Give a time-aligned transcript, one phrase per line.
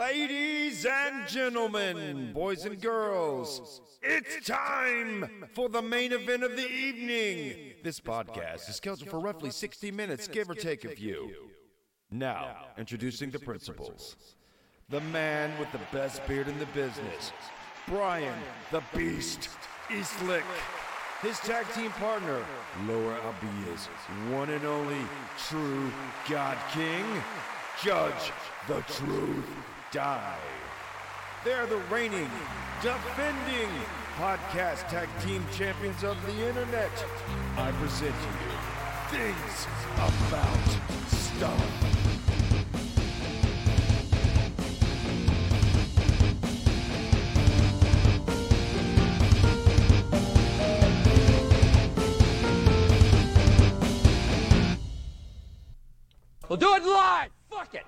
[0.00, 7.74] Ladies and gentlemen, boys and girls, it's time for the main event of the evening.
[7.84, 11.50] This podcast is scheduled for roughly 60 minutes, give or take a few.
[12.10, 14.16] Now, introducing the principals.
[14.88, 17.32] The man with the best beard in the business,
[17.86, 18.38] Brian
[18.70, 19.50] the Beast
[19.90, 20.44] Eastlick.
[21.20, 22.42] His tag team partner,
[22.86, 23.84] Laura Abias,
[24.32, 25.02] one and only
[25.46, 25.92] true
[26.26, 27.04] God King,
[27.82, 28.32] Judge
[28.66, 29.44] the Truth
[29.92, 30.38] Die.
[31.44, 32.30] They're the reigning,
[32.80, 33.68] defending
[34.14, 36.92] podcast tag team champions of the internet.
[37.56, 40.68] I present you things about
[41.08, 41.90] stuff.
[56.48, 57.30] We'll do it live.
[57.50, 57.84] Fuck it.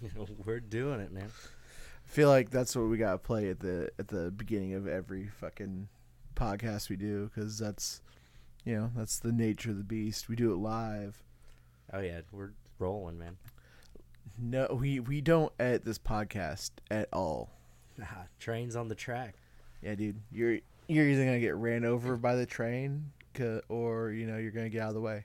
[0.44, 1.30] We're doing it, man.
[1.30, 5.26] I feel like that's what we gotta play at the at the beginning of every
[5.26, 5.88] fucking
[6.34, 8.00] podcast we do because that's
[8.64, 10.28] you know that's the nature of the beast.
[10.28, 11.22] We do it live.
[11.92, 13.36] Oh yeah, we're rolling, man.
[14.40, 17.50] No, we we don't edit this podcast at all.
[17.96, 18.06] Nah,
[18.38, 19.34] trains on the track.
[19.82, 23.10] Yeah, dude, you're you're either gonna get ran over by the train,
[23.68, 25.24] or you know you're gonna get out of the way.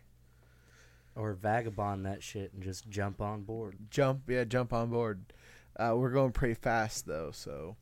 [1.15, 3.77] Or vagabond that shit and just jump on board.
[3.91, 5.21] Jump, yeah, jump on board.
[5.75, 7.75] Uh, we're going pretty fast though, so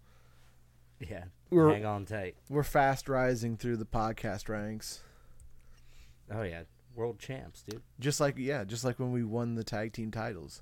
[1.00, 1.26] Yeah.
[1.50, 2.36] We're- hang on tight.
[2.50, 5.02] we're fast rising through the podcast ranks.
[6.30, 6.64] Oh yeah.
[6.94, 7.82] World champs, dude.
[8.00, 10.62] just like yeah, just like when we won the tag team titles.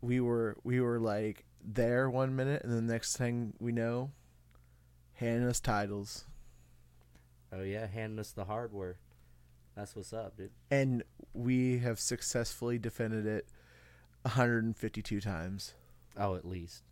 [0.00, 4.10] We were we were like there one minute, and the next thing we know,
[5.14, 6.24] handing us titles,
[7.52, 8.98] Oh yeah, handing us the hardware.
[9.78, 10.50] That's what's up, dude.
[10.72, 13.46] and we have successfully defended it
[14.22, 15.74] 152 times.
[16.16, 16.82] Oh, at least.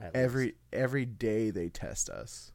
[0.00, 0.56] At Every least.
[0.72, 2.50] every day they test us.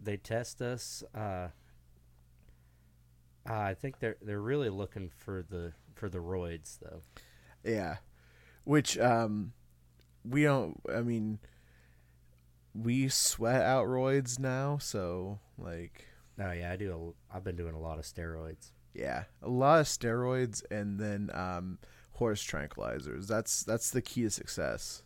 [0.00, 1.04] they test us.
[1.14, 1.48] Uh,
[3.46, 7.02] uh, I think they're they're really looking for the for the roids though.
[7.62, 7.96] Yeah,
[8.64, 9.52] which um,
[10.26, 10.80] we don't.
[10.90, 11.38] I mean,
[12.74, 16.06] we sweat out roids now, so like.
[16.40, 17.14] Oh yeah, I do.
[17.32, 18.70] A, I've been doing a lot of steroids.
[18.92, 21.78] Yeah, a lot of steroids and then um,
[22.12, 23.26] horse tranquilizers.
[23.26, 25.02] That's that's the key to success.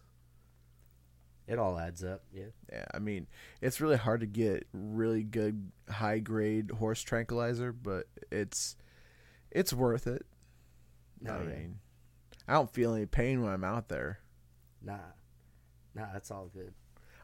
[1.46, 2.22] It all adds up.
[2.30, 2.44] Yeah.
[2.70, 3.26] Yeah, I mean,
[3.62, 8.76] it's really hard to get really good high grade horse tranquilizer, but it's
[9.50, 10.26] it's worth it.
[11.26, 11.44] Oh, I yeah.
[11.46, 11.78] mean,
[12.46, 14.20] I don't feel any pain when I'm out there.
[14.82, 14.98] Nah.
[15.94, 16.74] Nah, that's all good.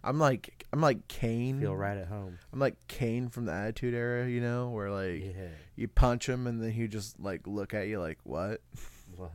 [0.05, 1.61] I'm like I'm like Kane.
[1.61, 2.39] Feel right at home.
[2.53, 5.49] I'm like Kane from the Attitude Era, you know, where like Yeah.
[5.77, 8.61] you punch him and then he just like look at you like what,
[9.17, 9.31] What?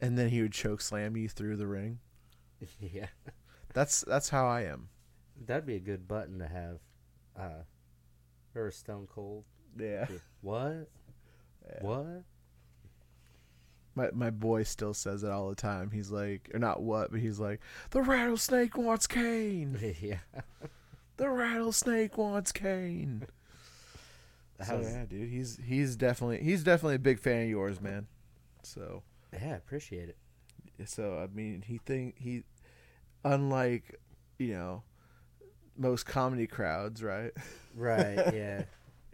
[0.00, 1.98] and then he would choke slam you through the ring.
[2.80, 3.06] yeah.
[3.74, 4.88] That's that's how I am.
[5.46, 6.78] That'd be a good button to have.
[7.38, 7.62] Uh,
[8.54, 9.44] or Stone Cold.
[9.78, 10.06] Yeah.
[10.40, 10.88] What?
[11.82, 12.24] What?
[13.98, 15.90] My my boy still says it all the time.
[15.90, 17.60] He's like, or not what, but he's like,
[17.90, 19.78] the rattlesnake wants Kane.
[20.00, 20.18] yeah.
[21.16, 23.26] The rattlesnake wants Kane.
[24.64, 28.06] So yeah, dude, he's he's definitely he's definitely a big fan of yours, man.
[28.62, 30.16] So Yeah, I appreciate it.
[30.88, 32.42] so I mean, he think he,
[33.24, 34.00] unlike,
[34.38, 34.82] you know,
[35.76, 37.32] most comedy crowds, right?
[37.74, 38.16] Right.
[38.34, 38.62] Yeah.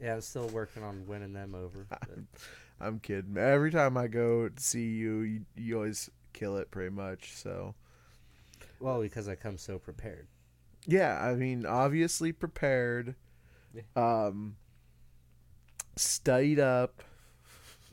[0.00, 1.87] yeah, I'm still working on winning them over.
[2.81, 3.37] I'm kidding.
[3.37, 7.33] Every time I go to see you, you, you always kill it, pretty much.
[7.35, 7.75] So.
[8.81, 10.27] well, because I come so prepared.
[10.87, 13.15] Yeah, I mean, obviously prepared,
[13.97, 14.57] um,
[15.97, 17.03] studied up.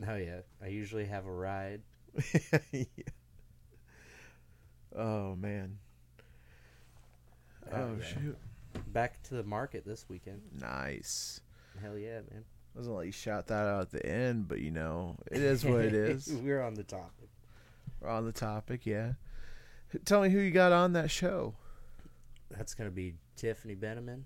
[0.07, 1.81] Oh yeah, I usually have a ride.
[4.95, 5.77] Oh man.
[7.71, 8.05] Oh, Oh yeah.
[8.05, 8.37] shoot!
[8.87, 10.41] Back to the market this weekend.
[10.51, 11.41] Nice.
[11.81, 12.45] Hell yeah, man.
[12.75, 15.81] Gonna let you shout that out at the end, but you know, it is what
[15.81, 16.31] it is.
[16.43, 17.29] We're on the topic.
[17.99, 19.13] We're on the topic, yeah.
[20.05, 21.53] Tell me who you got on that show.
[22.49, 24.23] That's gonna be Tiffany Beneman.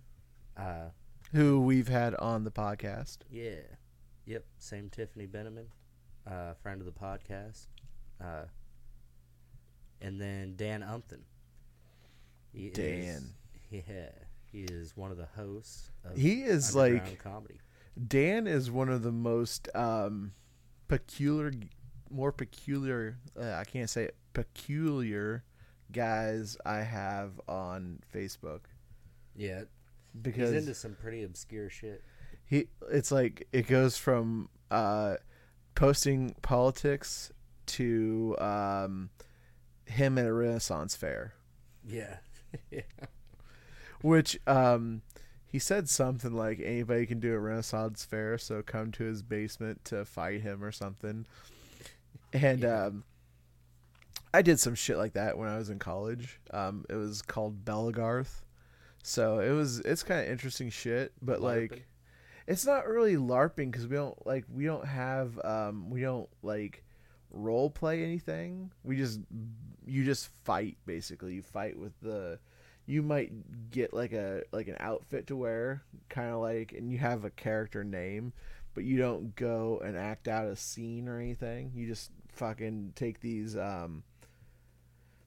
[0.56, 0.90] Uh,
[1.34, 3.18] Who we've had on the podcast.
[3.32, 3.62] yeah,
[4.26, 5.66] yep, same Tiffany Beneman,
[6.30, 7.68] uh, friend of the podcast.
[8.24, 8.46] Uh,
[10.02, 11.22] and then Dan Umpton.
[12.54, 13.34] He Dan.
[13.72, 14.10] Is, yeah,
[14.52, 15.90] he is one of the hosts.
[16.06, 17.60] Of He is like comedy.
[18.08, 20.34] Dan is one of the most um,
[20.88, 21.52] peculiar,
[22.10, 23.18] more peculiar.
[23.40, 24.16] Uh, I can't say it.
[24.34, 25.44] Peculiar
[25.92, 28.62] guys I have on Facebook
[29.36, 29.64] Yeah,
[30.22, 32.04] because he's into some pretty obscure shit.
[32.46, 35.16] he it's like it goes from uh
[35.76, 37.32] posting politics
[37.68, 39.10] to um
[39.86, 41.36] him at a Renaissance fair,
[41.88, 42.18] Yeah.
[42.72, 42.82] yeah.
[44.02, 45.02] which um,
[45.56, 49.86] he said something like anybody can do a Renaissance fair, so come to his basement
[49.86, 51.26] to fight him or something.
[52.34, 52.88] And Yeah.
[52.88, 53.06] um,
[54.34, 56.42] I did some shit like that when I was in college.
[56.52, 58.44] Um, it was called Belgarth.
[59.02, 61.72] So it was it's kind of interesting shit, but LARPing?
[61.72, 61.88] like
[62.48, 66.84] it's not really larping because we don't like we don't have um we don't like
[67.32, 69.22] role play anything we just
[69.86, 72.40] you just fight basically you fight with the
[72.86, 73.32] you might
[73.72, 77.30] get like a like an outfit to wear kind of like and you have a
[77.30, 78.32] character name
[78.74, 83.20] but you don't go and act out a scene or anything you just fucking take
[83.22, 84.04] these um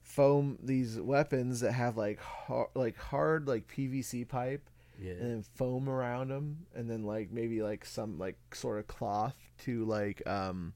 [0.03, 4.69] foam these weapons that have like hard, like hard like PVC pipe
[5.01, 5.13] Yeah.
[5.13, 9.37] and then foam around them and then like maybe like some like sort of cloth
[9.65, 10.73] to like um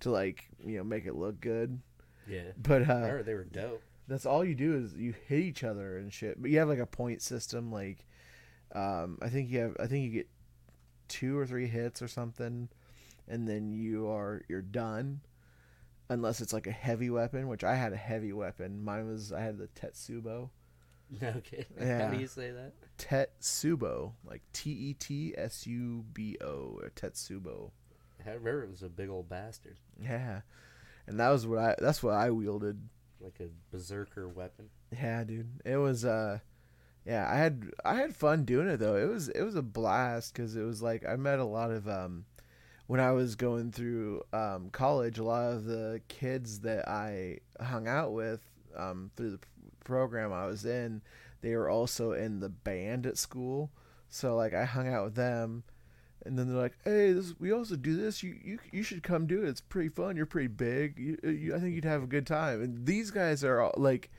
[0.00, 1.80] to like you know make it look good
[2.28, 2.52] yeah.
[2.56, 3.82] but uh they were dope.
[4.10, 6.42] That's all you do is you hit each other and shit.
[6.42, 8.04] But you have like a point system like
[8.72, 10.28] um i think you have i think you get
[11.08, 12.68] two or three hits or something
[13.26, 15.20] and then you are you're done.
[16.08, 18.82] Unless it's like a heavy weapon which i had a heavy weapon.
[18.84, 20.50] Mine was i had the tetsubo.
[21.22, 21.66] Okay.
[21.80, 22.72] How do you say that?
[22.98, 24.12] tetsubo.
[24.24, 25.38] Like t-e-t-s-u-b-o
[26.82, 27.70] or tetsubo.
[28.24, 30.40] I remember it was a big old bastard, yeah.
[31.06, 32.78] And that was what i that's what i wielded
[33.20, 34.70] like a berserker weapon.
[34.92, 35.60] Yeah, dude.
[35.64, 36.38] It was uh
[37.06, 38.96] yeah, I had I had fun doing it though.
[38.96, 41.88] It was it was a blast cuz it was like I met a lot of
[41.88, 42.26] um
[42.86, 47.86] when I was going through um college, a lot of the kids that I hung
[47.88, 48.40] out with
[48.76, 49.40] um through the
[49.84, 51.02] program I was in,
[51.40, 53.70] they were also in the band at school.
[54.08, 55.64] So like I hung out with them
[56.26, 58.22] and then they're like, "Hey, this we also do this.
[58.22, 59.48] You you you should come do it.
[59.48, 60.16] It's pretty fun.
[60.16, 60.98] You're pretty big.
[60.98, 64.10] You, you I think you'd have a good time." And these guys are all, like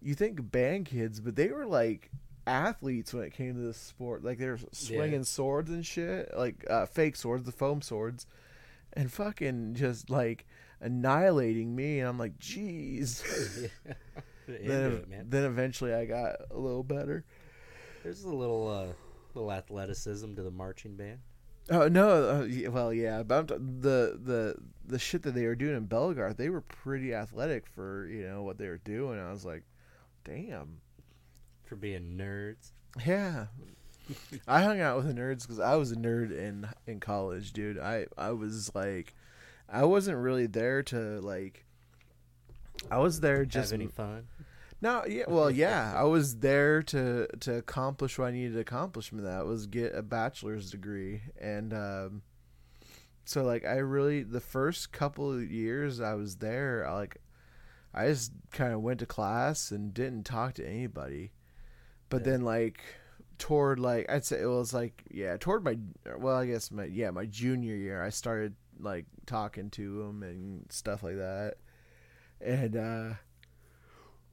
[0.00, 2.10] you think band kids, but they were like
[2.46, 4.24] athletes when it came to this sport.
[4.24, 8.26] Like they're swinging swords and shit, like uh, fake swords, the foam swords,
[8.92, 10.46] and fucking just like
[10.80, 12.00] annihilating me.
[12.00, 13.22] And I'm like, "Jeez."
[14.48, 14.56] yeah.
[14.58, 15.26] Then, it, man.
[15.28, 17.24] then eventually I got a little better.
[18.02, 18.92] There's a little uh,
[19.34, 21.18] little athleticism to the marching band.
[21.70, 22.42] Oh no!
[22.42, 24.56] Uh, well, yeah, but t- the the
[24.86, 28.42] the shit that they were doing in Belgarth, they were pretty athletic for you know
[28.42, 29.20] what they were doing.
[29.20, 29.62] I was like,
[30.24, 30.80] damn,
[31.64, 32.72] For being nerds.
[33.06, 33.46] yeah.
[34.48, 37.78] I hung out with the nerds because I was a nerd in in college, dude.
[37.78, 39.14] I I was like,
[39.68, 41.64] I wasn't really there to like.
[42.90, 44.26] I was there just Have any fun?
[44.82, 49.12] No, yeah, well, yeah, I was there to to accomplish what I needed to accomplish.
[49.12, 52.22] And that was get a bachelor's degree, and um,
[53.24, 57.16] so like I really the first couple of years I was there, I like
[57.92, 61.32] I just kind of went to class and didn't talk to anybody,
[62.08, 62.32] but Yeah.
[62.32, 62.80] then like
[63.38, 65.76] toward like I'd say it was like yeah toward my
[66.18, 70.66] well I guess my yeah my junior year I started like talking to them and
[70.70, 71.54] stuff like that,
[72.40, 73.08] and uh.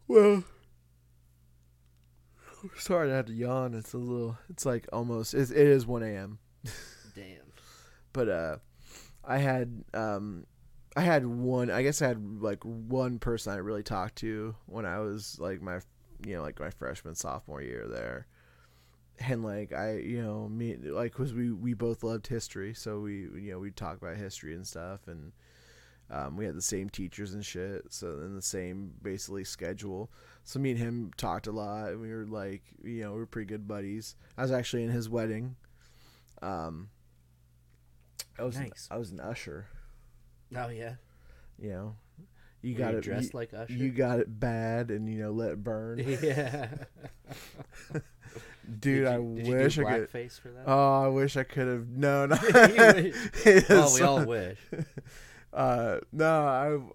[0.07, 0.43] Well,
[2.77, 3.73] sorry, I had to yawn.
[3.73, 4.37] It's a little.
[4.49, 5.33] It's like almost.
[5.33, 6.39] It, it is one a.m.
[7.15, 7.51] Damn.
[8.13, 8.57] But uh,
[9.23, 10.45] I had um,
[10.95, 11.69] I had one.
[11.69, 15.61] I guess I had like one person I really talked to when I was like
[15.61, 15.79] my,
[16.25, 18.27] you know, like my freshman sophomore year there.
[19.19, 23.27] And like I, you know, me like because we we both loved history, so we
[23.35, 25.31] you know we talk about history and stuff, and
[26.09, 30.09] um, we had the same teachers and shit, so in the same basically schedule.
[30.43, 31.89] So me and him talked a lot.
[31.89, 34.15] And we were like, you know, we were pretty good buddies.
[34.37, 35.57] I was actually in his wedding.
[36.41, 36.89] Um,
[38.39, 38.87] I was Nice.
[38.89, 39.67] I was an usher.
[40.55, 40.95] Oh yeah.
[41.59, 41.95] You know,
[42.61, 43.73] you Were got you it dressed you, like Usher.
[43.73, 46.69] You got it bad, and you know let it burn, yeah.
[48.79, 48.99] dude.
[49.03, 50.11] you, I wish I could.
[50.11, 50.63] blackface for that?
[50.67, 51.87] Oh, I wish I could have.
[51.89, 52.37] No, no.
[53.69, 54.57] Well, we all wish.
[55.57, 56.45] Uh, no,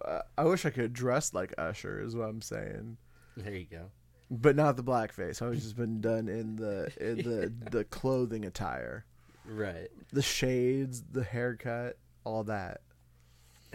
[0.06, 2.00] I I wish I could dress like Usher.
[2.00, 2.96] Is what I'm saying.
[3.36, 3.90] There you go.
[4.30, 5.42] but not the blackface.
[5.42, 9.04] I was just been done in the in the the clothing attire,
[9.46, 9.88] Right.
[10.12, 12.82] the shades, the haircut, all that.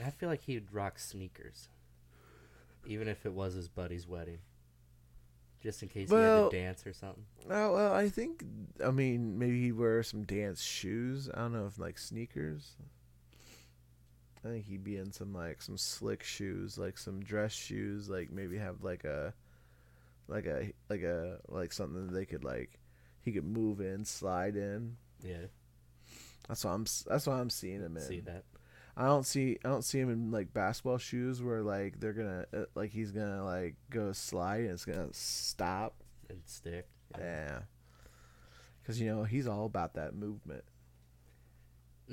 [0.04, 1.68] I feel like he'd rock sneakers,
[2.86, 4.38] even if it was his buddy's wedding,
[5.62, 7.26] just in case he had to dance or something.
[7.50, 8.46] Oh well, I think
[8.86, 11.30] I mean maybe he'd wear some dance shoes.
[11.34, 12.76] I don't know if like sneakers.
[14.48, 18.32] I think he'd be in some like some slick shoes, like some dress shoes, like
[18.32, 19.34] maybe have like a
[20.28, 22.80] like a like a like something that they could like
[23.22, 24.96] he could move in, slide in.
[25.22, 25.48] Yeah.
[26.48, 28.04] That's what I'm that's what I'm seeing him in.
[28.04, 28.44] See that?
[28.96, 32.46] I don't see I don't see him in like basketball shoes where like they're gonna
[32.54, 35.96] uh, like he's gonna like go slide and it's gonna stop.
[36.30, 36.88] And stick.
[37.18, 37.60] Yeah.
[38.82, 40.64] Because you know he's all about that movement.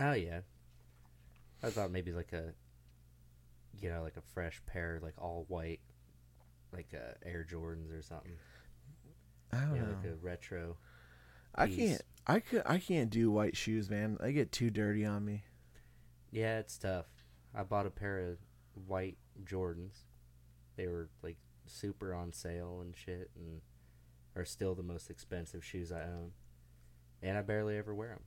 [0.00, 0.40] Oh yeah.
[1.64, 2.52] I thought maybe like a,
[3.80, 5.80] you know, like a fresh pair, like all white,
[6.72, 8.32] like uh, Air Jordans or something.
[9.52, 9.88] I don't Yeah, know.
[9.88, 10.76] like a retro.
[11.54, 11.76] I piece.
[11.76, 12.02] can't.
[12.26, 12.62] I could.
[12.66, 14.16] I can't do white shoes, man.
[14.20, 15.44] They get too dirty on me.
[16.30, 17.06] Yeah, it's tough.
[17.54, 18.38] I bought a pair of
[18.88, 19.98] white Jordans.
[20.76, 23.60] They were like super on sale and shit, and
[24.34, 26.32] are still the most expensive shoes I own.
[27.22, 28.24] And I barely ever wear them,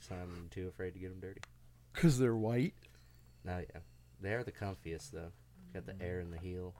[0.00, 1.42] so I'm too afraid to get them dirty.
[1.94, 2.74] Cause they're white.
[3.44, 3.80] No, yeah,
[4.20, 5.32] they are the comfiest though.
[5.74, 6.74] Got the air in the heel,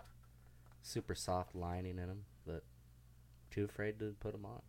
[0.82, 2.62] super soft lining in them, but
[3.50, 4.62] too afraid to put them on.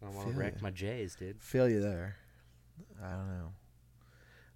[0.00, 0.58] I don't want to wreck ya.
[0.62, 1.42] my J's, dude.
[1.42, 2.16] Feel you there.
[3.02, 3.52] I don't know.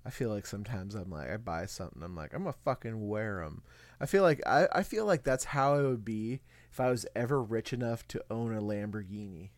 [0.04, 2.02] I feel like sometimes I'm like I buy something.
[2.02, 3.62] I'm like I'm gonna fucking wear them.
[4.00, 7.06] I feel like I, I feel like that's how it would be if I was
[7.14, 9.50] ever rich enough to own a Lamborghini.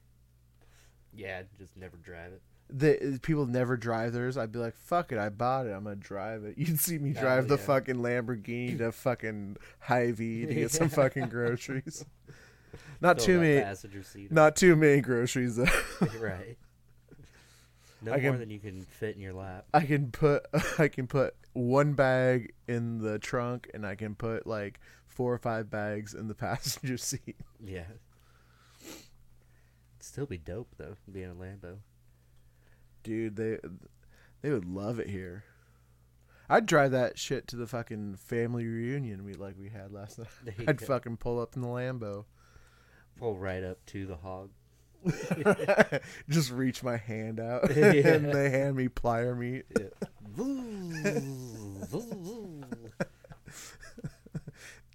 [1.15, 2.43] Yeah, I'd just never drive it.
[2.75, 4.39] The people never drive theirs.
[4.39, 5.73] I'd be like, fuck it, I bought it.
[5.73, 6.55] I'm gonna drive it.
[6.59, 7.65] You'd see me drive the yeah.
[7.65, 12.05] fucking Lamborghini to fucking Hy-Vee to get some fucking groceries.
[13.01, 14.29] Not Fill too many.
[14.31, 15.67] Not too many groceries though.
[16.21, 16.57] right.
[18.01, 19.67] No I more can- than you can fit in your lap.
[19.75, 20.47] I can put
[20.79, 25.39] I can put one bag in the trunk and I can put like four or
[25.39, 27.37] five bags in the passenger seat.
[27.63, 27.85] Yeah.
[30.01, 31.77] Still be dope though, being a Lambo.
[33.03, 33.59] Dude, they
[34.43, 35.45] they would love it here.
[36.49, 40.29] I'd drive that shit to the fucking family reunion we like we had last night.
[40.69, 40.87] I'd go.
[40.87, 42.25] fucking pull up in the Lambo.
[43.17, 44.51] Pull right up to the hog.
[46.29, 47.93] Just reach my hand out Yeah.
[47.93, 49.65] and they hand me plier meat.
[50.29, 50.93] Voo
[51.87, 52.63] voo voo.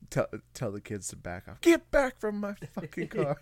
[0.09, 1.59] Tell tell the kids to back off.
[1.61, 3.37] Get back from my fucking car.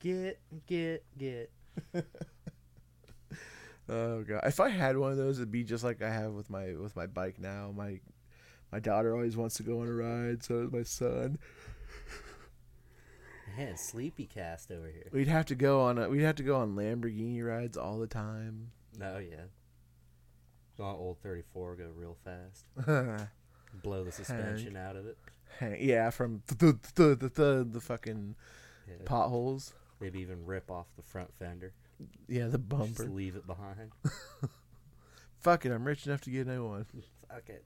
[0.00, 1.50] get, get, get.
[3.90, 4.42] Oh god!
[4.44, 6.94] If I had one of those, it'd be just like I have with my with
[6.94, 7.72] my bike now.
[7.76, 8.00] My
[8.70, 11.38] my daughter always wants to go on a ride, so does my son.
[13.58, 15.08] Man, sleepy cast over here.
[15.12, 18.06] We'd have to go on a, we'd have to go on Lamborghini rides all the
[18.06, 18.70] time.
[19.02, 19.46] Oh yeah.
[20.78, 22.66] Go on old 34, go real fast.
[23.82, 25.18] Blow the suspension out of it.
[25.80, 28.36] yeah, from the the the, the, the fucking
[28.88, 28.94] Yeah.
[29.04, 29.74] potholes.
[30.00, 31.72] Maybe even rip off the front fender.
[32.28, 33.04] Yeah, the Just bumper.
[33.04, 33.92] leave it behind.
[35.40, 36.86] Fuck it, I'm rich enough to get a new one.
[37.28, 37.64] Fuck it.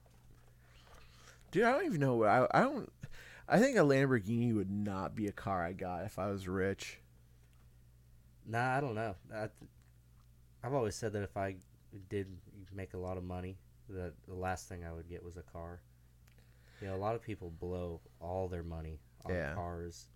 [1.50, 2.24] Dude, I don't even know.
[2.24, 2.90] I I don't.
[3.48, 6.98] I think a Lamborghini would not be a car I got if I was rich.
[8.46, 9.14] Nah, I don't know.
[9.34, 9.48] I,
[10.62, 11.56] I've always said that if I
[12.08, 12.26] did
[12.74, 13.56] make a lot of money,
[13.90, 15.80] that the last thing I would get was a car.
[16.80, 19.54] You know, a lot of people blow all their money on Yeah.
[19.54, 20.06] cars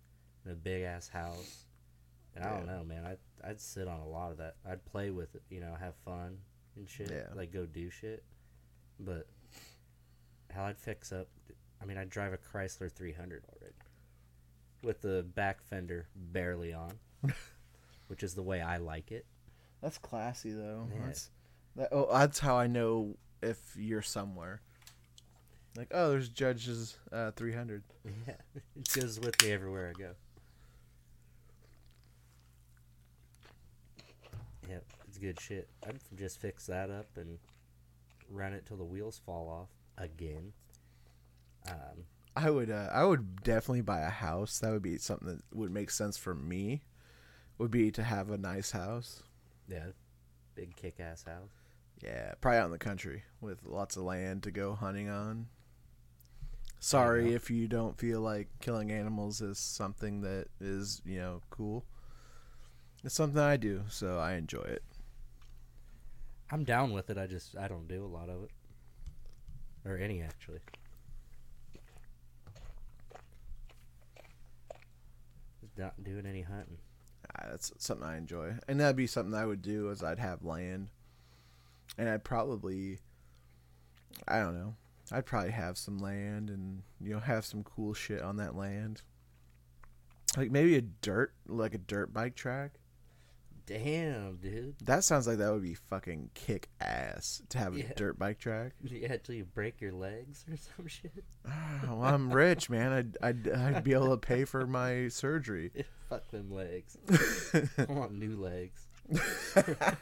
[0.43, 1.65] and a big ass house.
[2.39, 3.05] And I don't know, man.
[3.05, 4.55] I'd, I'd sit on a lot of that.
[4.69, 6.37] I'd play with it, you know, have fun
[6.75, 7.11] and shit.
[7.11, 7.27] Yeah.
[7.35, 8.23] Like go do shit.
[8.99, 9.27] But
[10.51, 11.27] how I'd fix up,
[11.81, 13.75] I mean, I'd drive a Chrysler 300 already
[14.83, 16.91] with the back fender barely on,
[18.07, 19.25] which is the way I like it.
[19.81, 20.87] That's classy though.
[20.93, 21.05] Yeah.
[21.05, 21.29] That's
[21.75, 24.61] that, oh, that's how I know if you're somewhere.
[25.77, 27.83] Like, oh, there's Judge's uh, 300.
[28.27, 28.33] Yeah,
[28.75, 30.11] it goes with me everywhere I go.
[34.67, 35.69] Yep, it's good shit.
[35.85, 37.39] I'd just fix that up and
[38.29, 39.69] run it till the wheels fall off
[40.03, 40.53] again.
[41.67, 44.59] Um, I would uh, I would definitely buy a house.
[44.59, 46.83] That would be something that would make sense for me.
[47.57, 49.21] Would be to have a nice house.
[49.67, 49.87] yeah,
[50.55, 51.51] big kick-ass house.
[52.01, 55.47] Yeah, probably out in the country with lots of land to go hunting on.
[56.79, 61.83] Sorry if you don't feel like killing animals is something that is, you know, cool.
[63.03, 64.83] It's something I do, so I enjoy it.
[66.51, 67.17] I'm down with it.
[67.17, 68.51] I just I don't do a lot of it,
[69.85, 70.59] or any actually.
[75.77, 76.79] Not doing any hunting.
[77.33, 79.89] Ah, that's something I enjoy, and that'd be something I would do.
[79.91, 80.89] As I'd have land,
[81.97, 82.99] and I'd probably,
[84.27, 84.75] I don't know,
[85.09, 89.03] I'd probably have some land, and you know, have some cool shit on that land.
[90.35, 92.73] Like maybe a dirt, like a dirt bike track.
[93.69, 94.79] Damn, dude.
[94.85, 98.71] That sounds like that would be fucking kick ass to have a dirt bike track.
[98.83, 101.23] Yeah, till you break your legs or some shit.
[101.47, 102.91] Ah, well, I'm rich, man.
[102.91, 105.69] I'd, I'd I'd be able to pay for my surgery.
[106.09, 106.97] Fuck them legs.
[107.77, 108.87] I want new legs.
[109.15, 109.95] I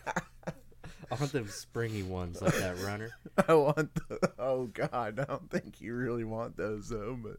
[1.11, 3.09] want them springy ones like that runner.
[3.49, 3.93] I want.
[3.95, 7.17] The, oh God, I don't think you really want those though.
[7.21, 7.37] But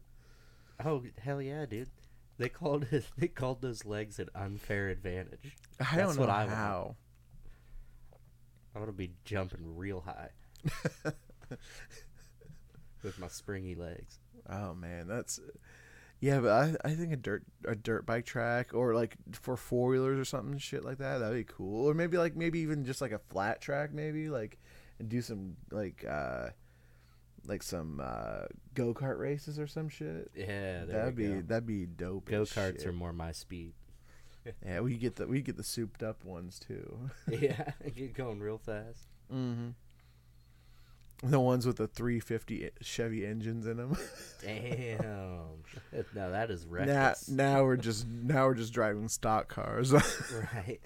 [0.85, 1.89] Oh hell yeah, dude!
[2.39, 3.05] They called it.
[3.17, 5.55] They called those legs an unfair advantage.
[5.79, 6.55] I That's don't know what I want.
[6.55, 6.95] how.
[8.73, 10.29] I'm gonna be jumping real high
[13.03, 14.19] with my springy legs.
[14.49, 15.39] Oh man, that's
[16.21, 16.39] yeah.
[16.39, 20.19] But I I think a dirt a dirt bike track or like for four wheelers
[20.19, 21.17] or something shit like that.
[21.19, 21.87] That'd be cool.
[21.89, 24.59] Or maybe like maybe even just like a flat track maybe like
[24.99, 26.49] and do some like uh
[27.49, 30.31] like some uh go kart races or some shit.
[30.35, 31.41] Yeah, that'd be go.
[31.41, 32.25] that'd be dope.
[32.25, 33.73] Go karts are more my speed.
[34.65, 37.09] Yeah, we get the we get the souped up ones too.
[37.29, 39.09] yeah, get going real fast.
[39.31, 39.69] mm-hmm.
[41.21, 43.97] The ones with the 350 Chevy engines in them.
[44.41, 44.97] Damn.
[46.15, 47.27] no, that is now, reckless.
[47.27, 49.91] now we're just now we're just driving stock cars.
[49.91, 50.79] Right.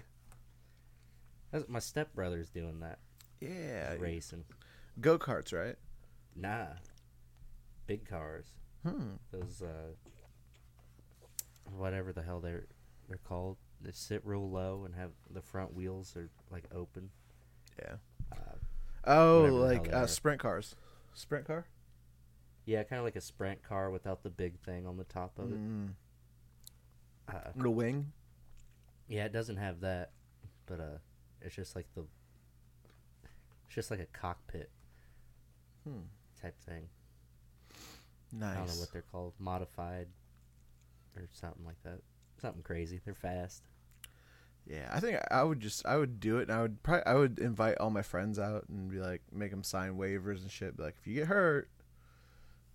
[1.51, 2.98] That's, my stepbrother's doing that.
[3.39, 4.43] yeah, Racing.
[5.00, 5.75] go karts, right?
[6.36, 6.68] Nah.
[7.88, 8.48] Big cars.
[8.86, 9.13] Hmm.
[9.32, 9.94] Those uh
[11.75, 12.66] whatever the hell they're
[13.08, 13.58] they're called.
[13.82, 17.10] They sit real low and have the front wheels are like open.
[17.80, 17.96] Yeah.
[18.32, 18.36] Uh,
[19.06, 20.75] Oh, the like uh, sprint cars.
[21.13, 21.66] Sprint car.
[22.66, 25.52] yeah, kind of like a sprint car without the big thing on the top of
[25.52, 25.60] it.
[25.60, 25.90] Mm.
[27.28, 28.13] Uh, The wing.
[29.10, 30.12] yeah, it doesn't have that,
[30.66, 30.98] but uh,
[31.42, 32.06] it's just like the,
[33.66, 34.70] it's just like a cockpit
[35.84, 36.04] Hmm.
[36.44, 36.90] Type thing.
[38.34, 38.54] Nice.
[38.54, 40.08] I don't know what they're called, modified,
[41.16, 42.00] or something like that.
[42.42, 43.00] Something crazy.
[43.06, 43.64] They're fast.
[44.68, 47.16] Yeah, I think I would just I would do it, and I would probably I
[47.16, 50.76] would invite all my friends out and be like, make them sign waivers and shit.
[50.76, 51.70] Be like, if you get hurt,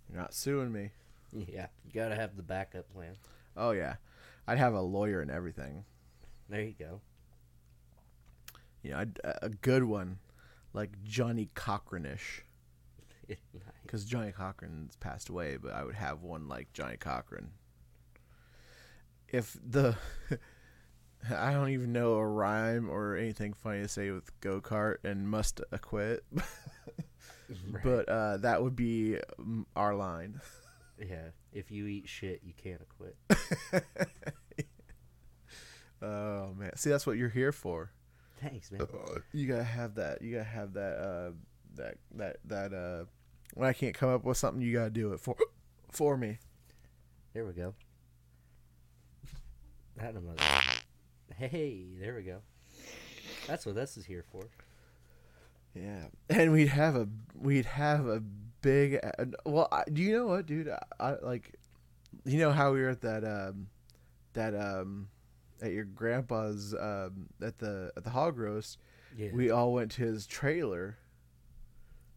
[0.09, 0.91] you're not suing me.
[1.31, 3.15] Yeah, you gotta have the backup plan.
[3.55, 3.97] Oh yeah,
[4.47, 5.85] I'd have a lawyer and everything.
[6.49, 7.03] There you go.
[8.83, 10.21] You know, I'd, a good one,
[10.73, 12.48] like Johnny Cochran-ish, nice.
[13.83, 15.57] Because Johnny Cochran's passed away.
[15.57, 17.51] But I would have one like Johnny Cochran.
[19.29, 19.97] If the
[21.31, 25.29] I don't even know a rhyme or anything funny to say with go kart and
[25.29, 26.25] must acquit,
[27.71, 27.83] Right.
[27.83, 30.41] but uh, that would be mm, our line.
[30.99, 33.17] yeah, if you eat shit, you can't quit.
[36.01, 37.91] Oh man, see that's what you're here for.
[38.41, 38.87] Thanks, man.
[39.33, 40.23] You gotta have that.
[40.23, 40.97] You gotta have that.
[40.99, 41.31] Uh,
[41.75, 42.73] that that that.
[42.73, 43.05] Uh,
[43.55, 45.37] when I can't come up with something, you gotta do it for
[45.91, 46.39] for me.
[47.35, 47.75] There we go.
[49.97, 50.43] That a mother.
[51.37, 52.39] Hey, there we go.
[53.47, 54.49] That's what this is here for.
[55.75, 58.21] Yeah, and we'd have a we'd have a
[58.63, 58.99] big.
[59.45, 60.69] Well, I, do you know what, dude?
[60.69, 61.55] I, I like.
[62.25, 63.69] You know how we were at that um,
[64.33, 65.09] that um,
[65.63, 68.79] at your grandpa's um at the at the hog roast.
[69.17, 69.31] Yeah.
[69.33, 70.99] We all went to his trailer.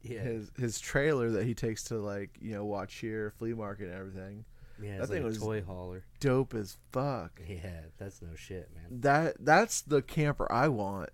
[0.04, 0.20] Yeah.
[0.22, 3.96] His his trailer that he takes to like you know watch here flea market and
[3.96, 4.46] everything.
[4.82, 4.94] yeah.
[4.98, 6.04] that like thing a was- toy hauler.
[6.20, 7.40] Dope as fuck.
[7.48, 9.02] Yeah, that's no shit, man.
[9.02, 11.10] That that's the camper I want,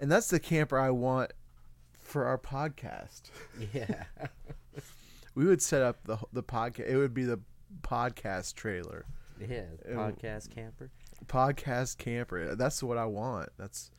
[0.00, 1.32] and that's the camper I want
[2.00, 3.22] for our podcast.
[3.72, 4.04] Yeah.
[5.36, 6.86] We would set up the the podcast.
[6.88, 7.40] It would be the
[7.82, 9.04] podcast trailer,
[9.40, 9.62] yeah.
[9.88, 10.90] Podcast camper.
[11.26, 12.54] podcast camper.
[12.54, 13.48] That's what I want.
[13.58, 13.90] That's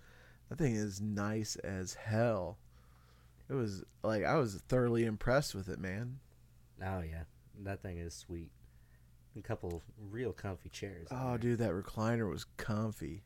[0.48, 2.58] that thing is nice as hell.
[3.50, 6.20] It was like I was thoroughly impressed with it, man.
[6.84, 7.24] Oh yeah,
[7.64, 8.52] that thing is sweet.
[9.38, 11.08] A couple real comfy chairs.
[11.12, 11.38] Oh, there.
[11.38, 13.24] dude, that recliner was comfy.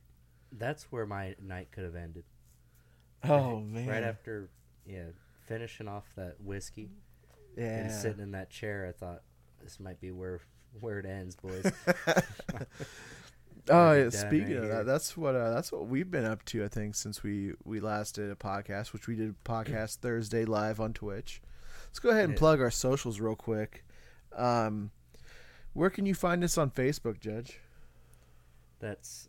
[0.52, 2.24] That's where my night could have ended.
[3.24, 4.50] Oh man, Right after,
[4.86, 5.06] yeah,
[5.46, 6.90] finishing off that whiskey
[7.56, 7.82] yeah.
[7.82, 9.22] and sitting in that chair, I thought
[9.62, 10.42] this might be where
[10.80, 11.66] where it ends, boys.
[13.68, 16.64] Oh, yeah, speaking right of that, that's what uh, that's what we've been up to.
[16.64, 20.80] I think since we we last did a podcast, which we did podcast Thursday live
[20.80, 21.42] on Twitch.
[21.88, 22.40] Let's go ahead and Yeah.
[22.40, 23.84] plug our socials real quick.
[24.36, 24.92] Um,
[25.74, 27.60] where can you find us on Facebook, Judge?
[28.80, 29.28] That's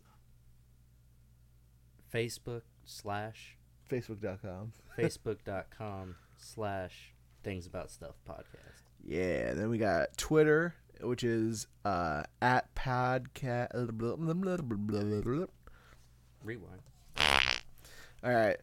[2.13, 3.57] Facebook slash
[3.89, 4.73] Facebook.com.
[4.97, 7.13] Facebook.com slash
[7.43, 8.83] things about stuff podcast.
[9.03, 9.53] Yeah.
[9.53, 13.69] Then we got Twitter, which is uh, at podcast.
[16.43, 16.81] Rewind.
[18.23, 18.57] All right.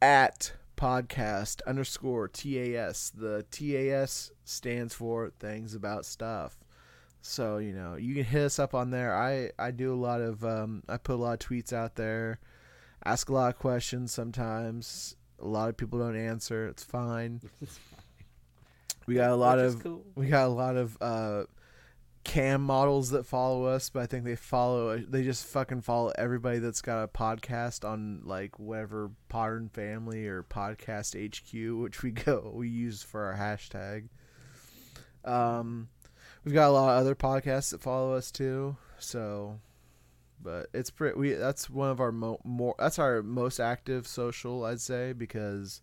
[0.00, 3.10] At podcast underscore TAS.
[3.16, 6.56] The TAS stands for things about stuff.
[7.20, 9.16] So, you know, you can hit us up on there.
[9.16, 12.40] I, I do a lot of, um, I put a lot of tweets out there,
[13.04, 15.14] ask a lot of questions sometimes.
[15.38, 16.66] A lot of people don't answer.
[16.66, 17.40] It's fine.
[19.06, 20.04] We got a lot Which of, cool.
[20.14, 21.44] we got a lot of, uh,
[22.24, 24.96] cam models that follow us, but I think they follow.
[24.98, 30.42] They just fucking follow everybody that's got a podcast on like whatever Modern Family or
[30.42, 34.08] Podcast HQ, which we go we use for our hashtag.
[35.24, 35.88] Um,
[36.44, 38.76] we've got a lot of other podcasts that follow us too.
[38.98, 39.58] So,
[40.40, 41.18] but it's pretty.
[41.18, 42.74] We that's one of our mo- more.
[42.78, 45.82] That's our most active social, I'd say, because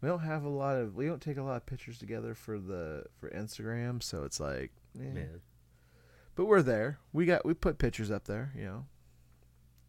[0.00, 0.94] we don't have a lot of.
[0.94, 4.02] We don't take a lot of pictures together for the for Instagram.
[4.02, 5.04] So it's like, eh.
[5.14, 5.22] Yeah.
[6.38, 6.98] But we're there.
[7.12, 8.52] We got we put pictures up there.
[8.56, 8.86] You know,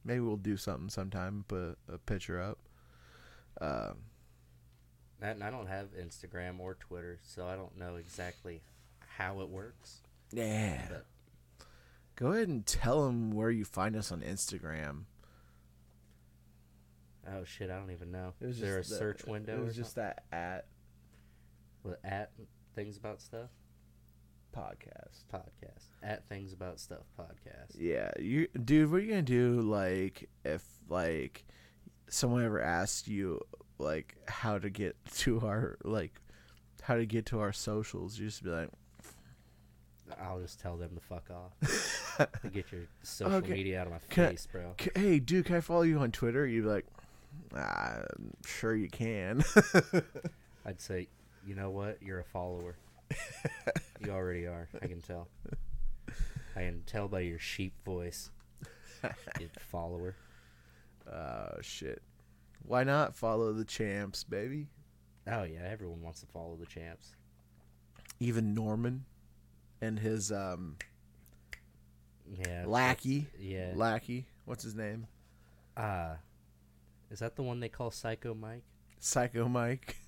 [0.04, 1.46] maybe we'll do something sometime.
[1.48, 2.58] Put a picture up.
[3.62, 3.98] Um,
[5.22, 8.62] And I don't have Instagram or Twitter, so I don't know exactly
[9.18, 10.02] how it works.
[10.32, 10.82] yeah.
[10.90, 11.06] But
[12.16, 15.04] Go ahead and tell them where you find us on Instagram.
[17.28, 18.34] oh shit, I don't even know.
[18.42, 20.14] Is there a the- search window It or was just something?
[20.32, 20.66] that at
[21.84, 22.32] with at
[22.76, 23.50] things about stuff
[24.56, 25.24] podcast.
[25.34, 27.76] podcast at things about stuff podcast?
[27.78, 31.46] Yeah, you dude, what are you gonna do like if like
[32.10, 33.40] someone ever asked you
[33.78, 36.20] like how to get to our like
[36.82, 38.18] how to get to our socials?
[38.20, 38.70] You just be like,
[40.22, 42.18] I'll just tell them to fuck off.
[42.42, 43.54] to get your social Okay.
[43.54, 44.74] media out of my Can I- face, bro.
[44.80, 46.86] "C- "Hey, dude, can I follow you on Twitter?" You'd be like,
[47.56, 48.00] ah,
[48.46, 49.44] "Sure, you can."
[50.66, 51.08] I'd say,
[51.46, 52.02] you know what?
[52.02, 52.76] You're a follower.
[54.00, 54.68] you already are.
[54.82, 55.28] I can tell.
[56.56, 58.30] I can tell by your sheep voice.
[59.40, 60.16] You follower.
[61.10, 62.02] oh shit!
[62.66, 64.68] Why not follow the champs, baby?
[65.26, 67.16] Oh yeah, everyone wants to follow the champs.
[68.20, 69.06] Even Norman
[69.82, 70.76] and his um
[72.30, 72.66] Yeah.
[72.68, 73.28] lackey.
[73.40, 73.72] Yeah.
[73.76, 74.26] Lackey.
[74.44, 75.08] What's his name?
[75.78, 76.16] Uh
[77.10, 78.64] is that the one they call Psycho Mike?
[79.00, 79.96] Psycho Mike.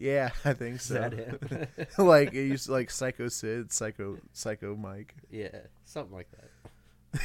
[0.00, 0.94] Yeah, I think Is so.
[0.94, 1.12] that
[1.78, 1.86] him?
[2.04, 5.14] like it used to, like Psycho Sid, Psycho Psycho Mike.
[5.30, 5.50] yeah,
[5.84, 7.20] something like that.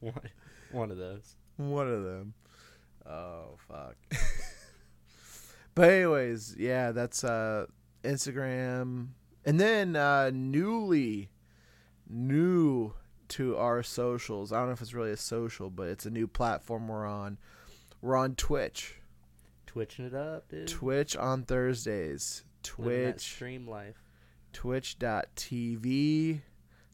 [0.00, 0.14] one,
[0.72, 1.36] one of those.
[1.58, 2.34] One of them.
[3.06, 3.96] Oh fuck.
[5.74, 7.66] but anyways, yeah, that's uh
[8.02, 9.08] Instagram.
[9.44, 11.28] And then uh newly
[12.08, 12.94] new
[13.28, 14.50] to our socials.
[14.52, 17.36] I don't know if it's really a social, but it's a new platform we're on.
[18.00, 18.96] We're on Twitch.
[19.74, 20.68] Twitching it up, dude.
[20.68, 22.44] Twitch on Thursdays.
[22.62, 23.96] Twitch stream life.
[24.52, 26.40] twitch.tv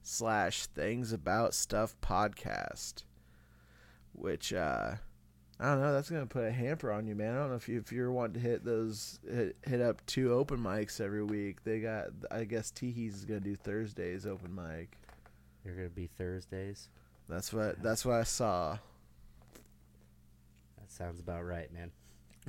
[0.02, 3.04] slash things about stuff podcast
[4.14, 4.94] which uh
[5.60, 7.68] i don't know that's gonna put a hamper on you man i don't know if,
[7.68, 11.62] you, if you're wanting to hit those hit, hit up two open mics every week
[11.64, 14.96] they got i guess teehees is gonna do thursdays open mic
[15.66, 16.88] You're gonna be Thursdays.
[17.28, 18.78] that's what that's what i saw
[20.78, 21.92] That sounds about right, man.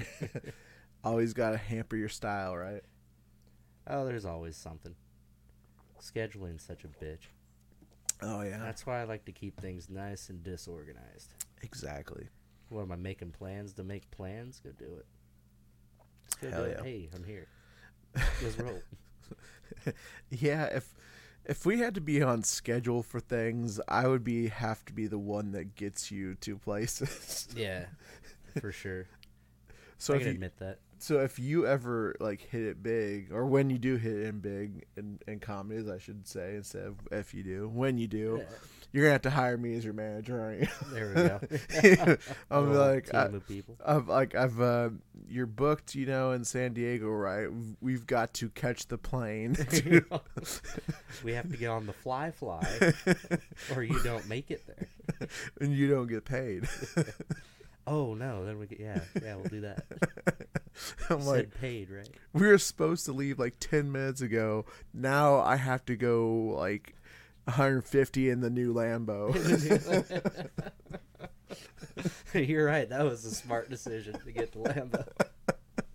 [1.04, 2.84] always gotta hamper your style right
[3.88, 4.94] Oh, there's always something.
[6.00, 7.28] Scheduling's such a bitch.
[8.22, 11.34] oh yeah That's why I like to keep things nice and disorganized.
[11.62, 12.28] exactly
[12.70, 14.62] What am I making plans to make plans?
[14.64, 15.06] Go do it.
[16.42, 16.78] Go Hell do yeah.
[16.78, 16.84] it.
[16.84, 17.48] Hey, I'm here.
[18.44, 18.82] Let's roll.
[20.30, 20.94] yeah if
[21.46, 25.08] if we had to be on schedule for things i would be have to be
[25.08, 27.86] the one that gets you to places yeah,
[28.62, 29.08] for sure.
[30.02, 30.80] So I if can you, admit that.
[31.00, 34.40] so if you ever like hit it big or when you do hit it in
[34.40, 38.38] big in, in comedies i should say instead of if you do when you do
[38.40, 38.46] Yeah,
[38.94, 41.14] you're gonna have to hire me as your manager aren't you there we
[41.94, 42.18] go.
[42.52, 43.30] i'm like I.
[43.86, 44.90] I've like I've uh,
[45.30, 47.48] you're booked, you know, in San Diego, right?
[47.52, 50.04] We've- We've got to catch the plane, to-
[51.24, 52.66] we have to get on the fly fly,
[53.76, 55.30] or you don't make it there.
[55.62, 56.68] and you don't get paid.
[57.88, 59.86] Oh no, then we get yeah, yeah, we'll do that.
[61.10, 62.10] I'm Said like, paid, right?
[62.34, 64.66] we were supposed to leave like ten minutes ago.
[64.94, 66.96] Now I have to go like
[67.46, 69.34] 150 in the new Lambo.
[72.34, 72.88] You're right.
[72.88, 75.08] That was a smart decision to get the Lambo.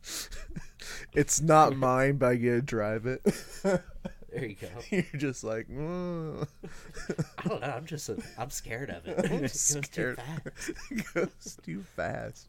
[1.14, 3.22] it's not mine, but I get to drive it.
[4.37, 4.68] There you go.
[4.90, 6.46] You're just like, mm.
[7.38, 7.66] I don't know.
[7.68, 9.18] I'm just a, I'm scared of it.
[9.31, 11.14] I'm it goes too fast.
[11.14, 12.49] goes too fast.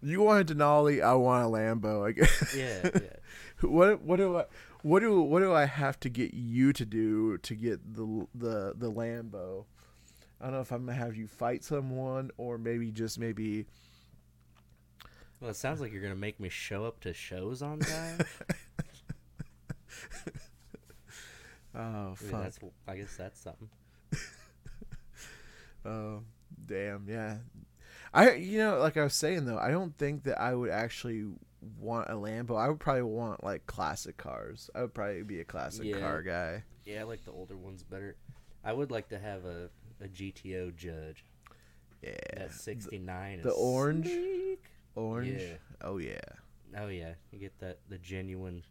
[0.00, 2.06] You want a Denali, I want a Lambo.
[2.06, 2.54] I guess.
[2.56, 3.68] Yeah, yeah.
[3.68, 4.44] What what do I
[4.82, 8.74] what do what do I have to get you to do to get the the
[8.74, 9.66] the Lambo?
[10.40, 13.66] I don't know if I'm gonna have you fight someone or maybe just maybe
[15.40, 18.20] Well, it sounds like you're gonna make me show up to shows on time.
[21.74, 23.68] oh I mean, fuck that's I guess that's something.
[25.84, 26.22] oh
[26.66, 27.38] damn yeah
[28.12, 31.26] I you know like I was saying though I don't think that I would actually
[31.80, 32.56] want a Lambo.
[32.58, 34.70] I would probably want like classic cars.
[34.74, 35.98] I would probably be a classic Yeah.
[35.98, 36.62] car guy.
[36.86, 38.16] Yeah, I like the older ones better.
[38.64, 39.68] I would like to have a,
[40.00, 41.24] a GTO Judge.
[42.02, 42.12] Yeah.
[42.36, 44.06] That 69 the is orange?
[44.06, 44.64] sleek.
[44.94, 45.42] Orange.
[45.42, 45.54] Yeah.
[45.82, 46.20] Oh yeah.
[46.78, 48.62] Oh yeah, you get that the genuine,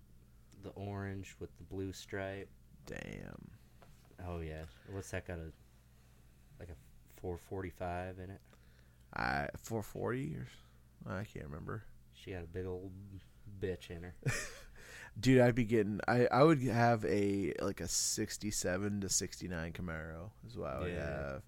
[0.68, 2.50] the orange with the blue stripe.
[2.86, 3.50] Damn.
[4.28, 5.52] Oh yeah, what's that got a
[6.60, 8.42] like a 445 in it?
[9.16, 10.48] I 440 or
[11.14, 11.84] I can't remember.
[12.14, 12.92] She got a big old
[13.62, 14.16] bitch in her.
[15.20, 16.00] Dude, I'd be getting.
[16.08, 20.92] I I would have a like a 67 to 69 Camaro is what I would
[20.94, 21.06] Yeah.
[21.30, 21.42] have.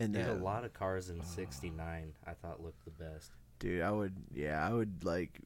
[0.00, 1.24] And, There's a lot of cars in ah.
[1.24, 3.30] '69 I thought looked the best.
[3.58, 4.14] Dude, I would.
[4.34, 5.40] Yeah, I would like.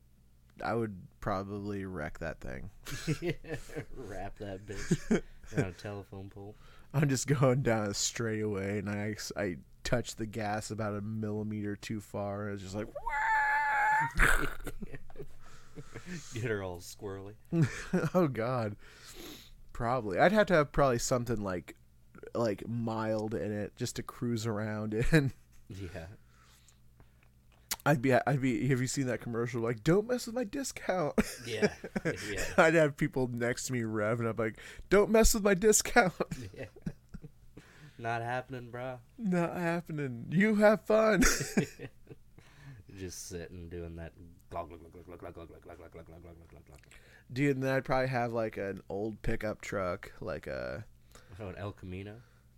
[0.65, 2.71] I would probably wreck that thing.
[3.97, 5.23] Wrap that bitch
[5.57, 6.57] around a telephone pole.
[6.95, 11.77] I'm just going down a straightaway, and I I touch the gas about a millimeter
[11.77, 12.49] too far.
[12.49, 12.89] And it's just like.
[16.35, 17.35] Get her all squirrely.
[18.15, 18.77] oh God.
[19.73, 20.19] Probably.
[20.19, 21.77] I'd have to have probably something like
[22.35, 25.33] like mild in it just to cruise around in.
[25.69, 26.07] Yeah.
[27.85, 28.69] I'd be, I'd be.
[28.69, 29.61] Have you seen that commercial?
[29.61, 31.15] Like, don't mess with my discount.
[31.47, 31.73] Yeah,
[32.05, 32.45] yeah.
[32.57, 34.59] I'd have people next to me revving up, like,
[34.91, 36.13] don't mess with my discount.
[36.57, 36.67] yeah.
[37.99, 38.99] Not happening, bro.
[39.19, 40.27] Not happening.
[40.31, 41.23] You have fun.
[42.99, 44.13] Just sitting doing that.
[47.33, 50.85] Dude, and then I'd probably have like an old pickup truck, like a.
[51.41, 52.17] Oh, an El Camino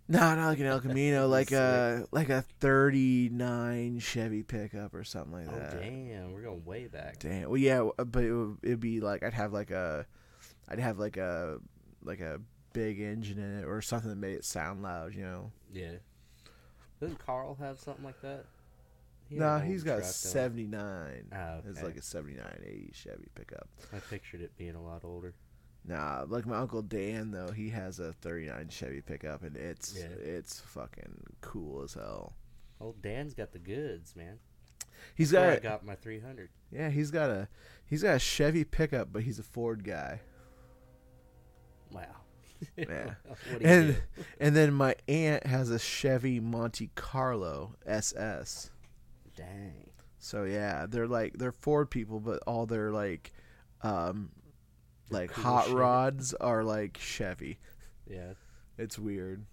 [0.08, 5.32] no, not like an El Camino, like a like a '39 Chevy pickup or something
[5.32, 5.80] like Oh that.
[5.80, 7.18] damn, we're going way back.
[7.18, 7.48] Damn.
[7.48, 10.06] Well, yeah, but it would it'd be like I'd have like a,
[10.68, 11.58] I'd have like a
[12.02, 12.40] like a
[12.72, 15.14] big engine in it or something that made it sound loud.
[15.14, 15.52] You know.
[15.72, 15.92] Yeah.
[17.00, 18.44] Doesn't Carl have something like that?
[19.28, 20.64] He Nah, he's got a truck, don't he?
[20.70, 21.24] '79.
[21.32, 23.68] Oh, It's like a '79, '80 Chevy pickup.
[23.92, 25.34] I pictured it being a lot older.
[25.86, 30.06] Nah, like my uncle Dan though, he has a '39 Chevy pickup, and it's Yeah.
[30.18, 32.34] it's fucking cool as hell.
[32.80, 34.38] Old Dan's got the goods, man.
[35.14, 36.48] He's where I got, got my 300.
[36.70, 37.48] yeah, he's got a
[37.84, 40.20] he's got a Chevy pickup, but he's a Ford guy.
[41.90, 42.04] Wow.
[42.76, 43.14] Yeah.
[43.26, 44.02] what do you and
[44.40, 48.70] and then my aunt has a Chevy Monte Carlo SS.
[49.36, 49.90] Dang.
[50.18, 53.32] So yeah, they're like they're Ford people, but all their like,
[53.82, 54.30] um,
[55.10, 55.74] like cool hot shit.
[55.74, 57.58] rods are like Chevy.
[58.06, 58.34] Yeah.
[58.78, 59.44] It's weird.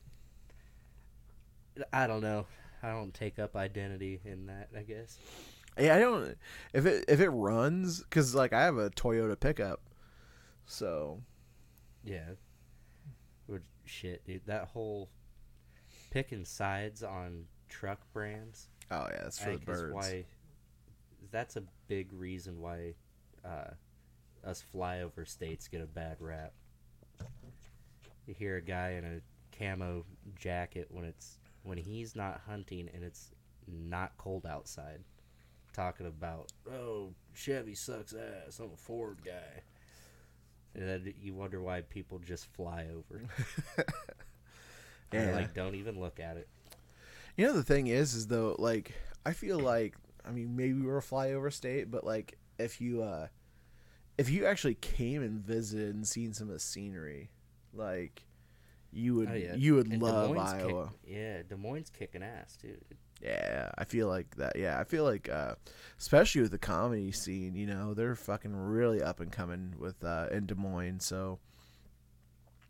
[1.94, 2.46] I don't know.
[2.84, 5.18] I don't take up identity in that, I guess.
[5.80, 6.38] Yeah, I don't.
[6.74, 9.82] If it if it runs, because like I have a Toyota pickup,
[10.66, 11.22] so
[12.04, 12.32] Yeah.
[13.48, 14.42] Which, shit, dude.
[14.48, 15.10] That whole
[16.10, 18.68] picking sides on truck brands.
[18.90, 19.94] oh yeah, that's I the birds.
[19.94, 20.26] why.
[21.32, 22.96] That's a big reason why
[23.46, 23.72] uh,
[24.44, 26.54] us flyover states get a bad rap.
[28.28, 29.22] You hear a guy in a
[29.58, 30.06] camo
[30.40, 33.32] jacket when it's when he's not hunting and it's
[33.68, 35.02] not cold outside,
[35.74, 38.60] talking about oh Chevy sucks ass.
[38.60, 39.64] I'm a Ford guy.
[40.74, 43.22] And then you wonder why people just fly over.
[45.14, 45.32] And Yeah.
[45.34, 46.48] like don't even look at it.
[47.36, 48.94] You know the thing is, is though, like
[49.26, 53.28] I feel like I mean maybe we're a flyover state, but like if you uh
[54.22, 57.30] if you actually came and visited and seen some of the scenery,
[57.74, 58.24] like
[58.94, 59.56] you would Oh, yeah.
[59.56, 60.90] you would And love Moines kick- Iowa.
[61.06, 62.84] yeah, Des Moines kicking ass dude.
[63.22, 64.56] Yeah, I feel like that.
[64.56, 65.56] Yeah, I feel like, uh,
[66.00, 70.28] especially with the comedy scene, you know, they're fucking really up and coming with uh,
[70.32, 71.02] in Des Moines.
[71.06, 71.40] So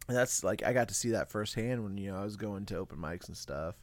[0.08, 2.78] that's like I got to see that firsthand when you know I was going to
[2.78, 3.76] open mics and stuff.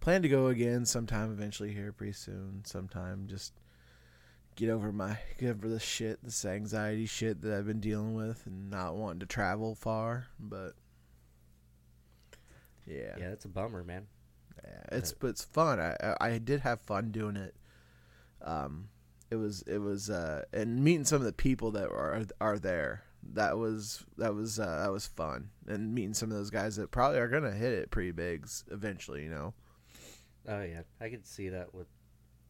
[0.00, 2.62] Plan to go again sometime eventually here pretty soon.
[2.64, 3.52] Sometime just
[4.56, 8.44] get over my get over this shit, this anxiety shit that I've been dealing with,
[8.46, 10.26] and not wanting to travel far.
[10.40, 10.72] But
[12.86, 14.06] yeah, Yeah, that's a bummer, man.
[14.64, 15.80] yeah, it's but it's fun.
[15.80, 17.54] I, I did have fun doing it.
[18.42, 18.88] Um,
[19.30, 23.02] it was it was uh and meeting some of the people that are are there.
[23.32, 26.92] That was that was uh, that was fun, and meeting some of those guys that
[26.92, 29.24] probably are gonna hit it pretty big eventually.
[29.24, 29.54] You know.
[30.48, 31.88] Oh yeah, I could see that with.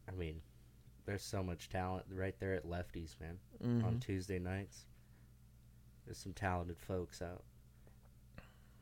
[0.07, 0.39] I mean,
[1.07, 3.39] there's so much talent right there at Lefties, man.
[3.83, 4.01] On Mhm.
[4.01, 4.85] Tuesday nights,
[6.05, 7.43] there's some talented folks out.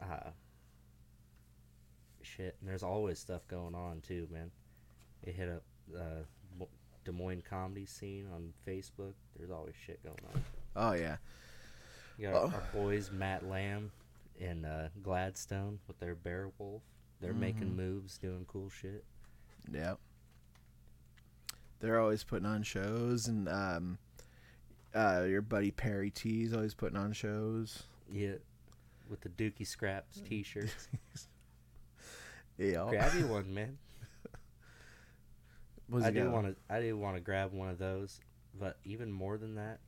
[0.01, 0.31] Uh,
[2.21, 4.51] shit, and there's always stuff going on too, man.
[5.25, 5.63] You hit up
[5.95, 6.65] uh,
[7.05, 9.13] Des Moines comedy scene on Facebook.
[9.37, 10.43] There's always shit going on.
[10.75, 11.17] Oh yeah.
[12.17, 12.51] You got Oh.
[12.55, 13.91] our boys Matt Lamb
[14.41, 16.81] and uh, Gladstone with their Bear Wolf.
[17.21, 17.75] They're making Mhm.
[17.75, 19.05] moves, doing cool shit.
[19.71, 19.99] Yep.
[21.79, 23.97] They're always putting on shows, and um,
[24.93, 27.83] uh, your buddy Perry T's always putting on shows.
[28.11, 28.35] Yeah,
[29.09, 30.87] with the Dookie Scraps T-shirts.
[32.57, 32.87] Yeah.
[32.89, 33.77] Grab you one, man.
[36.03, 36.55] I do want to.
[36.73, 38.19] I do want to grab one of those,
[38.59, 39.79] but even more than that,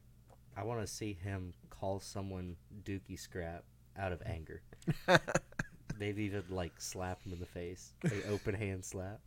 [0.56, 3.64] I want to see him call someone Dookie Scrap
[3.98, 4.62] out of anger.
[5.98, 9.20] They've even like slapped him in the face, a open hand slap.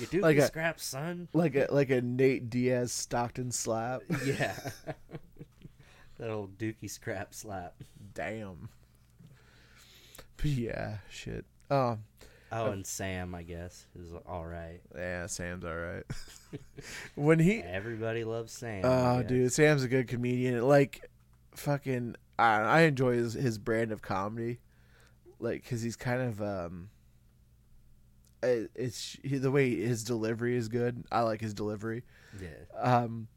[0.00, 1.28] You Dookie Like a- Scrap, son.
[1.32, 4.02] like a like a Nate Diaz Stockton slap.
[4.24, 4.54] Yeah,
[6.18, 7.74] that old Dookie Scrap slap.
[8.14, 8.68] Damn.
[10.36, 11.44] But yeah, shit.
[11.70, 12.04] Um,
[12.50, 14.80] Oh, and Sam, I guess, is all right.
[14.96, 16.04] yeah, Sam's all right.
[17.14, 18.86] when he, Everybody loves Sam.
[18.86, 20.66] Oh, dude, Sam's a good comedian.
[20.66, 21.10] Like,
[21.54, 24.60] fucking, I, I enjoy his his brand of comedy.
[25.38, 26.88] Like, cause he's kind of um.
[28.42, 31.04] It- It's the way his delivery is good.
[31.10, 32.04] I like his delivery.
[32.40, 32.48] Yeah.
[32.80, 33.28] Um,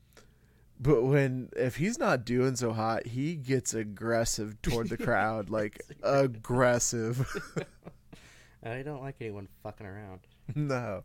[0.79, 5.81] but when if he's not doing so hot, he gets aggressive toward the crowd, like
[6.03, 7.27] aggressive.
[8.63, 10.21] I don't like anyone fucking around.
[10.55, 11.03] no,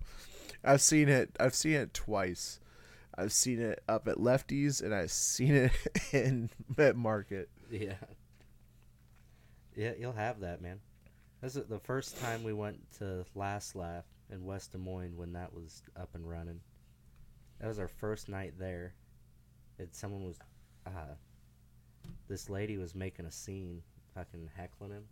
[0.65, 1.35] I've seen it.
[1.41, 2.61] I've seen it twice.
[3.19, 5.73] I've seen it up at Lefties, and I've seen it
[6.13, 7.49] in at Market.
[7.71, 7.95] Yeah.
[9.75, 10.81] Yeah, you'll have that, man.
[11.43, 15.35] This is the first time we went to Last Laugh in West Des Moines when
[15.35, 16.61] that was up and running.
[17.61, 18.95] That was our first night there.
[19.79, 20.39] And someone was,
[20.87, 21.15] uh,
[22.27, 23.83] this lady was making a scene,
[24.15, 25.05] fucking heckling him.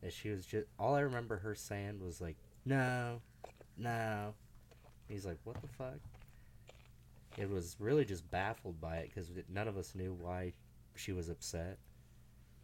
[0.00, 3.20] And she was just, all I remember her saying was like, no,
[3.76, 4.34] no.
[5.08, 5.98] He's like, what the fuck?
[7.36, 10.52] It was really just baffled by it because none of us knew why
[10.94, 11.78] she was upset.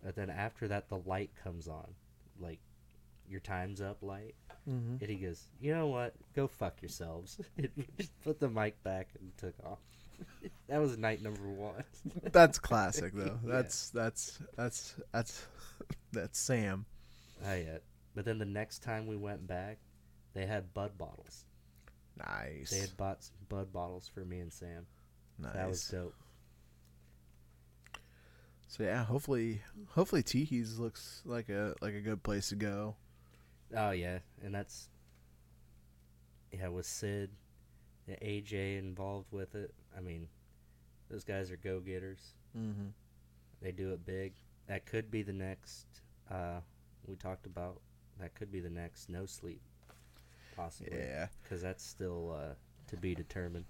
[0.03, 1.89] But then after that, the light comes on,
[2.39, 2.61] like
[3.29, 4.35] your time's up light,
[4.69, 4.97] Mm-hmm.
[5.03, 6.15] and he goes, "You know what?
[6.35, 7.39] Go fuck yourselves."
[8.25, 9.79] Put the mic back and took off.
[10.69, 11.85] that was night number one.
[12.33, 13.39] That's classic, though.
[13.45, 13.53] Yeah.
[13.53, 15.47] That's that's that's that's
[16.13, 16.87] that's Sam.
[17.47, 17.79] Oh yeah.
[18.15, 19.79] But then the next time we went back,
[20.35, 21.45] they had Bud bottles.
[22.17, 22.71] Nice.
[22.71, 24.87] They had bought some Bud bottles for me and Sam.
[25.39, 25.53] nice.
[25.53, 26.15] That was dope.
[28.69, 29.61] So yeah, hopefully,
[29.91, 32.97] hopefully Tihi's looks like a like a good place to go.
[33.77, 34.89] Oh yeah, and that's
[36.53, 37.31] yeah with Sid,
[38.07, 39.75] and AJ involved with it.
[39.97, 40.29] I mean,
[41.11, 42.35] those guys are go getters.
[42.57, 42.89] Mm-hmm.
[43.63, 44.35] They do it big.
[44.69, 45.87] That could be the next.
[46.31, 46.61] Uh,
[47.07, 47.81] we talked about
[48.21, 49.61] that could be the next no sleep,
[50.57, 50.99] possibly.
[50.99, 51.27] Yeah.
[51.43, 52.55] because that's still uh,
[52.89, 53.65] to be determined.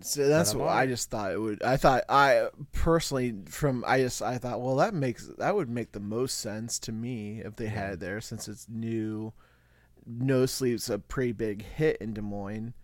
[0.00, 1.62] So that's what I just thought it would.
[1.62, 5.92] I thought I personally from I just I thought well that makes that would make
[5.92, 9.32] the most sense to me if they had it there since it's new.
[10.06, 12.74] No Sleep's a pretty big hit in Des Moines.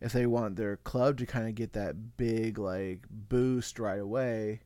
[0.00, 4.60] If they want their club to kind of get that big like boost right away,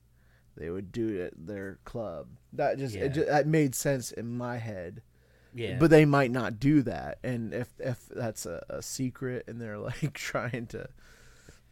[0.57, 2.27] they would do it at their club.
[2.53, 3.05] That just, Yeah.
[3.05, 5.03] it just that made sense in my head.
[5.55, 9.59] Yeah, But they might not do that, and if if that's a, a secret and
[9.61, 10.89] they're like trying to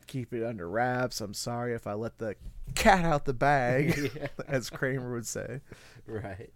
[0.06, 2.36] keep it under wraps, I'm sorry if I let the
[2.74, 4.26] cat out the bag, Yeah.
[4.48, 5.60] as Kramer would say,
[6.06, 6.50] right.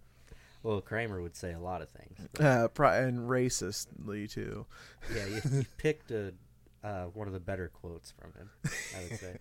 [0.63, 2.27] Well, Kramer would say a lot of things.
[2.39, 4.65] uh, pro- and racistly too.
[5.15, 6.33] Yeah, you, you picked a
[6.83, 8.49] uh, one of the better quotes from him.
[8.97, 9.37] I would say.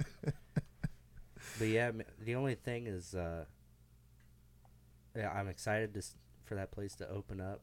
[1.58, 1.90] but yeah,
[2.24, 3.44] the only thing is, uh,
[5.16, 6.02] yeah, I'm excited to,
[6.44, 7.62] for that place to open up.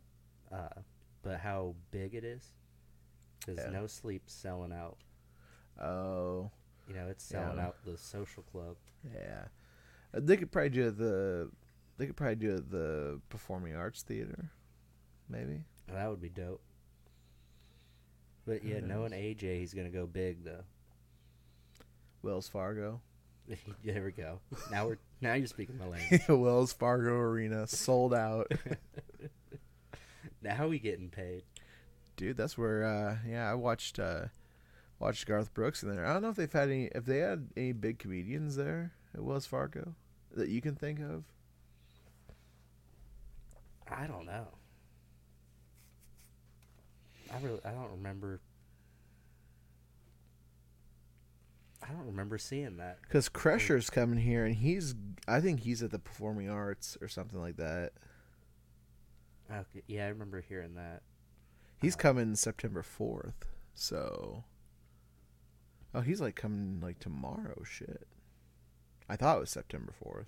[0.51, 0.81] Uh,
[1.23, 2.51] but how big it is,
[3.39, 3.71] because Yeah.
[3.71, 4.97] no sleep selling out.
[5.81, 6.51] Oh,
[6.87, 7.65] You know, it's selling Yeah.
[7.67, 8.75] out the social club.
[9.13, 9.47] yeah,
[10.13, 11.51] Uh, they could probably do the.
[11.97, 14.51] They could probably do the Performing Arts Theater,
[15.29, 15.63] maybe.
[15.87, 16.61] That would be dope.
[18.45, 20.63] But yeah, knowing AJ, he's gonna go big though.
[22.21, 23.01] Wells Fargo,
[23.83, 24.39] there we go.
[24.71, 26.21] Now we're now you're speaking my language.
[26.27, 28.51] Wells Fargo Arena sold out.
[30.41, 31.43] now we getting paid.
[32.17, 34.25] Dude, that's where uh yeah, I watched uh
[34.99, 36.05] watched Garth Brooks in there.
[36.05, 39.23] I don't know if they've had any if they had any big comedians there at
[39.23, 39.95] Wells Fargo
[40.35, 41.23] that you can think of.
[43.89, 44.47] I don't know.
[47.33, 48.39] I really I don't remember.
[51.83, 52.97] I don't remember seeing that.
[53.09, 54.95] Cuz Kreischer's coming here and he's
[55.27, 57.93] I think he's at the Performing Arts or something like that.
[59.51, 61.03] Okay, yeah, I remember hearing that.
[61.79, 63.33] He's uh, coming September 4th.
[63.75, 64.43] So
[65.95, 68.05] Oh, he's like coming like tomorrow shit.
[69.07, 70.25] I thought it was September 4th.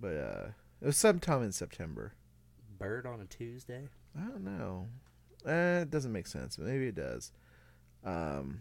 [0.00, 0.46] But uh
[0.80, 2.12] it was sometime in September.
[2.78, 3.88] Bert on a Tuesday.
[4.16, 4.86] I don't know.
[5.44, 6.56] Eh, it doesn't make sense.
[6.56, 7.32] but Maybe it does.
[8.04, 8.60] Um,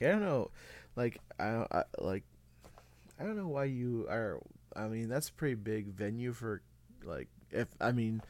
[0.00, 0.50] I don't know,
[0.94, 2.24] like I, I like
[3.18, 4.40] I don't know why you are.
[4.76, 6.60] I mean, that's a pretty big venue for
[7.04, 8.20] like if I mean.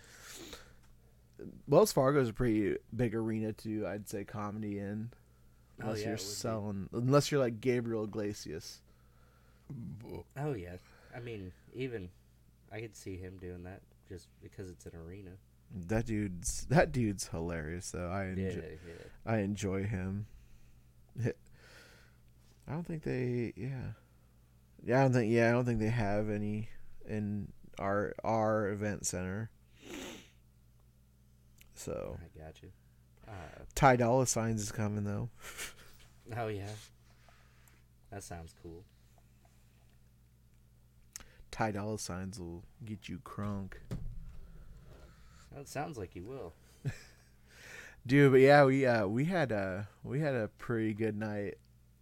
[1.67, 5.11] Wells Fargo is a pretty big arena to, I'd say, comedy in.
[5.81, 6.25] Oh, Unless yeah, you're would be.
[6.25, 8.81] selling, unless you're like Gabriel Iglesias.
[10.37, 10.77] Oh yeah.
[11.17, 12.09] I mean, even
[12.73, 15.31] I could see him doing that just because it's an arena.
[15.89, 18.09] That dude's that dude's hilarious though.
[18.11, 19.05] I Yeah, enjoy, yeah.
[19.33, 20.27] I enjoy him.
[21.25, 23.93] I don't think they yeah.
[24.85, 26.69] Yeah, I don't think yeah, I don't think they have any
[27.09, 29.51] in our our event center.
[31.83, 32.69] So I got you.
[33.27, 33.33] Uh,
[33.75, 35.31] Ty Dolla Signs is coming though.
[36.37, 36.69] oh yeah.
[38.13, 38.85] That sounds cool.
[41.51, 43.73] Ty Dolla Signs will get you crunk.
[45.57, 46.55] That sounds like you will.
[48.07, 51.55] Dude, but yeah, we uh we had a we had a pretty good night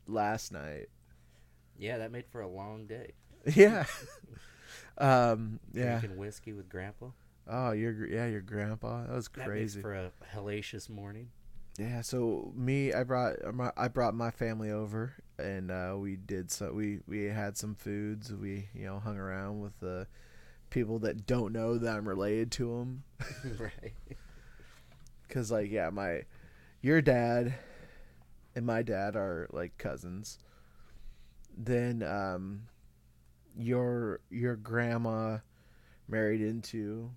[0.07, 0.89] last night.
[1.79, 3.13] Yeah, that made for a long day.
[3.55, 3.87] Yeah.
[4.99, 5.99] um yeah.
[6.01, 7.07] Drinking whiskey with Grandpa.
[7.53, 9.07] Oh, your yeah, your grandpa.
[9.07, 9.81] That was That crazy.
[9.83, 11.31] for a hellacious morning.
[11.79, 16.51] Yeah, so me, I brought my, I brought my family over, and uh, we did
[16.51, 16.73] so.
[16.73, 18.33] We we had some foods.
[18.33, 20.07] We you know hung around with the
[20.71, 23.03] people that don't know that I'm related to them.
[23.59, 23.95] right.
[25.29, 26.23] Cause like yeah, my
[26.83, 27.55] your dad
[28.55, 30.39] and my dad are like cousins.
[31.57, 32.63] Then um,
[33.57, 35.39] your your grandma
[36.09, 37.11] married into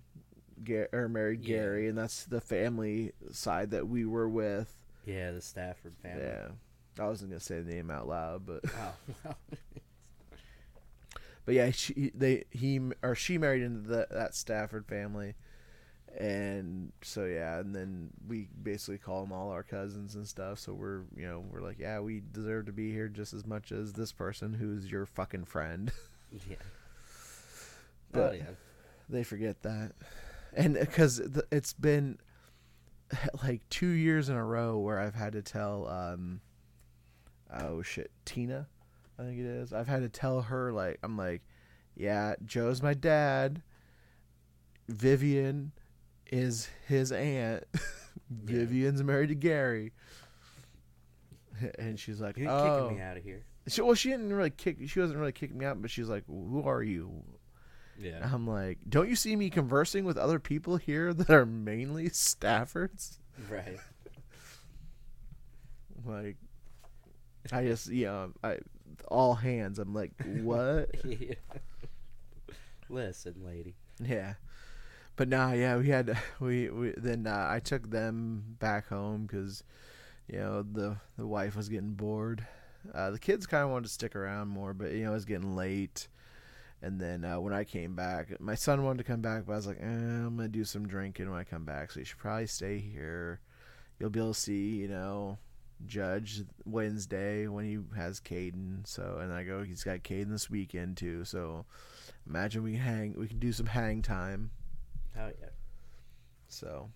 [0.64, 1.56] Ga- or married Yeah.
[1.58, 4.74] Gary, and that's the family side that we were with.
[5.06, 6.24] Yeah, the Stafford family.
[6.24, 6.48] Yeah.
[6.98, 8.62] I wasn't gonna say the name out loud, but
[9.26, 9.34] Oh,
[11.44, 15.34] but yeah, she they he or she married into the, that Stafford family,
[16.16, 20.58] and so yeah, and then we basically call them all our cousins and stuff.
[20.58, 23.72] So we're you know we're like yeah, we deserve to be here just as much
[23.72, 25.92] as this person who's your fucking friend.
[26.48, 26.56] yeah.
[28.12, 28.44] But- oh yeah.
[29.08, 29.92] they forget that,
[30.56, 32.18] and because it's been
[33.42, 36.40] like two years in a row where I've had to tell um
[37.52, 38.66] oh shit Tina,
[39.18, 39.72] I think it is.
[39.72, 41.42] I've had to tell her like I'm like,
[41.96, 43.62] yeah, Joe's my dad.
[44.88, 45.72] Vivian
[46.30, 47.64] is his aunt.
[48.30, 49.92] Vivian's married to Gary.
[51.78, 53.44] And she's like, You're "Oh, kicking me out of here.
[53.68, 54.76] She, well, she didn't really kick.
[54.86, 57.22] She wasn't really kicking me out, but she's like, "Who are you?"
[57.96, 58.28] Yeah.
[58.32, 63.18] I'm like, don't you see me conversing with other people here that are mainly Staffords?
[63.48, 63.78] Right.
[66.04, 66.36] Like,
[67.52, 68.58] I just, you know, I
[69.08, 69.78] all hands.
[69.78, 70.90] I'm like, what?
[71.04, 71.34] Yeah.
[72.88, 73.74] Listen, lady.
[74.02, 74.34] yeah,
[75.16, 79.64] but nah, yeah, we had we we then uh, I took them back home because,
[80.28, 82.46] you know, the the wife was getting bored.
[82.94, 85.24] Uh, the kids kind of wanted to stick around more, but you know, it was
[85.24, 86.08] getting late.
[86.84, 89.56] And then uh, when I came back, my son wanted to come back, but I
[89.56, 92.18] was like, eh, I'm gonna do some drinking when I come back, so you should
[92.18, 93.40] probably stay here.
[93.98, 95.38] You'll be able to see, you know,
[95.86, 98.86] Judge Wednesday when he has Caden.
[98.86, 101.24] So, and I go, he's got Caden this weekend too.
[101.24, 101.64] So,
[102.26, 104.50] imagine we hang, we can do some hang time.
[105.18, 105.48] Oh yeah.
[106.48, 106.90] So,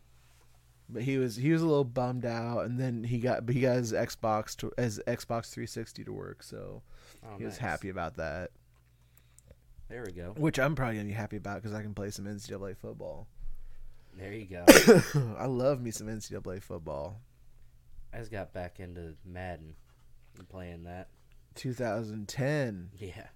[0.91, 3.63] but he was he was a little bummed out, and then he got but he
[3.63, 6.83] got his Xbox to his Xbox 360 to work, so
[7.25, 8.51] Oh, he was happy about that.
[9.89, 10.35] There we go.
[10.37, 13.27] Which I'm probably gonna be happy about because I can play some NCAA football.
[14.17, 14.65] There you go.
[15.39, 17.21] I love me some NCAA football.
[18.13, 19.75] I just got back into Madden
[20.39, 21.09] and playing that.
[21.55, 23.27] 2010, Yeah.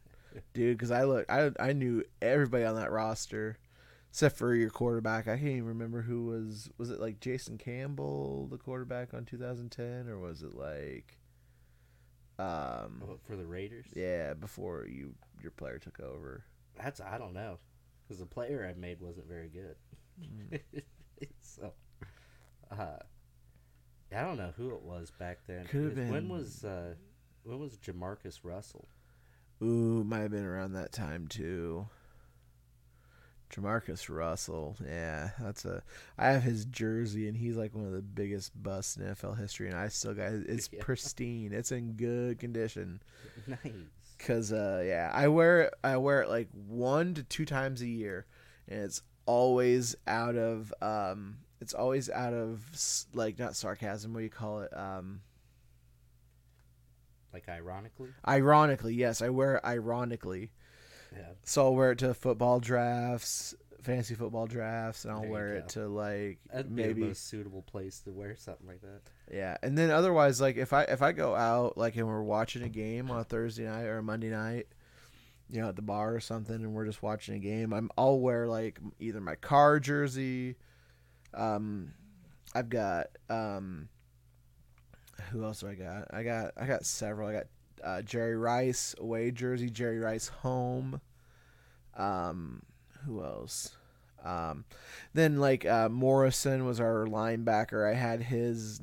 [0.55, 0.77] dude.
[0.77, 3.59] Because I look, I I knew everybody on that roster,
[4.11, 5.29] except for your quarterback.
[5.29, 6.71] I can't even remember who was.
[6.79, 11.19] Was it like Jason Campbell, the quarterback on 2010, or was it like,
[12.39, 13.87] um, Oh, For the Raiders.
[13.95, 16.45] yeah, before you your player took over?
[16.77, 17.59] That's I don't know,
[18.05, 19.77] because the player I made wasn't very good.
[20.21, 20.57] Hmm.
[21.41, 21.73] so,
[22.71, 22.99] uh,
[24.15, 25.65] I don't know who it was back then.
[25.67, 26.95] Could've Because When was uh,
[27.45, 28.89] when was Jamarcus Russell?
[29.63, 31.87] Ooh, might have been around that time too.
[33.53, 35.83] Jamarcus Russell, yeah, that's a.
[36.19, 39.69] I have his jersey, and he's like one of the biggest busts in NFL history,
[39.69, 40.47] and I still got it.
[40.49, 40.83] It's Yeah.
[40.83, 41.53] pristine.
[41.53, 43.03] It's in good condition.
[43.47, 43.59] nice.
[44.19, 45.75] Cause, uh, yeah, I wear it.
[45.85, 48.25] I wear it like one to two times a year,
[48.69, 50.73] and it's always out of.
[50.81, 52.61] Um, it's always out of
[53.15, 54.13] like not sarcasm.
[54.15, 54.77] What do you call it?
[54.77, 55.21] Um,
[57.33, 58.11] Like ironically.
[58.27, 60.51] ironically, yes, I wear it ironically.
[61.17, 61.33] Yeah.
[61.45, 65.69] So I'll wear it to football drafts, fantasy football drafts, and I'll There wear it
[65.71, 69.01] to like That'd be maybe the most suitable place to wear something like that.
[69.31, 72.63] Yeah, and then otherwise, like if I if I go out like and we're watching
[72.63, 74.67] a game on a Thursday night or a Monday night,
[75.51, 78.21] you know, at the bar or something, and we're just watching a game, I'm I'll
[78.21, 80.57] wear like either my car jersey,
[81.35, 81.93] um,
[82.55, 83.89] I've got um,
[85.31, 86.09] who else do I got?
[86.13, 87.29] I got I got several.
[87.29, 87.47] I got
[87.83, 91.01] uh, Jerry Rice away jersey, Jerry Rice home.
[91.97, 92.63] Um,
[93.05, 93.77] who else?
[94.25, 94.65] Um,
[95.15, 97.91] then like uh, Morrison was our linebacker.
[97.91, 98.81] I had his.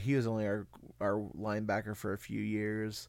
[0.00, 0.66] He was only our
[1.00, 3.08] our linebacker for a few years.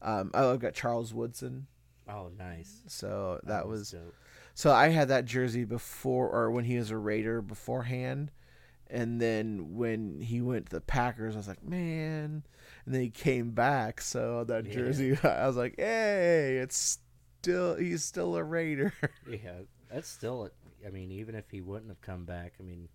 [0.00, 1.66] Um, oh, I've got Charles Woodson.
[2.08, 2.82] Oh, nice.
[2.86, 4.14] So that was dope.
[4.54, 8.30] so I had that jersey before or when he was a Raider beforehand.
[8.90, 12.44] And then when he went to the Packers, I was like, man.
[12.88, 14.72] And then he came back, so that Yeah.
[14.72, 16.98] jersey, I was like, hey, it's
[17.42, 18.94] still he's still a Raider.
[19.28, 19.58] Yeah,
[19.92, 20.46] that's still.
[20.46, 22.88] a- I mean, even if he wouldn't have come back, I mean,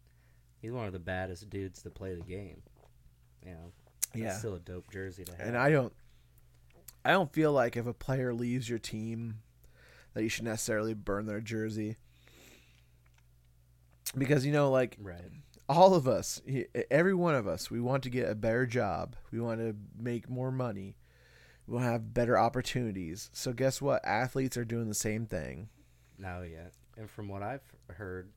[0.64, 2.64] he's one of the baddest dudes to play the game.
[3.46, 3.72] You know,
[4.14, 4.36] that's Yeah.
[4.36, 5.41] still a dope jersey to have.
[5.48, 5.94] And I don't,
[7.06, 9.41] I don't feel like if a player leaves your team,
[10.16, 11.98] that you should necessarily burn their jersey.
[14.18, 15.22] Because you know, like right.
[15.74, 16.41] All of us,
[16.91, 19.15] every one of us, we want to get a better job.
[19.32, 20.95] We want to make more money.
[21.67, 23.30] We'll have better opportunities.
[23.34, 24.03] So guess what?
[24.05, 25.69] Athletes are doing the same thing.
[26.17, 26.67] No, yeah.
[26.97, 28.30] And from what I've heard,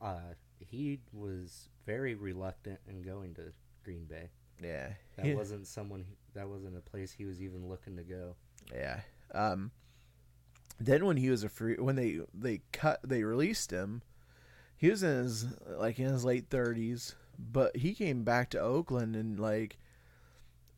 [0.00, 3.52] uh, he was very reluctant in going to
[3.84, 4.30] Green Bay.
[4.62, 4.92] Yeah.
[5.16, 6.04] That He- wasn't someone.
[6.04, 8.36] he- That wasn't a place he was even looking to go.
[8.72, 9.00] Yeah.
[9.32, 9.70] Um
[10.78, 14.02] then when he was a free when they they cut they released him,
[14.76, 19.16] he was in his like in his late 30s, but he came back to Oakland
[19.16, 19.78] and like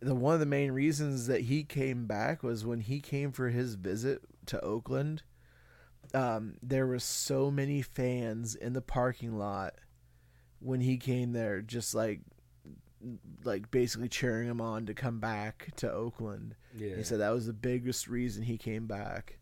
[0.01, 3.49] the one of the main reasons that he came back was when he came for
[3.49, 5.23] his visit to Oakland.
[6.15, 9.75] Um, there was so many fans in the parking lot
[10.61, 12.21] when he came there, just like,
[13.45, 16.55] like basically cheering him on to come back to Oakland.
[16.77, 16.97] Yeah.
[16.97, 19.39] He said that was the biggest reason he came back.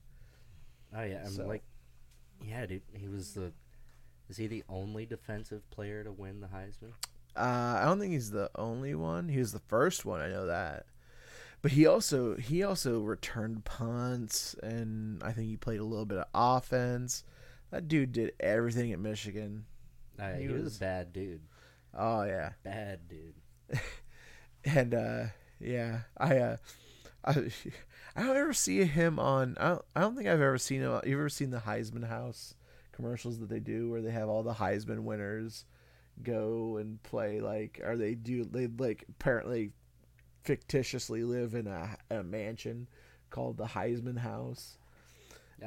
[0.97, 1.63] Oh yeah, I'm So- like,
[2.43, 2.83] yeah, dude.
[2.95, 3.53] He was the.
[4.29, 6.93] Is he the only defensive player to win the Heisman?
[7.37, 9.29] Uh, I don't think he's the only one.
[9.29, 10.20] He was the first one.
[10.20, 10.87] I know that.
[11.62, 16.18] But he also he also returned punts, and I think he played a little bit
[16.18, 17.24] of offense.
[17.70, 19.64] That dude did everything at Michigan.
[20.18, 21.41] Uh, He he, was, was- a bad dude.
[21.99, 23.35] Oh yeah, Bad dude.
[24.64, 25.24] and uh,
[25.61, 26.57] yeah, I uh,
[27.24, 27.31] I
[28.16, 29.57] I don't ever see him on.
[29.59, 31.01] I don't, I don't think I've ever seen him.
[31.07, 32.55] You ever seen the Heisman House
[32.97, 35.64] commercials that they do where they have all the Heisman winners
[36.22, 39.72] go and play like, are they do they like apparently
[40.42, 42.86] fictitiously live in a, a mansion
[43.30, 44.78] called the Heisman House.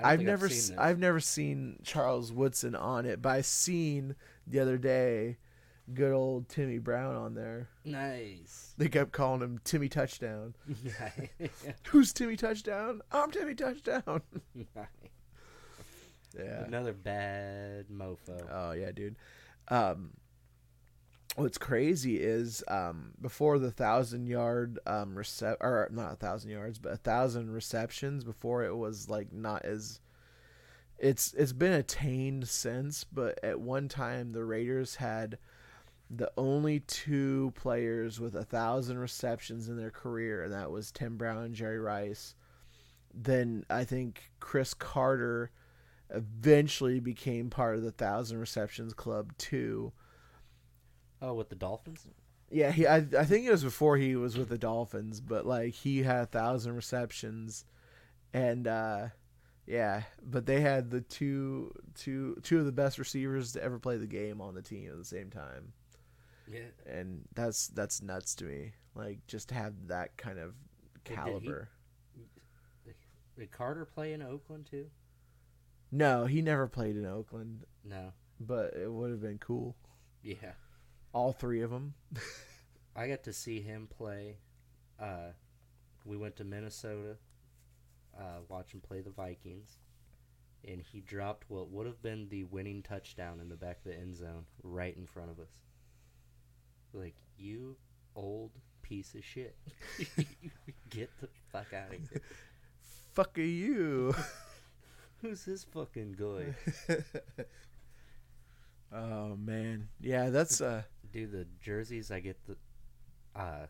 [0.02, 0.80] I've never seen this.
[0.80, 4.16] I've never seen Charles Woodson on it, but I seen
[4.48, 5.38] the other day
[5.94, 7.70] good old Timmy Brown on there.
[7.84, 8.74] nice.
[8.78, 10.54] They kept calling him Timmy Touchdown.
[11.88, 13.02] Who's Timmy Touchdown?
[13.12, 14.22] I'm Timmy Touchdown.
[16.38, 16.64] yeah.
[16.64, 18.46] Another bad mofo.
[18.52, 19.16] Oh yeah, dude.
[19.70, 20.12] Um,
[21.36, 26.80] what's crazy is um, before the thousand yard um recep or not a thousand yards,
[26.80, 30.00] but a thousand receptions before it was like not as.
[30.98, 35.38] It's it's been attained since, but at one time the Raiders had
[36.10, 41.18] the only two players with a thousand receptions in their career, and that was Tim
[41.18, 42.36] Brown and Jerry Rice.
[43.14, 45.52] Then I think Cris Carter
[46.12, 49.92] eventually became part of the thousand receptions club too.
[51.22, 52.08] Oh, with the Dolphins?
[52.52, 55.74] Yeah, he I, I think it was before he was with the Dolphins, but like
[55.74, 57.66] he had a thousand receptions,
[58.34, 59.08] and uh,
[59.68, 63.98] yeah, but they had the two two two of the best receivers to ever play
[63.98, 65.74] the game on the team at the same time,
[66.52, 66.62] Yeah.
[66.88, 68.72] and that's that's nuts to me.
[68.96, 70.54] Like just to have that kind of
[71.06, 71.70] Did he- caliber.
[73.38, 74.88] Did Carter play in Oakland too?
[75.92, 78.14] No, he never played in Oakland, No.
[78.40, 79.76] but it would have been cool.
[80.22, 80.54] Yeah.
[81.14, 81.96] All three of them.
[82.96, 84.38] I got to see him play.
[85.00, 85.32] Uh,
[86.06, 87.18] we went to Minnesota,
[88.18, 89.80] uh, watch him play the Vikings,
[90.68, 93.98] and he dropped what would have been the winning touchdown in the back of the
[93.98, 95.52] end zone right in front of us.
[96.94, 97.78] Like, you
[98.16, 99.56] old piece of shit.
[100.90, 102.22] Get the fuck out of here.
[103.14, 104.14] Fuck are you?
[105.22, 106.96] Who's this fucking guy?
[108.94, 110.84] oh man, yeah, that's uh.
[111.12, 112.56] Do the jerseys I get the
[113.36, 113.66] uh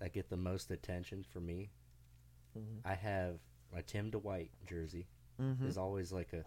[0.00, 1.70] that get the most attention for me.
[2.56, 2.80] Mhm.
[2.84, 3.36] I have
[3.72, 5.06] my Tim Dwight jersey.
[5.40, 5.66] mhm.
[5.66, 6.44] Is always like a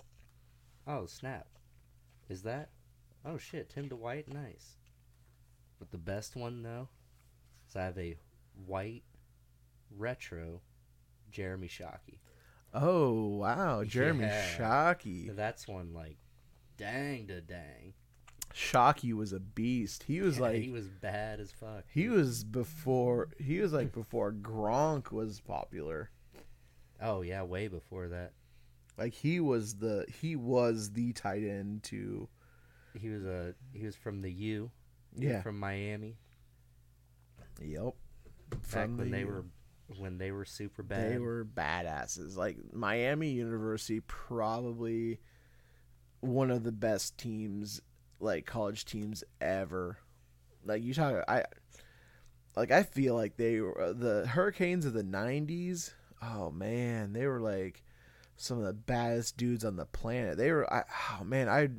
[0.85, 1.47] Oh snap!
[2.29, 2.69] Is that?
[3.25, 3.69] Oh shit!
[3.69, 4.77] Tim Dwight, nice.
[5.79, 6.87] But the best one though,
[7.69, 8.15] is I have a
[8.65, 9.03] white
[9.97, 10.61] retro
[11.31, 12.19] Jeremy Shockey.
[12.73, 14.45] Oh wow, Jeremy Yeah.
[14.57, 15.35] Shockey.
[15.35, 16.17] That's one like,
[16.77, 17.93] dang to dang.
[18.53, 20.03] Shockey was a beast.
[20.03, 21.83] He was Yeah, like he was bad as fuck.
[21.91, 26.09] he was before he was like before Gronk was popular.
[27.01, 28.33] Oh yeah, way before that.
[28.97, 32.27] Like he was the he was the tight end to
[32.93, 34.71] He was a he was from the U.
[35.15, 35.41] yeah.
[35.41, 36.17] From Miami.
[37.61, 37.93] Yep.
[38.49, 39.27] Back From when the they U.
[39.27, 39.45] were
[39.97, 41.11] when they were super bad.
[41.11, 42.35] They were badasses.
[42.35, 45.19] Like Miami University, probably
[46.21, 47.81] one of the best teams,
[48.19, 49.97] like college teams ever.
[50.65, 51.43] Like you talk, I
[52.55, 55.91] like I feel like they were uh, the Hurricanes of the '90s.
[56.21, 57.83] Oh man, they were like
[58.37, 60.37] some of the baddest dudes on the planet.
[60.37, 61.69] They were, I, oh man, I,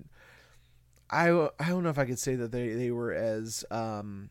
[1.10, 4.30] I, I don't know if I could say that they they were as um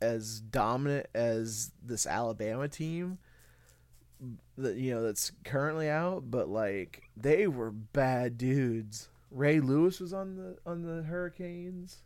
[0.00, 3.18] as dominant as this Alabama team
[4.58, 9.08] that you know that's currently out, but like they were bad dudes.
[9.30, 12.02] Ray Lewis was on the on the Hurricanes.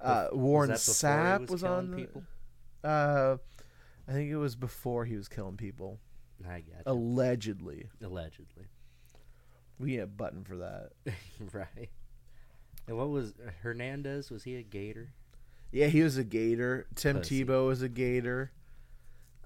[0.00, 1.96] Uh, Warren he Sapp was was, on the.
[1.98, 2.22] people?
[2.82, 3.36] Uh,
[4.08, 5.98] I think it was before he was killing people.
[6.48, 6.82] I got you.
[6.86, 8.64] Allegedly, Allegedly.
[9.78, 10.92] we need a button for that.
[11.52, 11.90] right.
[12.88, 14.30] And what was Hernandez?
[14.30, 15.12] Was he a Gator?
[15.72, 16.86] Yeah, he was a Gator.
[16.94, 17.44] Tim Pussy.
[17.44, 18.52] Tebow was a Gator.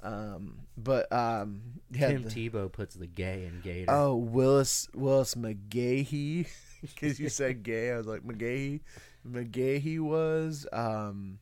[0.03, 3.91] Um, but um, yeah, Tim the- Tebow puts the gay in Gator.
[3.91, 6.47] Oh, Willis Willis McGahee,
[6.83, 8.81] because you said gay, I was like McGahee.
[9.27, 11.39] McGahee was, um,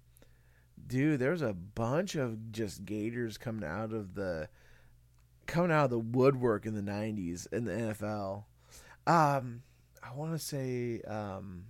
[0.87, 1.19] dude.
[1.19, 4.49] There's a bunch of just Gators coming out of the
[5.47, 8.45] coming out of the woodwork in the '90s in the NFL.
[9.09, 9.63] Um,
[10.05, 11.65] I want to say, um,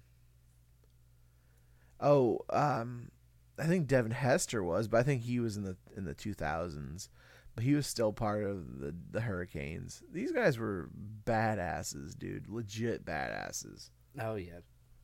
[2.03, 3.11] oh, um,
[3.59, 7.09] I think Devin Hester was, but I think he was in the in the 2000s
[7.55, 10.03] but he was still part of the the Hurricanes.
[10.13, 10.89] These guys were
[11.25, 12.49] badasses, dude.
[12.49, 13.91] Legit badasses.
[14.21, 14.61] Oh yeah,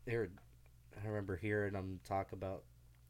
[0.06, 0.30] they were.
[1.02, 2.64] I remember hearing them talk about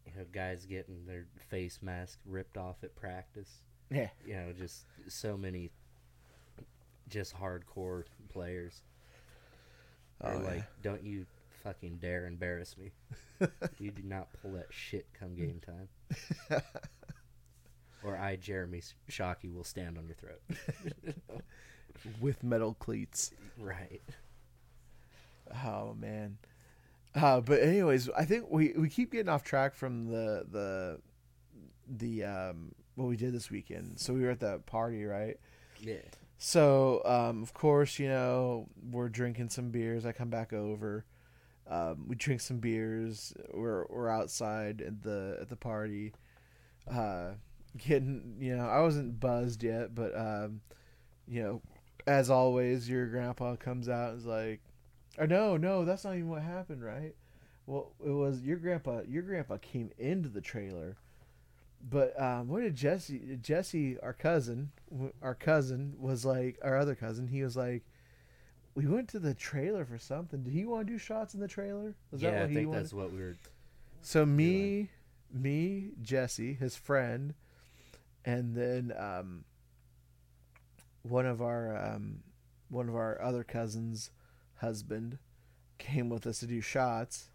[0.06, 3.62] you know guys getting their face mask ripped off at practice.
[3.90, 4.08] Yeah.
[4.26, 5.70] You know, just so many,
[7.08, 8.82] just hardcore players.
[10.20, 10.62] Oh, like, yeah.
[10.82, 11.26] don't you
[11.68, 12.92] fucking dare embarrass me.
[13.78, 15.88] you do not pull that shit come game time.
[18.02, 20.40] or I, Jeremy Shockey, will stand on your throat.
[22.20, 23.32] With metal cleats.
[23.58, 24.00] right.
[25.64, 26.38] Oh man.
[27.14, 31.00] Uh, but anyways, I think we, we keep getting off track from the the
[31.88, 33.98] the um what we did this weekend.
[33.98, 35.36] So we were at that party, right?
[35.80, 35.96] Yeah.
[36.38, 40.06] So, um, of course, you know, we're drinking some beers.
[40.06, 41.04] I come back over.
[41.68, 43.34] Um, we drink some beers.
[43.52, 46.12] We're we're outside at the at the party.
[46.90, 47.32] Uh,
[47.76, 50.60] getting, you know, I wasn't buzzed yet, but um,
[51.26, 51.62] you know,
[52.06, 54.60] as always, your grandpa comes out and is like,
[55.18, 57.14] "Oh no, no, that's not even what happened, right?"
[57.66, 59.02] Well, it was your grandpa.
[59.06, 60.96] Your grandpa came into the trailer
[61.80, 63.38] but um, what did Jesse?
[63.40, 64.70] Jesse, our cousin,
[65.22, 67.28] our cousin was like our other cousin.
[67.28, 67.84] He was like,
[68.78, 70.44] we went to the trailer for something.
[70.44, 71.96] Did he want to do shots in the trailer?
[72.12, 72.84] Was yeah, that I he think wanted?
[72.84, 73.34] that's what we were.
[74.02, 74.90] So me,
[75.32, 77.34] me, Jesse, his friend,
[78.24, 79.44] and then um,
[81.02, 82.20] one of our um,
[82.68, 84.12] one of our other cousins'
[84.58, 85.18] husband
[85.78, 87.30] came with us to do shots.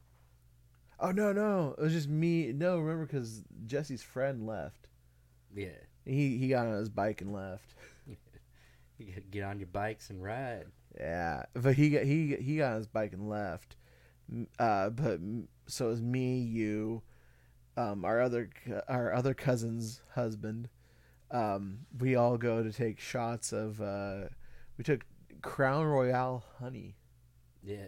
[0.97, 2.53] Oh no, no, it was just me.
[2.53, 4.87] No, remember because Jesse's friend left.
[5.53, 5.75] Yeah.
[6.05, 7.75] He he got on his bike and left.
[8.99, 10.67] You get on your bikes and ride.
[10.97, 13.75] Yeah, but he got he he got on his bike and left.
[14.59, 15.19] Uh, but
[15.67, 17.01] so it was me, you,
[17.77, 18.49] um, our other
[18.87, 20.69] our other cousin's husband.
[21.31, 23.81] Um, we all go to take shots of.
[23.81, 24.25] Uh,
[24.77, 25.05] we took
[25.41, 26.95] Crown Royal honey.
[27.63, 27.87] Yeah.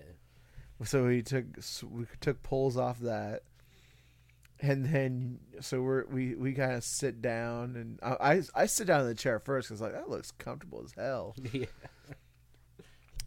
[0.84, 3.44] So we took s- we took pulls off that,
[4.60, 8.88] and then so we're we we kind of sit down and I, I I sit
[8.88, 11.36] down in the chair first because like that looks comfortable as hell.
[11.54, 11.66] yeah.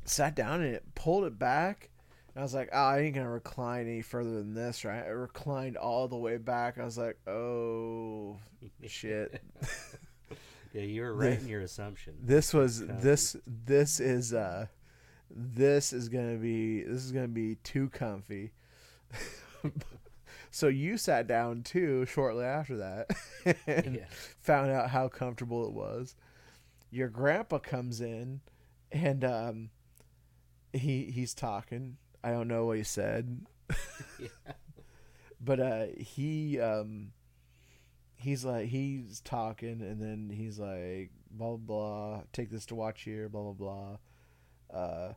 [0.08, 1.90] Sat down and it pulled it back.
[2.34, 5.04] And I was like, oh, I ain't gonna recline any further than this, right?
[5.04, 6.78] I reclined all the way back.
[6.78, 8.38] I was like, oh
[8.86, 9.42] shit.
[10.72, 12.14] Yeah, you were right in your assumption.
[12.22, 14.66] This was this this is uh
[15.30, 18.52] this is gonna be this is gonna be too comfy.
[20.50, 23.10] so you sat down too shortly after that
[23.66, 24.04] and Yeah.
[24.40, 26.14] found out how comfortable it was.
[26.90, 28.40] Your grandpa comes in
[28.92, 29.70] and um
[30.72, 31.96] he he's talking.
[32.22, 33.46] I don't know what he said,
[34.18, 34.28] Yeah.
[35.40, 37.12] but uh, he um,
[38.16, 42.20] he's like he's talking, and then he's like blah blah blah.
[42.32, 43.28] Take this to watch here.
[43.28, 43.98] Blah blah
[44.70, 44.78] blah.
[44.80, 45.12] Uh,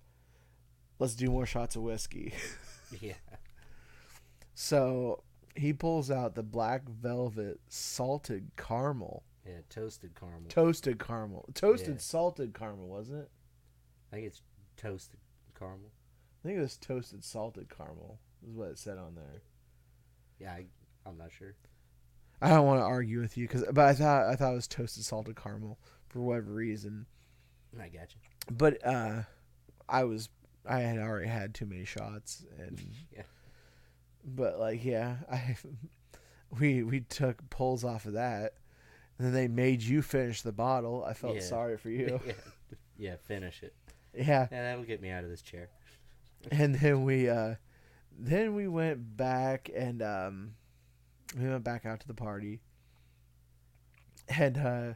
[0.99, 2.33] let's do more shots of whiskey.
[2.99, 3.13] Yeah.
[4.53, 5.23] so
[5.55, 9.61] he pulls out the black velvet salted caramel, Yeah.
[9.69, 10.49] Toasted caramel.
[10.49, 11.99] toasted caramel, toasted Yeah.
[12.01, 13.31] salted caramel, wasn't it?
[14.11, 14.41] I think it's
[14.77, 15.19] toasted
[15.61, 15.91] caramel.
[16.43, 18.19] I think it was toasted salted caramel.
[18.47, 19.41] Is what it said on there.
[20.39, 20.51] Yeah.
[20.53, 20.65] I,
[21.05, 21.53] I'm not sure.
[22.41, 24.67] I don't want to argue with you because, but I thought I thought it was
[24.67, 25.77] toasted salted caramel
[26.09, 27.05] for whatever reason.
[27.79, 28.19] I got you.
[28.51, 29.21] But uh,
[29.87, 30.29] I was
[30.67, 32.81] I had already had too many shots and
[33.15, 33.23] Yeah.
[34.25, 35.55] But like yeah, I
[36.59, 38.53] we we took pulls off of that,
[39.17, 41.03] and then they made you finish the bottle.
[41.05, 41.41] I felt Yeah.
[41.41, 42.19] sorry for you.
[42.25, 42.33] yeah.
[42.97, 43.15] Yeah.
[43.23, 43.73] Finish it.
[44.15, 44.61] Yeah, Yeah.
[44.63, 45.69] That'll get me out of this chair.
[46.51, 47.55] and then we uh,
[48.17, 50.51] then we went back and um,
[51.37, 52.59] we went back out to the party,
[54.27, 54.93] and uh,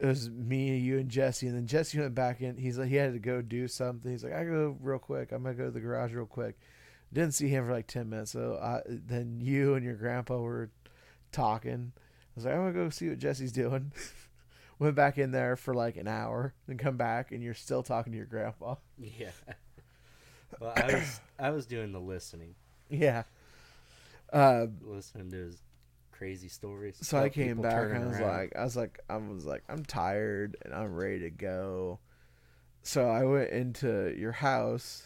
[0.00, 2.56] it was me, and you, and Jesse, and then Jesse went back in.
[2.56, 4.10] He's like, he had to go do something.
[4.10, 5.32] He's like, I go real quick.
[5.32, 6.58] I'm gonna go to the garage real quick.
[7.12, 8.30] Didn't see him for like ten minutes.
[8.32, 10.70] So I, then you and your grandpa were
[11.32, 11.92] talking.
[11.96, 12.00] I
[12.36, 13.92] was like, I'm gonna go see what Jesse's doing.
[14.78, 18.12] went back in there for like an hour, then come back, and you're still talking
[18.12, 18.76] to your grandpa.
[18.98, 19.30] Yeah.
[20.60, 22.54] Well, I was I was doing the listening,
[22.88, 23.24] Yeah.
[24.32, 25.62] Uh, listening to his
[26.10, 26.96] crazy stories.
[27.02, 28.36] so I came back and I was around.
[28.38, 31.98] like, I was like, I was like, I'm tired and I'm ready to go.
[32.82, 35.02] So I went into your house,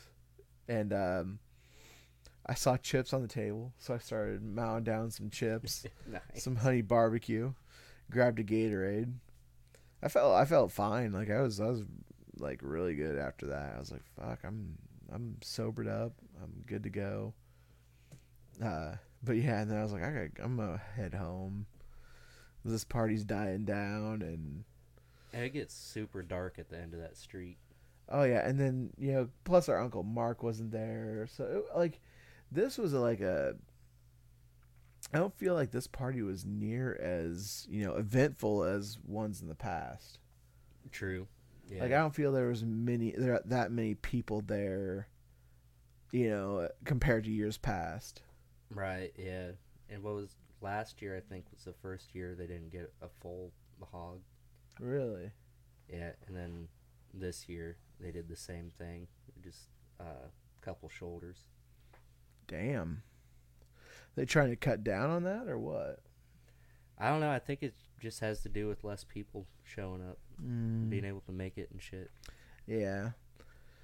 [0.68, 1.38] and um,
[2.46, 3.72] I saw chips on the table.
[3.78, 6.22] So I started mowing down some chips, nice.
[6.44, 7.52] some honey barbecue,
[8.12, 9.12] grabbed a Gatorade.
[10.02, 11.12] I felt I felt fine.
[11.12, 11.82] Like I was I was
[12.38, 13.74] like really good after that.
[13.76, 14.76] I was like, fuck, I'm
[15.12, 16.12] I'm sobered up.
[16.42, 17.34] I'm good to go.
[18.62, 21.66] Uh, but yeah, and then I was like, I got, I'm gonna head home.
[22.64, 24.64] This party's dying down, and
[25.32, 27.58] And it gets super dark at the end of that street.
[28.08, 32.00] oh yeah, and then you know, plus our uncle Mark wasn't there, so it, like,
[32.50, 33.54] this was like a.
[35.12, 39.48] I don't feel like this party was near as you know eventful as ones in
[39.48, 40.18] the past.
[40.90, 41.26] True.
[41.68, 41.82] Yeah.
[41.82, 45.08] Like I don't feel there was many there that many people there,
[46.10, 48.22] you know, compared to years past.
[48.74, 49.52] Right, yeah.
[49.90, 51.16] And what was last year?
[51.16, 53.52] I think was the first year they didn't get a full
[53.90, 54.20] hog.
[54.80, 55.30] Really?
[55.88, 56.68] Yeah, and then
[57.12, 59.06] this year they did the same thing,
[59.42, 59.68] just
[60.00, 60.26] a uh,
[60.62, 61.44] couple shoulders.
[62.48, 63.02] Damn.
[64.14, 66.00] They trying to cut down on that or what?
[66.98, 67.30] I don't know.
[67.30, 71.20] I think it just has to do with less people showing up, Mm, being able
[71.22, 72.10] to make it and shit.
[72.66, 73.10] yeah.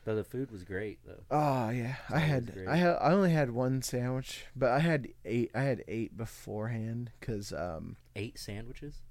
[0.04, 1.22] Though the food was great though.
[1.30, 1.96] Oh yeah.
[2.08, 2.64] I had.
[2.66, 5.50] I had I only had one sandwich, but I had eight.
[5.54, 9.02] I had eight beforehand because um Eight sandwiches.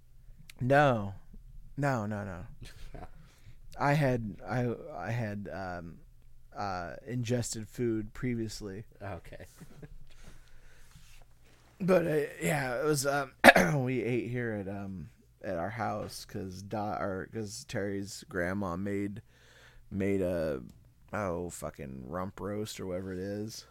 [0.60, 1.14] no,
[1.78, 3.00] no no no.
[3.80, 5.98] I had I I had um
[6.56, 8.86] uh ingested food previously.
[9.00, 9.46] Okay.
[11.80, 13.06] But uh, yeah, it was.
[13.06, 13.32] Um,
[13.84, 15.10] we ate here at um
[15.44, 19.22] at our house because Dot or because Terry's grandma made
[19.92, 20.62] made a
[21.14, 23.66] oh fucking rump roast or whatever it is.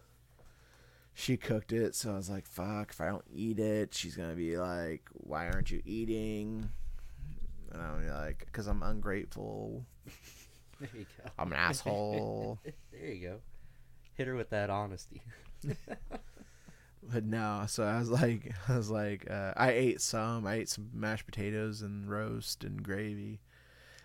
[1.14, 2.90] She cooked it, so I was like, "Fuck!
[2.90, 6.68] If I don't eat it, she's gonna be like, why aren't you eating?"
[7.72, 9.84] And I'm like, "Cause I'm ungrateful.
[10.78, 11.30] There you go.
[11.38, 12.58] I'm an asshole."
[12.92, 13.40] There you go.
[14.12, 15.22] Hit her with that honesty.
[17.02, 20.46] But no, so I was like, I was like, uh, I ate some.
[20.46, 23.40] I ate some mashed potatoes and roast and gravy.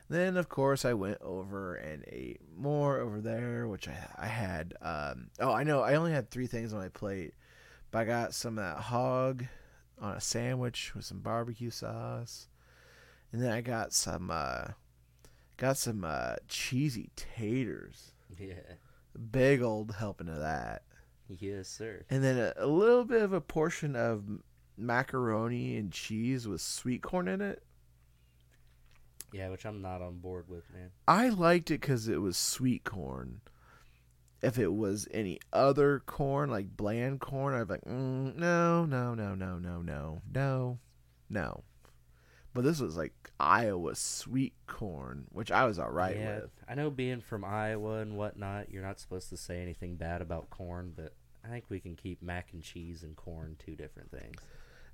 [0.10, 4.74] Then, of course, I went over and ate more over there, which I I had.
[4.82, 7.34] Um, oh, I know, I only had three things on my plate,
[7.92, 9.46] but I got some of that hog
[10.00, 12.50] on a sandwich with some barbecue sauce,
[13.32, 14.66] and then I got some, uh,
[15.56, 18.12] got some uh, cheesy taters.
[18.40, 18.76] Yeah.
[19.30, 20.84] Big old helping of that
[21.40, 22.04] Yes, sir.
[22.10, 24.24] and then a, a little bit of a portion of
[24.78, 27.64] macaroni and cheese with sweet corn in it.
[29.32, 30.92] Yeah, which I'm not on board with, man.
[31.08, 33.42] I liked it because it was sweet corn.
[34.42, 39.14] If it was any other corn, like bland corn, I'd be like, mm, no, no,
[39.14, 40.80] no, no, no, no, no,
[41.30, 41.64] no.
[42.54, 46.50] But this was like Iowa sweet corn, which I was all right yeah, with.
[46.68, 50.50] I know being from Iowa and whatnot, you're not supposed to say anything bad about
[50.50, 51.14] corn, but
[51.46, 54.42] I think we can keep mac and cheese and corn two different things.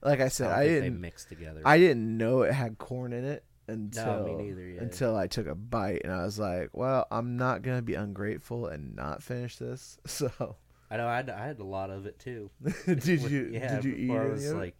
[0.01, 1.01] Like I said, I think didn't.
[1.01, 1.61] mix together.
[1.65, 4.81] I didn't know it had corn in it until me neither, yeah.
[4.81, 8.67] until I took a bite and I was like, well, I'm not gonna be ungrateful
[8.67, 9.97] and not finish this.
[10.07, 10.55] So
[10.89, 12.49] I know I had, I had a lot of it too.
[12.85, 14.55] did you Yeah, did you eat I was it?
[14.55, 14.75] like,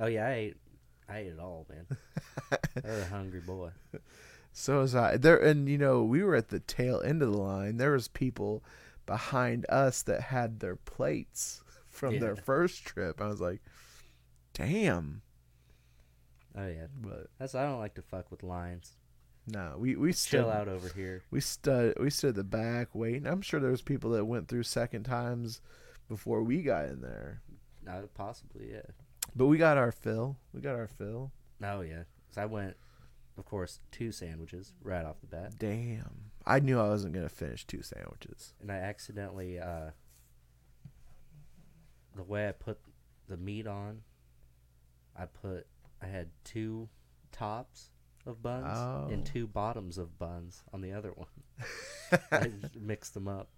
[0.00, 0.56] oh yeah, I ate,
[1.08, 1.86] I ate it all, man.
[2.84, 3.70] I was a hungry boy.
[4.52, 5.18] So was I.
[5.18, 7.76] There and you know we were at the tail end of the line.
[7.76, 8.64] There was people
[9.06, 13.20] behind us that had their plates from their first trip.
[13.20, 13.60] I was like,
[14.52, 15.22] damn.
[16.58, 18.92] Oh yeah, But that's I don't like to fuck with lines.
[19.46, 21.22] no, we we stood Chill out over here.
[21.30, 23.26] we stood we stood at the back waiting.
[23.26, 25.60] I'm sure there was people that went through second times
[26.08, 27.42] before we got in there.
[27.84, 28.82] No, possibly yeah.
[29.34, 30.36] But we got our fill.
[30.54, 31.30] We got our fill.
[31.62, 32.76] Oh yeah, so I went,
[33.36, 36.25] of course, two sandwiches right off the bat, Damn.
[36.46, 38.54] I knew I wasn't gonna finish two sandwiches.
[38.60, 39.90] and I accidentally uh,
[42.14, 42.78] the way I put
[43.28, 44.02] the meat on,
[45.18, 45.66] I put
[46.00, 46.88] I had two
[47.32, 47.90] tops
[48.26, 49.08] of buns Oh.
[49.10, 51.28] and two bottoms of buns on the other one.
[52.32, 53.48] I mixed them up.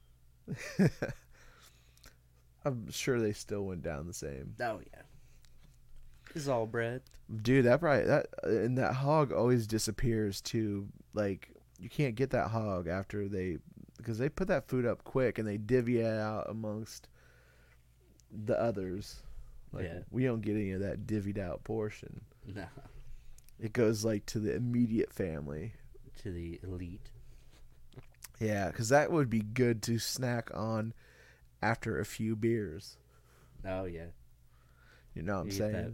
[2.64, 4.54] I'm sure they still went down the same.
[4.60, 5.02] Oh yeah,
[6.34, 7.02] this is all bread.
[7.42, 10.88] Dude, that probably that and that hog always disappears too.
[11.14, 13.58] Like you can't get that hog after they
[13.96, 17.08] because they put that food up quick and they divvy it out amongst
[18.46, 19.22] the others.
[19.72, 20.00] Like Yeah.
[20.10, 22.20] we don't get any of that divvied out portion.
[22.46, 22.64] No,
[23.60, 25.72] It goes like to the immediate family.
[26.22, 27.10] to the elite.
[28.40, 30.94] Yeah, because that would be good to snack on
[31.60, 32.96] after a few beers.
[33.64, 34.06] Oh yeah,
[35.14, 35.72] You know what I'm get saying?
[35.72, 35.92] that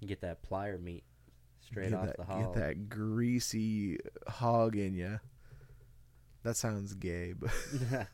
[0.00, 1.04] you get that plier meat
[1.74, 3.98] straight get off that, the Get that greasy
[4.28, 5.20] hog in you.
[6.42, 7.50] That sounds gay, but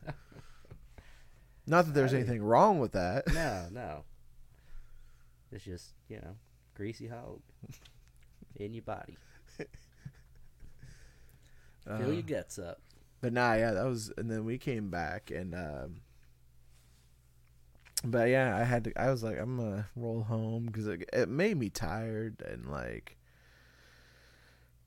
[1.67, 2.17] not that there's Hey.
[2.19, 3.27] anything wrong with that.
[3.33, 4.03] no, no.
[5.51, 6.35] It's just you know,
[6.75, 7.41] greasy hog
[8.55, 9.17] in your body.
[9.57, 9.67] Fill
[11.87, 12.79] Uh, your guts up.
[13.21, 16.01] But nah, yeah, that was, and then we came back and, um,
[18.03, 18.93] but yeah, I had to.
[18.99, 23.15] I was like, I'm gonna roll home because it, it made me tired and like,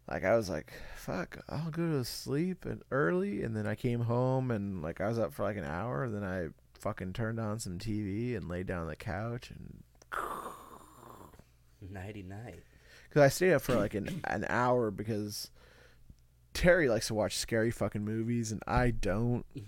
[0.08, 4.00] like I was like, fuck, I'll go to sleep and early, and then I came
[4.00, 6.48] home and like I was up for like an hour, and then I
[6.78, 9.82] fucking turned on some TV and laid down on the couch and
[11.90, 12.62] Nighty night.
[13.08, 15.50] because I stayed up for like an an hour because
[16.54, 19.44] Terry likes to watch scary fucking movies and I don't.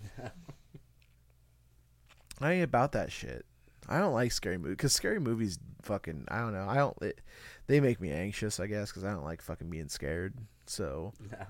[2.40, 3.44] I ain't about that shit.
[3.88, 7.20] I don't like scary movies because scary movies fucking I don't know I don't it,
[7.66, 10.34] they make me anxious I guess because I don't like fucking being scared
[10.66, 11.46] so No.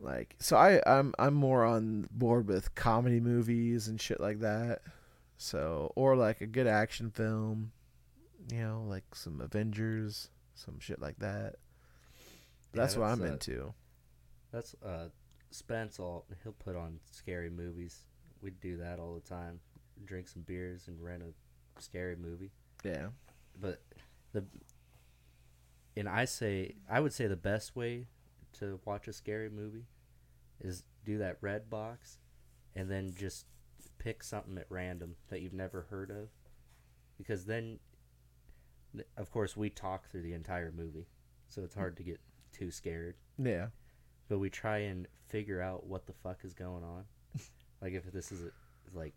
[0.00, 4.82] like so I I'm I'm more on board with comedy movies and shit like that
[5.36, 7.72] so or like a good action film
[8.52, 11.56] you know like some Avengers some shit like that
[12.72, 13.74] Yeah, that's what I'm uh, into
[14.52, 15.08] That's uh
[15.50, 18.04] Spence will he'll put on scary movies.
[18.40, 19.58] We do that all the time.
[20.04, 22.50] Drink some beers and rent a scary movie.
[22.84, 23.08] yeah
[23.60, 23.82] But
[24.32, 24.44] the
[25.96, 28.06] and I say I would say the best way
[28.58, 29.86] to watch a scary movie
[30.60, 32.18] is do that red box
[32.74, 33.46] and then just
[33.98, 36.28] pick something at random that you've never heard of
[37.16, 37.78] because then
[39.16, 41.06] of course we talk through the entire movie
[41.48, 42.20] so it's hard to get
[42.52, 43.66] too scared yeah
[44.28, 47.04] but we try and figure out what the fuck is going on.
[47.82, 48.50] like if this is a,
[48.96, 49.12] like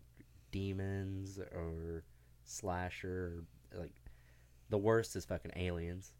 [0.54, 2.04] demons or
[2.44, 3.44] slasher,
[3.74, 3.92] or, like
[4.70, 6.12] the worst is fucking aliens.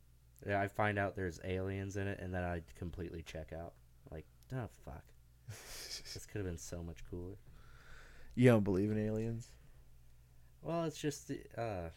[0.46, 3.74] I find out there's aliens in it, and then I completely check out.
[4.10, 5.04] Like, oh fuck,
[5.48, 7.36] this could have been so much cooler.
[8.34, 9.48] you don't believe in aliens
[10.62, 11.88] Well, it's just, uh,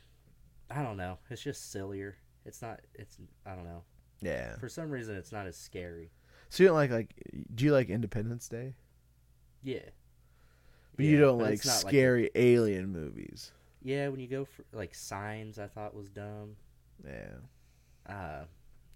[0.69, 1.17] I don't know.
[1.31, 2.15] It's just sillier.
[2.45, 2.79] It's not.
[2.93, 3.81] It's I don't know.
[4.21, 6.11] yeah For some reason, it's not as scary.
[6.49, 7.15] so you don't like like
[7.55, 8.75] do you like Independence Day
[9.63, 9.89] Yeah.
[10.97, 14.43] But you don't but like it's not the- scary alien movies Yeah, when you go
[14.45, 16.57] for like signs, I thought was dumb.
[17.05, 17.37] yeah
[18.13, 18.45] Uh,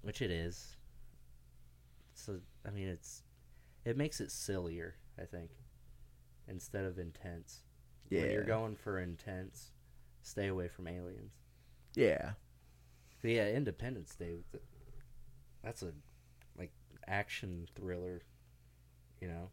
[0.01, 0.75] which it is.
[2.13, 3.23] So I mean, it's
[3.85, 4.95] it makes it sillier.
[5.19, 5.51] I think
[6.47, 7.63] instead of intense.
[8.09, 8.21] Yeah.
[8.21, 9.71] When you're going for intense,
[10.21, 11.33] stay away from aliens.
[11.95, 12.33] yeah
[13.21, 14.39] But yeah, Independence Day.
[15.63, 15.91] That's a
[16.57, 16.71] like
[17.07, 18.21] action thriller,
[19.21, 19.49] you know,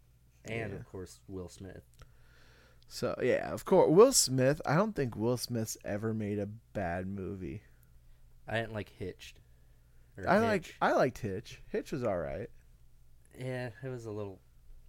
[0.46, 0.78] and Yeah.
[0.78, 1.87] of course Will Smith.
[2.88, 4.60] So yeah, of course, Will Smith.
[4.64, 7.62] I don't think Will Smith's ever made a bad movie.
[8.48, 9.40] I didn't like Hitched.
[10.26, 11.62] I like I liked Hitch.
[11.68, 12.48] Hitch was all right.
[13.38, 14.40] Yeah, it was a little.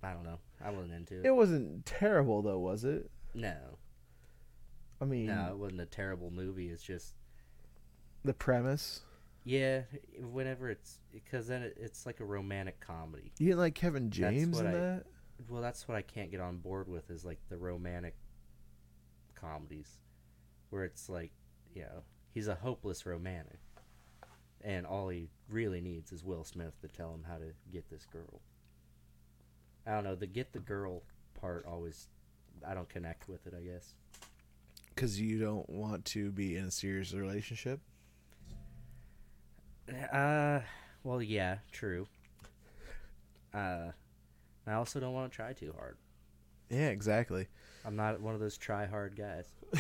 [0.02, 0.40] I don't know.
[0.64, 1.26] I wasn't into it.
[1.26, 3.12] It wasn't terrible though, was it?
[3.36, 3.56] no,
[5.00, 6.70] I mean, no, it wasn't a terrible movie.
[6.70, 7.14] It's just
[8.26, 9.02] the premise.
[9.44, 9.82] Yeah,
[10.20, 13.32] whenever it's because then it, it's like a romantic comedy.
[13.38, 15.04] You didn't like Kevin James in I- that?
[15.48, 18.16] Well, that's what I can't get on board with is like the romantic
[19.36, 19.98] comedies,
[20.70, 21.32] where it's like,
[21.74, 23.60] you know, he's a hopeless romantic,
[24.62, 28.06] and all he really needs is Will Smith to tell him how to get this
[28.06, 28.42] girl.
[29.88, 30.16] I don't know.
[30.16, 31.02] The get the girl
[31.40, 32.08] part always,
[32.68, 33.54] I don't connect with it.
[33.58, 33.94] I guess.
[34.94, 37.80] Because you don't want to be in a serious relationship.
[40.12, 40.60] Uh,
[41.04, 42.06] well, yeah, true.
[43.54, 43.92] Uh,
[44.70, 45.98] I also don't want to try too hard.
[46.70, 47.48] Yeah, exactly.
[47.84, 49.48] I'm not one of those try hard guys.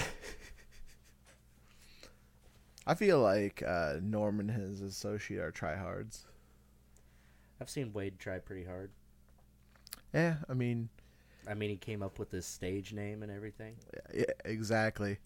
[2.87, 6.25] I feel like uh, Norman and his associate are tryhards.
[7.61, 8.89] I've seen Wade try pretty hard.
[10.13, 10.89] Yeah, I mean,
[11.47, 13.75] I mean, he came up with his stage name and everything.
[14.13, 15.19] yeah, exactly.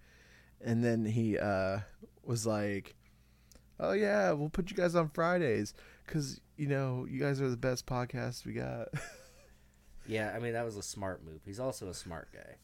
[0.59, 1.79] And then he uh,
[2.25, 2.95] was like,
[3.79, 5.73] "Oh yeah, we'll put you guys on Fridays
[6.05, 8.89] because you know you guys are the best podcast we got."
[10.07, 11.41] Yeah, I mean that was a smart move.
[11.45, 12.55] He's also a smart guy.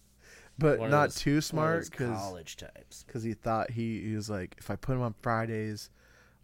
[0.58, 3.04] but One not those- too smart because college types.
[3.06, 5.90] because he thought he, he was like, if I put him on Fridays,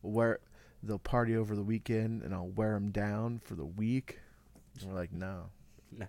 [0.02, 0.40] where
[0.84, 4.20] they'll party over the weekend, and I'll wear him down for the week.
[4.82, 5.50] And we're like, no,
[5.98, 6.06] Nah.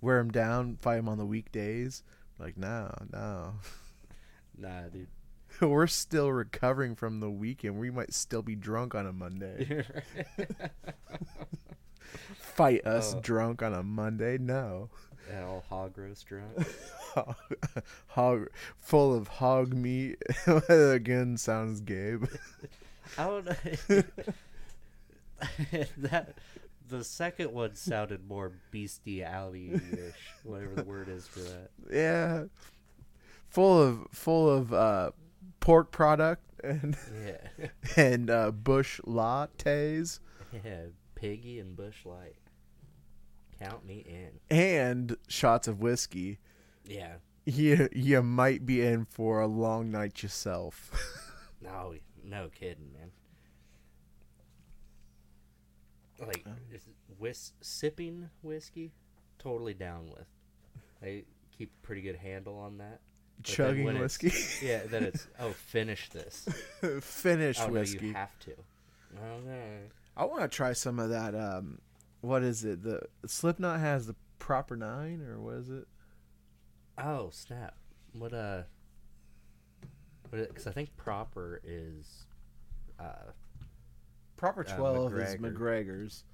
[0.00, 2.02] wear him down, fight him on the weekdays.
[2.38, 3.54] We're like, no, no,
[4.58, 5.08] Nah, dude.
[5.60, 7.78] we're still recovering from the weekend.
[7.78, 9.84] We might still be drunk on a Monday.
[12.38, 13.20] Fight us Oh.
[13.20, 14.36] drunk on a Monday?
[14.38, 14.90] No,
[15.30, 16.50] Yeah, all hog roast drunk.
[18.08, 18.48] hog
[18.78, 20.16] full of hog meat.
[20.68, 22.24] Again, sounds Gabe.
[23.18, 24.02] I don't know.
[25.98, 26.34] that
[26.88, 31.70] the second one sounded more bestiality-ish, whatever the word is for that.
[31.90, 32.44] Yeah.
[33.48, 35.10] Full of full of uh
[35.60, 40.20] pork product and Yeah, and uh Busch Lattes
[40.52, 40.82] yeah.
[41.20, 42.36] Piggy and Busch Light.
[43.58, 44.56] Count me in.
[44.56, 46.38] and shots of whiskey.
[46.86, 47.14] Yeah.
[47.44, 50.90] You you might be in for a long night yourself.
[51.62, 51.94] No,
[52.24, 53.10] no kidding, man.
[56.26, 56.54] Like um.
[56.72, 56.82] is
[57.18, 58.92] whis- sipping whiskey,
[59.38, 60.26] totally down with.
[61.02, 61.24] I
[61.56, 63.00] keep a pretty good handle on that.
[63.38, 64.32] But Chugging whiskey.
[64.66, 66.48] Yeah, then it's oh finish this.
[67.02, 68.06] finish Oh no, whiskey.
[68.08, 68.52] you have to.
[69.22, 69.80] Okay.
[70.20, 71.78] I want to try some of that um
[72.20, 72.82] what is it?
[72.82, 75.88] The Slipknot has the proper 9 or what is it?
[76.98, 77.74] Oh snap!
[78.12, 78.64] What uh?
[80.30, 82.26] Because I think proper is,
[83.00, 83.32] uh,
[84.36, 85.52] Proper Uh, 12 is McGregor.
[85.54, 86.24] McGregor's.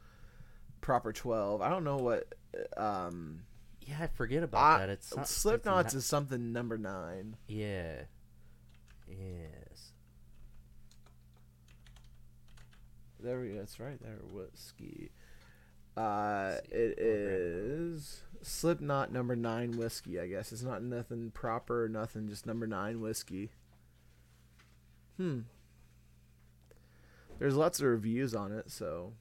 [0.80, 1.62] Proper 12.
[1.62, 2.34] I don't know what
[2.76, 3.42] um
[3.80, 4.88] yeah, I forget about I, that.
[4.90, 7.36] It's not, Slipknot's It's is something number 9.
[7.46, 8.02] yeah.
[9.08, 9.65] Yes.
[13.26, 13.58] There we go.
[13.58, 14.20] That's right there.
[14.30, 15.10] Whiskey.
[15.96, 18.00] Uh, it Okay.
[18.40, 20.20] Slipknot number nine whiskey.
[20.20, 22.28] I guess it's not nothing proper, or nothing.
[22.28, 23.50] Just number nine whiskey.
[25.16, 25.40] Hmm.
[27.40, 29.14] There's lots of reviews on it, so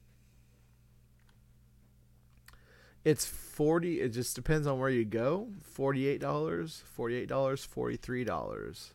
[3.04, 4.00] it's forty.
[4.00, 5.48] It just depends on where you go.
[5.64, 8.92] Forty-eight dollars, forty-eight dollars, forty-three dollars.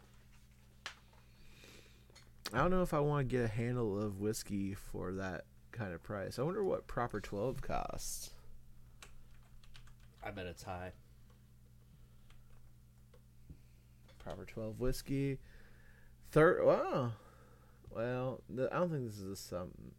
[2.54, 5.94] I don't know if I want to get a handle of whiskey for that kind
[5.94, 6.38] of price.
[6.38, 8.32] I wonder what proper 12 costs.
[10.24, 10.92] I bet it's high.
[14.20, 15.40] Proper 12 whiskey.
[16.32, 17.14] Third, wow.
[17.90, 19.92] Well, th- I don't think this is a something.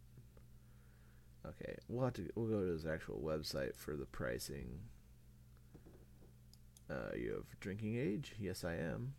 [1.45, 4.79] Okay, we'll have to we'll go to his actual website for the pricing.
[6.89, 8.33] Uh, you have drinking age?
[8.39, 9.15] Yes, I am.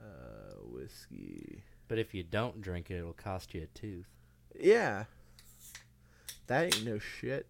[0.00, 1.62] Uh, whiskey.
[1.88, 4.06] But if you don't drink it, it'll cost you a tooth.
[4.58, 5.04] Yeah.
[6.48, 7.46] That ain't no shit.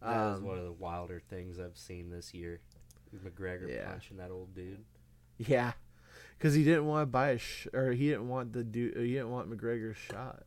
[0.00, 2.60] That was Um, one of the wilder things I've seen this year.
[3.24, 3.90] McGregor Yeah.
[3.90, 4.84] punching that old dude.
[5.38, 5.72] Yeah,
[6.38, 8.96] because he didn't want to buy a sh- or he didn't want the dude.
[8.96, 10.44] He didn't want McGregor's shot.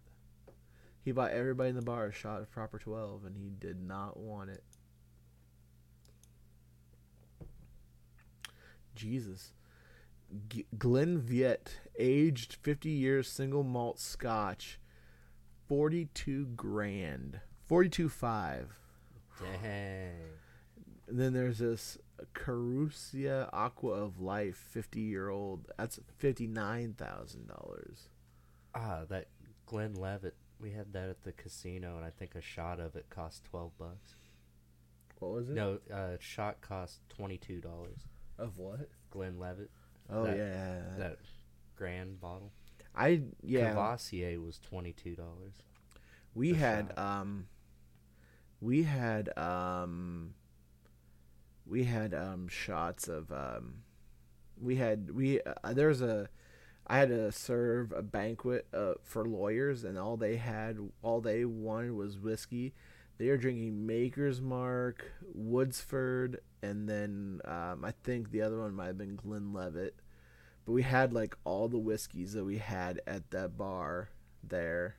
[1.03, 4.17] He bought everybody in the bar a shot of proper twelve, and he did not
[4.17, 4.63] want it.
[8.95, 9.53] Jesus,
[10.49, 14.79] G- Glenlivet, aged fifty years, single malt Scotch,
[15.67, 18.77] forty-two grand, forty-two five.
[19.39, 20.11] Dang.
[21.07, 21.97] And then there's this
[22.33, 25.67] Carusia Aqua of Life, 50 year old.
[25.77, 28.07] That's $59,000.
[28.73, 29.27] Ah, that
[29.65, 30.35] Glenlivet.
[30.59, 33.77] We had that at the casino, and I think a shot of it cost twelve
[33.77, 34.15] bucks.
[35.19, 35.53] What was it?
[35.53, 37.99] No, uh, shot cost twenty two dollars.
[38.37, 38.89] Of what?
[39.11, 39.69] Glenlivet.
[40.09, 40.81] Oh, That- yeah.
[40.97, 41.17] That
[41.75, 42.51] grand bottle.
[42.95, 43.73] I yeah.
[43.73, 45.53] Cavassier was twenty two dollars.
[46.33, 46.97] We had shot.
[47.21, 47.47] um
[48.61, 50.33] we had um
[51.65, 53.83] we had um shots of um
[54.61, 56.29] we had we uh, there's a
[56.87, 61.43] I had to serve a banquet uh, for lawyers and all they had all they
[61.45, 62.73] wanted was whiskey.
[63.17, 68.87] They were drinking Maker's Mark, Woodford, and then um, I think the other one might
[68.87, 69.95] have been Glenlivet.
[70.65, 74.09] But we had like all the whiskeys that we had at that bar
[74.43, 74.95] there.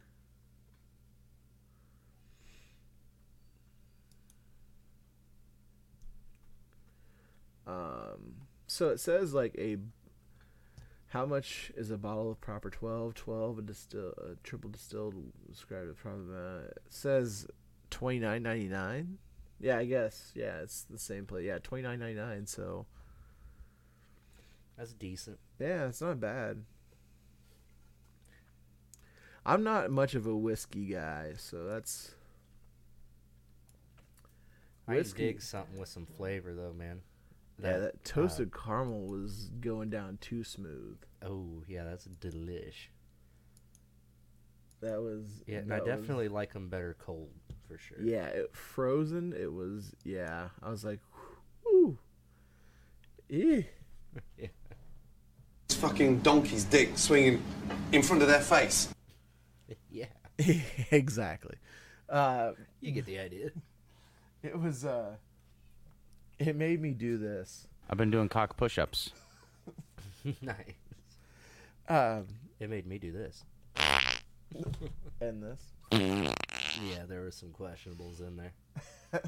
[7.66, 8.36] Um,
[8.66, 9.76] so it says like a
[11.08, 15.14] how much is a bottle of proper 12 12 a distill a triple distilled
[15.50, 16.22] described as proper
[18.00, 18.36] amount.
[18.38, 19.06] it says 29.99
[19.60, 22.86] yeah i guess yeah it's the same place yeah 29.99 so
[24.76, 25.38] That's decent.
[25.58, 26.62] yeah it's not bad
[29.44, 32.12] i'm not much of a whiskey guy so that's
[34.88, 35.26] I Whiskey.
[35.26, 37.00] dig something with some flavor though, man.
[37.60, 42.88] yeah that uh, toasted caramel was going down too smooth oh yeah, that's delish.
[44.80, 47.30] that was Yeah, and I that was- definitely like them better cold
[47.68, 47.98] for sure.
[48.02, 49.32] Yeah, it, frozen.
[49.32, 49.92] It was.
[50.04, 51.00] Yeah, I was like,
[51.64, 51.98] whoo,
[53.30, 53.62] eh.
[55.68, 57.42] This fucking donkey's dick swinging
[57.90, 58.88] in front of their face.
[59.90, 60.06] yeah,
[60.90, 61.56] exactly.
[62.08, 63.50] Uh, you get the idea.
[64.44, 64.84] it was.
[64.84, 65.16] Uh,
[66.38, 67.66] it made me do this.
[67.90, 69.10] I've been doing cock push-ups.
[70.42, 70.74] nice.
[71.88, 72.26] Um,
[72.60, 73.44] It made me do this.
[75.20, 75.60] and this.
[76.82, 78.52] Yeah, there were some questionables in there.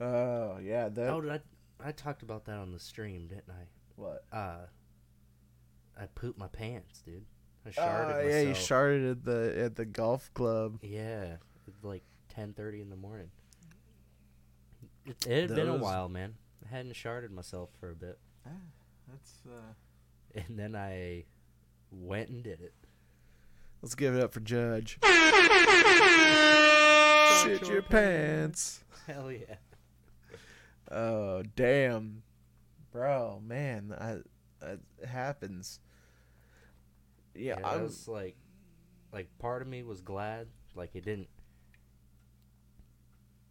[0.00, 1.08] Oh yeah, that.
[1.08, 1.40] Oh, did I?
[1.80, 3.66] I talked about that on the stream, didn't I?
[3.96, 4.24] what?
[4.32, 4.66] Uh,
[5.96, 7.24] I pooped my pants, dude.
[7.64, 8.64] I Oh sharded yeah, you myself.
[8.64, 10.78] started at the at the golf club.
[10.82, 11.36] Yeah,
[11.82, 13.30] like ten thirty in the morning.
[15.06, 16.34] It, it had been a while, man.
[16.66, 18.50] I hadn't sharded myself for a bit, Ah,
[19.08, 19.32] That's.
[19.46, 20.40] Uh...
[20.48, 21.24] and then I
[21.92, 22.74] went and did it.
[23.84, 24.98] Let's give it up for Judge.
[27.42, 28.82] Shit your pants.
[29.06, 29.56] Hell yeah!
[30.90, 32.22] Oh damn,
[32.90, 34.20] bro, man, I,
[34.66, 34.70] I,
[35.02, 35.80] it happens.
[37.34, 38.38] Yeah, Yeah, I was like,
[39.12, 41.28] like part of me was glad, like it didn't,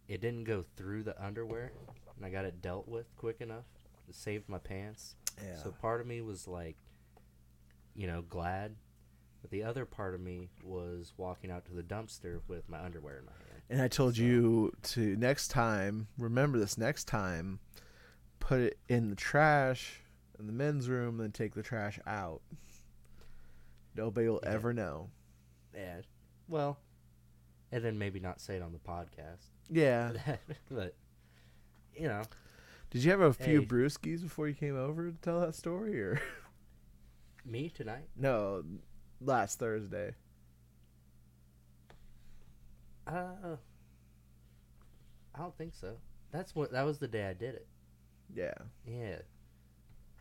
[0.08, 1.70] it didn't go through the underwear,
[2.16, 3.66] and I got it dealt with quick enough.
[4.08, 5.14] It saved my pants.
[5.40, 5.62] yeah.
[5.62, 6.74] So part of me was like,
[7.94, 8.74] you know, glad,
[9.44, 13.18] but the other part of me was walking out to the dumpster with my underwear
[13.18, 13.62] in my hand.
[13.68, 16.08] and I told you to next time.
[16.16, 17.58] Remember this next time.
[18.40, 20.00] Put it in the trash
[20.38, 22.40] in the men's room, then take the trash out.
[23.94, 24.50] Nobody will Yeah.
[24.52, 25.10] ever know.
[25.74, 26.00] Yeah,
[26.48, 26.78] well,
[27.70, 30.12] and then maybe not say it on the podcast, Yeah.
[30.70, 30.94] but
[31.94, 32.22] you know,
[32.90, 33.66] Did you have a few Hey.
[33.66, 36.18] brewskis before you came over to tell that story, or
[37.44, 38.08] me tonight.
[38.16, 38.64] no?
[39.20, 40.14] Last Thursday.
[43.06, 43.56] Uh,
[45.34, 45.96] I don't think so.
[46.32, 47.66] That's what that was the day I did it.
[48.34, 48.54] Yeah.
[48.86, 49.18] Yeah,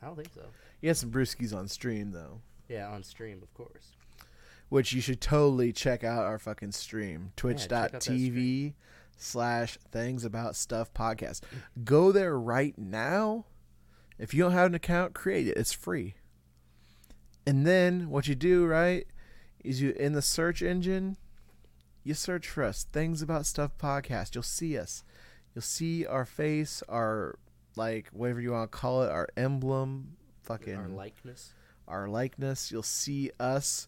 [0.01, 0.43] I don't think so.
[0.81, 2.41] You had some brewskis on stream though.
[2.69, 3.91] Yeah, on stream, of course.
[4.69, 8.73] which you should totally check out our fucking stream check out that twitch.tv
[9.17, 11.41] slash things about stuff podcast
[11.83, 13.45] go there right now
[14.17, 16.15] if you don't have an account create it it's free
[17.45, 19.05] and then what you do right
[19.63, 21.17] is you in the search engine
[22.03, 25.03] you search for us things about stuff podcast you'll see us
[25.53, 27.37] you'll see our face our
[27.75, 31.53] like whatever you want to call it our emblem fucking Our likeness.
[31.87, 32.71] our likeness.
[32.71, 33.87] You'll see us.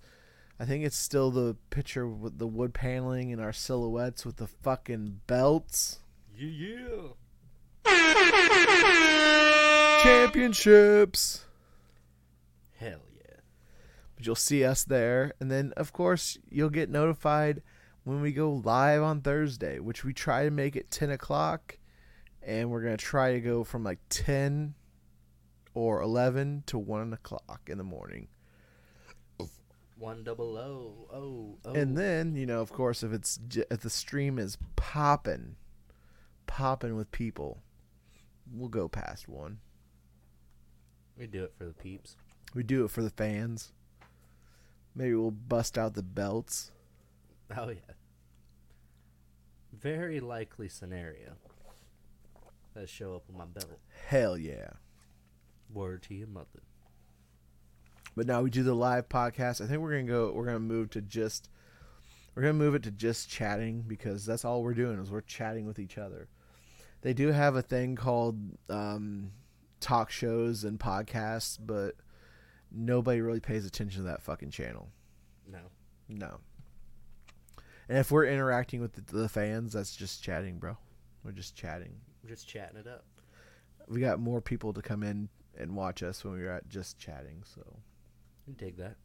[0.60, 4.48] I think it's still the picture with the wood paneling and our silhouettes with the
[4.48, 6.00] fucking belts.
[6.38, 7.10] Yeah,
[10.04, 11.45] Championships.
[14.16, 15.34] But you'll see us there.
[15.40, 17.62] And then, of course, you'll get notified
[18.04, 21.78] when we go live on Thursday, which we try to make at 10 o'clock.
[22.42, 24.76] And we're going to try to go from like 10
[25.74, 28.28] or 11 to 1 o'clock in the morning.
[29.98, 31.08] One double O.
[31.14, 31.74] Oh, oh.
[31.74, 35.56] And then, you know, of course, if it's if the stream is popping,
[36.48, 37.62] popping with people,
[38.54, 39.60] we'll go past one.
[41.18, 42.18] we do it for the peeps.
[42.54, 43.72] We do it for the fans.
[44.96, 46.72] Maybe we'll bust out the belts.
[47.56, 47.94] Oh yeah.
[49.74, 51.34] Very likely scenario.
[52.74, 53.80] That show up on my belt.
[54.08, 54.70] Hell yeah.
[55.72, 56.64] Word to your mother.
[58.16, 59.62] But now we do the live podcast.
[59.62, 60.32] I think we're gonna go.
[60.32, 61.50] We're gonna move to just.
[62.34, 65.66] We're gonna move it to just chatting because that's all we're doing is we're chatting
[65.66, 66.28] with each other.
[67.02, 68.40] They do have a thing called
[68.70, 69.32] um,
[69.80, 71.96] talk shows and podcasts, but
[72.76, 74.90] nobody really pays attention to that fucking channel.
[75.50, 75.60] No.
[76.10, 76.40] No.
[77.88, 80.78] And if we're interacting with the, the fans, that's just chatting, bro.
[81.24, 81.94] We're just chatting.
[82.24, 83.06] We're just chatting it up.
[83.88, 87.44] We got more people to come in and watch us when we're at just chatting.
[87.46, 87.62] So,
[88.48, 88.96] I dig that.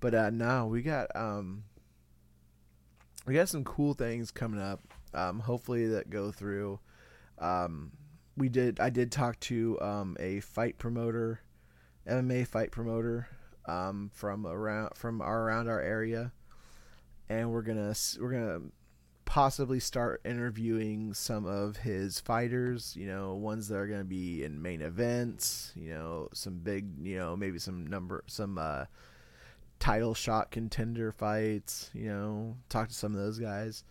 [0.00, 1.64] but uh, now we got um,
[3.26, 4.80] we got some cool things coming up.
[5.14, 6.78] Um, hopefully that go through.
[7.38, 7.92] Um,
[8.36, 8.78] we did.
[8.80, 11.40] I did talk to um a fight promoter,
[12.08, 13.28] MMA fight promoter,
[13.66, 16.32] um from around from our, around our area,
[17.28, 18.60] and we're gonna we're gonna
[19.24, 22.94] possibly start interviewing some of his fighters.
[22.96, 25.72] You know, ones that are gonna be in main events.
[25.74, 26.86] You know, some big.
[27.02, 28.84] You know, maybe some number some uh
[29.78, 31.90] title shot contender fights.
[31.92, 33.84] You know, talk to some of those guys.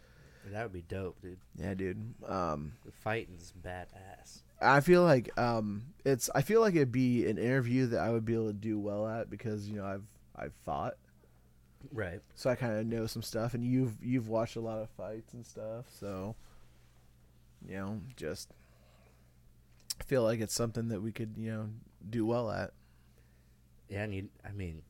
[0.52, 1.40] That would be dope, dude.
[1.58, 2.14] Yeah, dude.
[2.28, 4.44] Um, The fighting's badass.
[4.62, 6.30] I feel like um, it's.
[6.34, 9.08] I feel like it'd be an interview that I would be able to do well
[9.08, 10.04] at because you know I've
[10.36, 10.96] I've fought,
[11.92, 12.22] Right.
[12.36, 15.34] so I kind of know some stuff, and you've you've watched a lot of fights
[15.34, 16.36] and stuff, so
[17.68, 18.50] you know just
[20.06, 21.70] feel like it's something that we could you know
[22.10, 22.72] do well at.
[23.90, 24.82] Yeah, and you, I mean,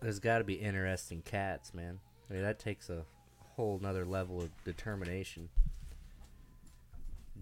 [0.00, 1.98] there's got to be interesting cats, man.
[2.30, 3.02] I mean, that takes a
[3.56, 5.48] whole nother level of determination.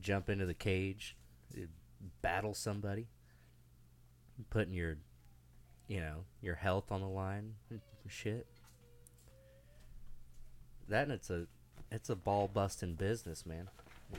[0.04, 1.16] Jump into the cage,
[2.20, 3.08] battle somebody,
[4.50, 4.98] putting your,
[5.88, 7.54] you know, your health on the line,
[8.06, 8.46] shit.
[10.90, 11.46] That and it's a,
[11.90, 13.70] it's a ball busting business, man.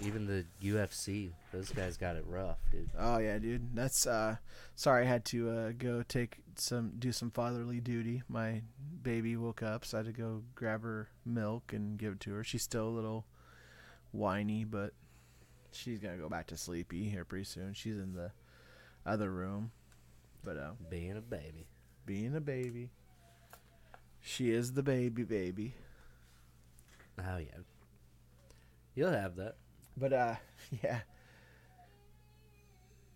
[0.02, 2.90] Even the UFC, those guys got it rough, dude.
[2.98, 3.76] Oh yeah, dude.
[3.76, 4.38] That's uh
[4.76, 8.24] sorry I had to uh go take some do some fatherly duty.
[8.28, 8.64] My
[9.04, 12.34] baby woke up, so I had to go grab her milk and give it to
[12.34, 12.44] her.
[12.44, 13.26] She's still a little
[14.12, 14.94] whiny, but
[15.72, 17.74] she's gonna go back to sleepy here pretty soon.
[17.74, 18.32] She's in the
[19.06, 19.72] other room.
[20.44, 21.68] But uh Being a baby.
[22.06, 22.90] being a baby.
[24.22, 25.76] She is the baby baby.
[27.20, 27.60] Oh yeah.
[28.96, 29.56] You'll have that.
[29.98, 30.36] But uh
[30.84, 31.02] yeah.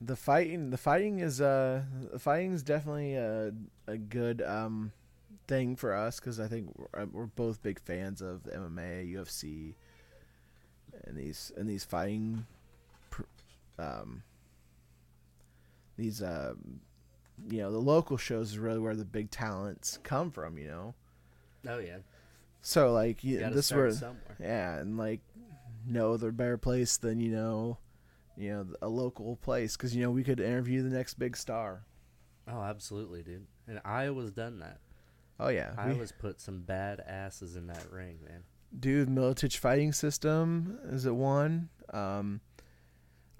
[0.01, 3.51] The fighting the fighting is uh the fighting is definitely a
[3.87, 4.93] a good um
[5.47, 9.75] thing for us cuz I think we're, uh, we're both big fans of MMA, UFC
[11.05, 12.45] and these and these fighting
[13.77, 14.23] um
[15.97, 16.81] these um
[17.49, 20.93] you know, the local shows is really where the big talents come from, you know.
[21.67, 21.99] Oh yeah.
[22.61, 24.35] So like You gotta this where somewhere.
[24.39, 25.21] yeah, and like
[25.87, 27.77] no other better place than you know,
[28.37, 31.83] you know, a local place because you know we could interview the next big star.
[32.47, 33.45] Oh, absolutely, dude.
[33.67, 34.79] And Iowa's done that.
[35.39, 38.43] Oh yeah, we- Iowa's put some bad asses in that ring, man.
[38.77, 41.69] Dude, Miletich fighting system is it one?
[41.91, 42.41] Um,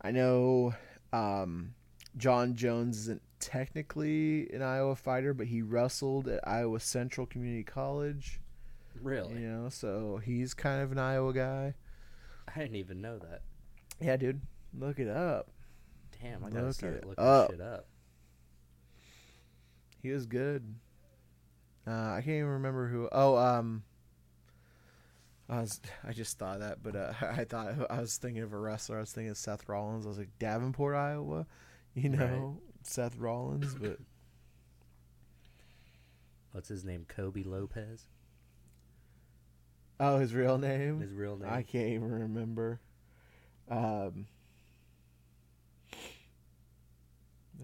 [0.01, 0.73] I know,
[1.13, 1.75] um,
[2.17, 8.41] Jon Jones isn't technically an Iowa fighter, but he wrestled at Iowa Central Community College.
[9.01, 9.33] Really?
[9.41, 11.75] You know, so he's kind of an Iowa guy.
[12.53, 13.41] I didn't even know that.
[14.01, 14.41] Yeah, dude,
[14.77, 15.49] look it up.
[16.21, 17.51] Damn, I gotta Look start looking up.
[17.51, 17.85] shit up.
[20.01, 20.75] He was good.
[21.87, 23.07] Uh, I can't even remember who.
[23.11, 23.83] Oh, um,
[25.49, 25.81] I was.
[26.07, 28.97] I just thought that, but uh, I thought I was thinking of a wrestler.
[28.97, 30.05] I was thinking of Seth Rollins.
[30.05, 31.47] I was like Davenport, Iowa.
[31.95, 33.97] You know, Seth Rollins, but
[36.51, 37.05] What's his name?
[37.07, 38.05] Colby Lopez.
[39.99, 40.99] oh, his real name.
[41.01, 41.49] His real name.
[41.51, 42.79] I can't even remember.
[43.69, 44.27] Um.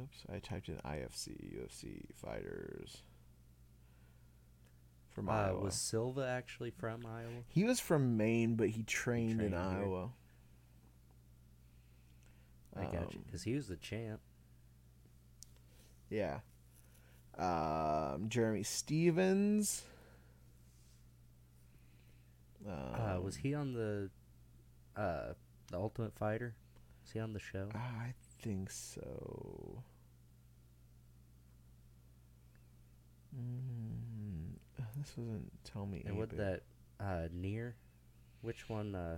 [0.02, 3.04] Oops, I typed in IFC, UFC fighters
[5.16, 5.60] from uh, Iowa.
[5.62, 7.44] was Sylvia actually from Iowa?
[7.48, 9.84] He was from Maine, but he trained, in trained here.
[9.86, 10.10] Iowa.
[12.78, 14.20] I got you, Um, because he was the champ.
[16.10, 16.40] Yeah.
[17.38, 19.84] Um, Jeremy Stephens.
[22.68, 24.10] Uh, was Um, he on the,
[24.98, 25.34] uh,
[25.72, 26.56] the Ultimate Fighter?
[27.04, 27.70] Was he on the show?
[27.74, 29.84] I think so.
[33.38, 34.15] Mm,
[34.98, 36.04] this doesn't tell me.
[36.06, 36.62] and with that,
[37.00, 37.76] uh, Neer,
[38.42, 38.96] which one?
[38.96, 39.18] Uh,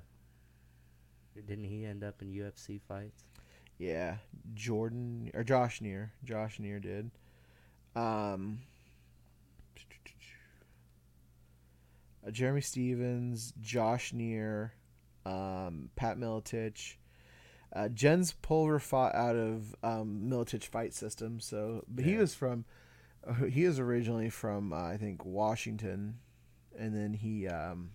[1.35, 3.23] didn't he end up in UFC fights?
[3.77, 4.17] Yeah,
[4.55, 6.13] Jordan or Josh Neer.
[6.23, 7.11] Josh Neer did.
[7.95, 8.59] Um,
[12.25, 14.73] uh, Jeremy Stephens, Josh Neer,
[15.25, 16.95] um, Pat Miletich.
[17.75, 22.65] Uh, Jens Pulver fought out of um, Miletich Fight System, so but he was from
[23.49, 26.19] he is originally from uh, I think Washington,
[26.77, 27.91] and then he um,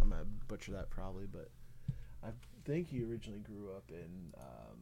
[0.00, 1.50] I'm gonna butcher that probably, but
[2.22, 2.28] I
[2.64, 4.78] think he originally grew up in um,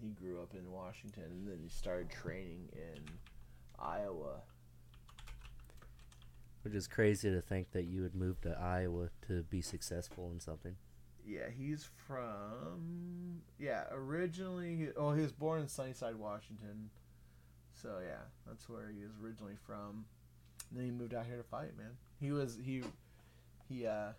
[0.00, 3.02] he grew up in Washington, and then he started training in
[3.78, 4.40] Iowa.
[6.62, 10.40] Which is crazy to think that you would move to Iowa to be successful in
[10.40, 10.76] something.
[11.26, 14.88] Yeah, he's from yeah originally.
[14.96, 16.90] Oh, he was born in Sunnyside, Washington.
[17.84, 20.06] So yeah, that's where he was originally from.
[20.70, 21.90] And then he moved out here to fight, man.
[22.18, 22.82] He was he
[23.68, 24.12] he uh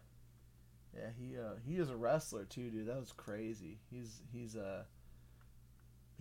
[0.96, 2.88] yeah he uh he is a wrestler too, dude.
[2.88, 3.80] That was crazy.
[3.90, 4.84] He's he's uh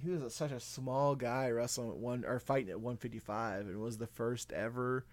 [0.03, 3.79] he was a, such a small guy wrestling at one or fighting at 155 and
[3.79, 5.05] was the first ever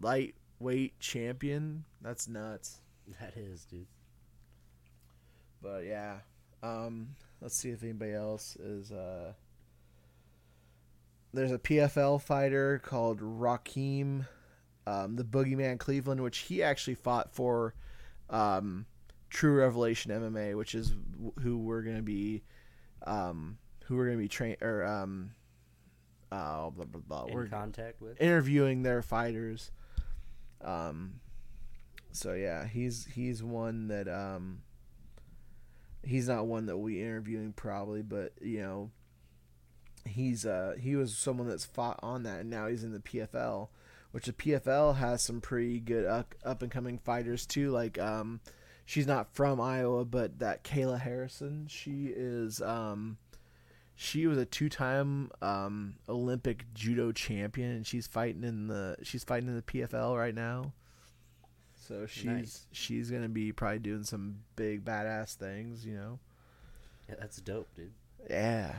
[0.00, 1.84] lightweight champion.
[2.02, 2.80] That's nuts.
[3.20, 3.86] That is, dude.
[5.62, 6.18] But yeah,
[6.62, 8.92] um, let's see if anybody else is.
[8.92, 9.32] Uh,
[11.32, 14.26] there's a PFL fighter called Raheem,
[14.86, 17.74] um, the Boogeyman Cleveland, which he actually fought for
[18.30, 18.86] um,
[19.30, 20.94] True Revelation MMA, which is
[21.40, 22.42] who we're gonna be,
[23.06, 25.32] um, who we're gonna be train or um,
[26.32, 27.24] uh, blah, blah, blah.
[27.26, 28.20] In We're contact with.
[28.20, 29.70] interviewing their fighters.
[30.62, 31.20] Um,
[32.12, 34.62] so yeah, he's he's one that um,
[36.02, 38.90] he's not one that we interviewing probably, but you know,
[40.08, 43.68] he's uh he was someone that's fought on that, and now he's in the PFL,
[44.12, 47.70] which the PFL has some pretty good up up and coming fighters too.
[47.70, 48.40] Like um,
[48.84, 53.18] she's not from Iowa, but that Kayla Harrison, she is um.
[54.00, 59.48] She was a two-time um, Olympic judo champion, and she's fighting in the she's fighting
[59.48, 60.72] in the PFL right now.
[61.74, 62.66] So she's Nice.
[62.70, 66.20] she's gonna be probably doing some big badass things, you know.
[67.08, 67.90] Yeah, that's dope, dude.
[68.30, 68.72] Yeah.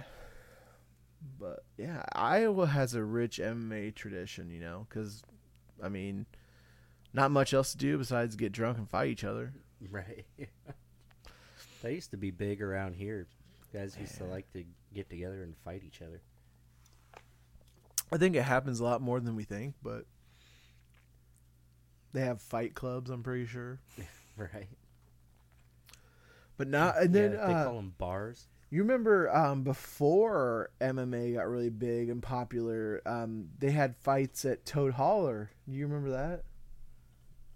[1.40, 5.22] But yeah, Iowa has a rich MMA tradition, you know, because
[5.84, 6.26] I mean,
[7.14, 9.54] not much else to do besides get drunk and fight each other.
[9.90, 10.26] Right.
[11.82, 13.28] that used to be big around here.
[13.72, 16.22] Guys used to like to get together and fight each other.
[18.12, 20.04] I think it happens a lot more than we think, but
[22.12, 23.10] they have fight clubs.
[23.10, 23.80] I'm pretty sure,
[24.38, 24.68] Right.
[26.58, 26.98] but not.
[26.98, 28.48] And then they uh, call them bars.
[28.72, 34.66] You remember um, before MMA got really big and popular, um, they had fights at
[34.66, 35.50] Toad Holler.
[35.68, 36.44] Do you remember that?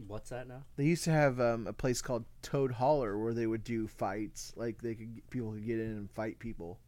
[0.08, 0.64] What's that now?
[0.76, 4.54] They used to have um, a place called Toad Holler where they would do fights.
[4.56, 6.80] Like they could people could get in and fight people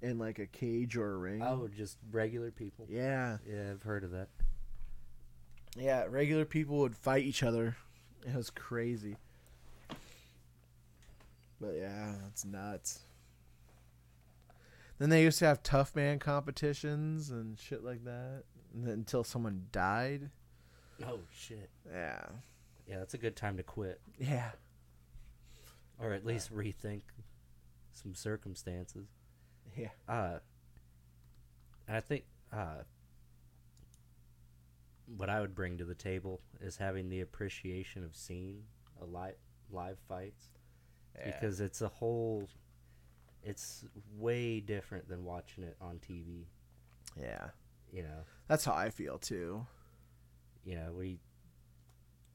[0.00, 1.42] in like a cage or a ring.
[1.42, 2.86] Oh, just regular people.
[2.88, 4.28] yeah, Yeah, I've heard of that.
[5.76, 6.06] yeah.
[6.08, 7.76] Regular people would fight each other.
[8.26, 9.16] It was crazy.
[11.62, 12.98] But yeah, it's nuts.
[14.98, 18.42] Then they used to have tough man competitions and shit like that.
[18.74, 20.30] And then until someone died.
[21.06, 21.70] Oh shit.
[21.88, 22.24] Yeah.
[22.88, 24.50] Yeah, that's a good time to quit, Yeah.
[26.00, 27.02] or at least rethink
[27.92, 29.06] some circumstances.
[29.76, 29.90] Yeah.
[30.08, 30.38] Uh,
[31.88, 32.82] I think uh,
[35.16, 38.64] what I would bring to the table is having the appreciation of seeing
[39.00, 39.36] a live
[39.70, 40.48] live fights
[41.24, 42.48] because it's a whole.
[43.44, 43.84] It's
[44.16, 46.44] way different than watching it on TV.
[47.20, 47.48] Yeah.
[47.92, 49.66] You know, That's how I feel too.
[50.64, 51.18] you know, we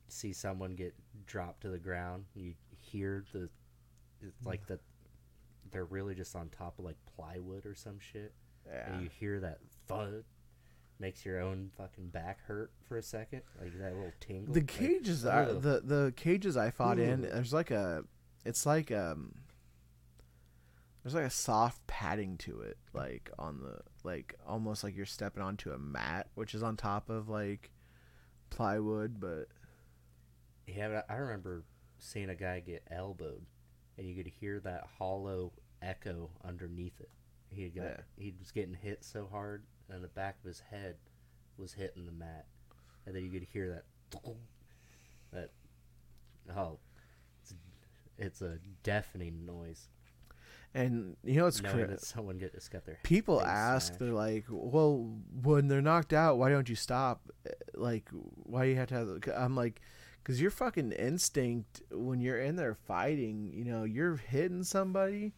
[0.09, 0.93] see someone get
[1.25, 2.25] dropped to the ground.
[2.35, 3.49] You hear the,
[4.21, 4.79] it's like that.
[5.71, 8.33] They're really just on top of like plywood or some shit.
[8.69, 8.91] Yeah.
[8.93, 10.25] and you hear that thud,
[10.99, 14.53] makes your own fucking back hurt for a second, like that little tingle.
[14.53, 15.61] the like, cages I, ugh.
[15.61, 18.03] the the cages I fought in there's like a
[18.47, 19.33] it's like um
[21.03, 25.43] there's like a soft padding to it like on the like almost like you're stepping
[25.43, 27.71] onto a mat which is on top of like
[28.49, 29.47] plywood but
[30.67, 31.63] Yeah, but I remember
[31.99, 33.45] seeing a guy get elbowed,
[33.97, 37.09] and you could hear that hollow echo underneath it.
[37.49, 37.97] He got Yeah.
[38.17, 40.97] he was getting hit so hard, and the back of his head
[41.57, 42.45] was hitting the mat,
[43.05, 43.85] and then you could hear that
[45.31, 45.51] that
[46.55, 46.79] oh,
[48.17, 49.87] it's a deafening noise.
[50.73, 53.99] and you know it's knowing cra- that someone get just got their people ask smashed.
[53.99, 55.09] they're like well
[55.41, 58.09] when they're knocked out why don't you stop Eh, like
[58.43, 59.81] why do you have to have the-" i'm like
[60.23, 65.33] because your fucking instinct when you're in there fighting you know you're hitting somebody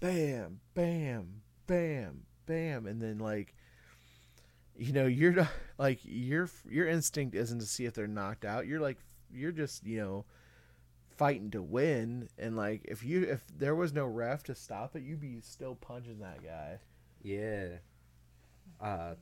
[0.00, 3.54] bam bam bam bam and then like
[4.76, 5.48] you know you're
[5.78, 8.98] like your your instinct isn't to see if they're knocked out you're like
[9.32, 10.24] you're just you know
[11.16, 15.02] fighting to win, and like if you if there was no ref to stop it,
[15.02, 16.78] you'd be still punching that guy.
[17.22, 17.78] Yeah.
[18.80, 19.14] Uh,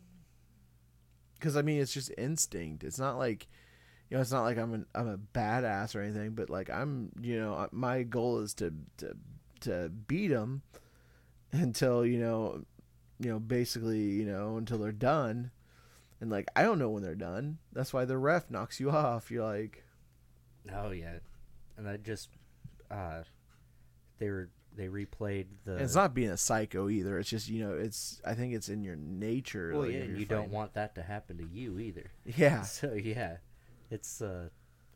[1.35, 2.85] Because I mean, it's just instinct.
[2.85, 3.47] It's not like,
[4.11, 7.13] you know, it's not like I'm an I'm a badass or anything, but like I'm,
[7.21, 9.17] you know, my goal is to to
[9.61, 10.63] to beat them
[11.53, 12.65] until you know,
[13.21, 15.51] you know, basically, you know, until they're done.
[16.21, 17.59] And like I don't know when they're done.
[17.73, 19.31] That's why the ref knocks you off.
[19.31, 19.85] You're like,
[20.73, 21.19] oh yeah,
[21.77, 22.29] and I just
[22.91, 23.23] uh,
[24.19, 25.73] they were they replayed the.
[25.73, 27.19] and it's not being a psycho either.
[27.19, 29.71] It's just you know, it's I think it's in your nature.
[29.73, 32.11] Well, like, yeah, and you're don't want that to happen to you either.
[32.25, 33.37] Yeah, So yeah,
[33.91, 34.49] it's uh,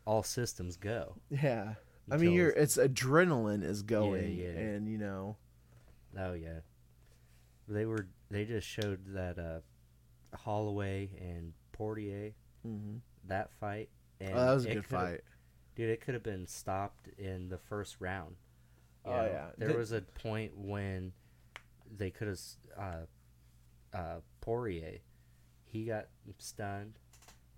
[0.04, 1.14] all systems go.
[1.30, 1.74] yeah.
[2.10, 4.46] I mean, you're it's- adrenaline is going, yeah.
[4.46, 5.36] and you know,
[6.16, 6.60] Oh yeah,
[7.68, 9.60] they were they just showed that uh,
[10.36, 12.32] Holloway and Poirier
[12.66, 13.00] mhm.
[13.26, 13.88] that fight.
[14.20, 15.20] And oh, that was a good fight.
[15.78, 15.90] Dude.
[15.90, 18.36] It could have been stopped in the first round.
[19.06, 19.46] You Oh, know, yeah.
[19.56, 21.12] there Did- was a point when
[21.96, 22.40] they could have
[22.76, 24.98] uh, uh, Poirier.
[25.64, 26.98] He got stunned.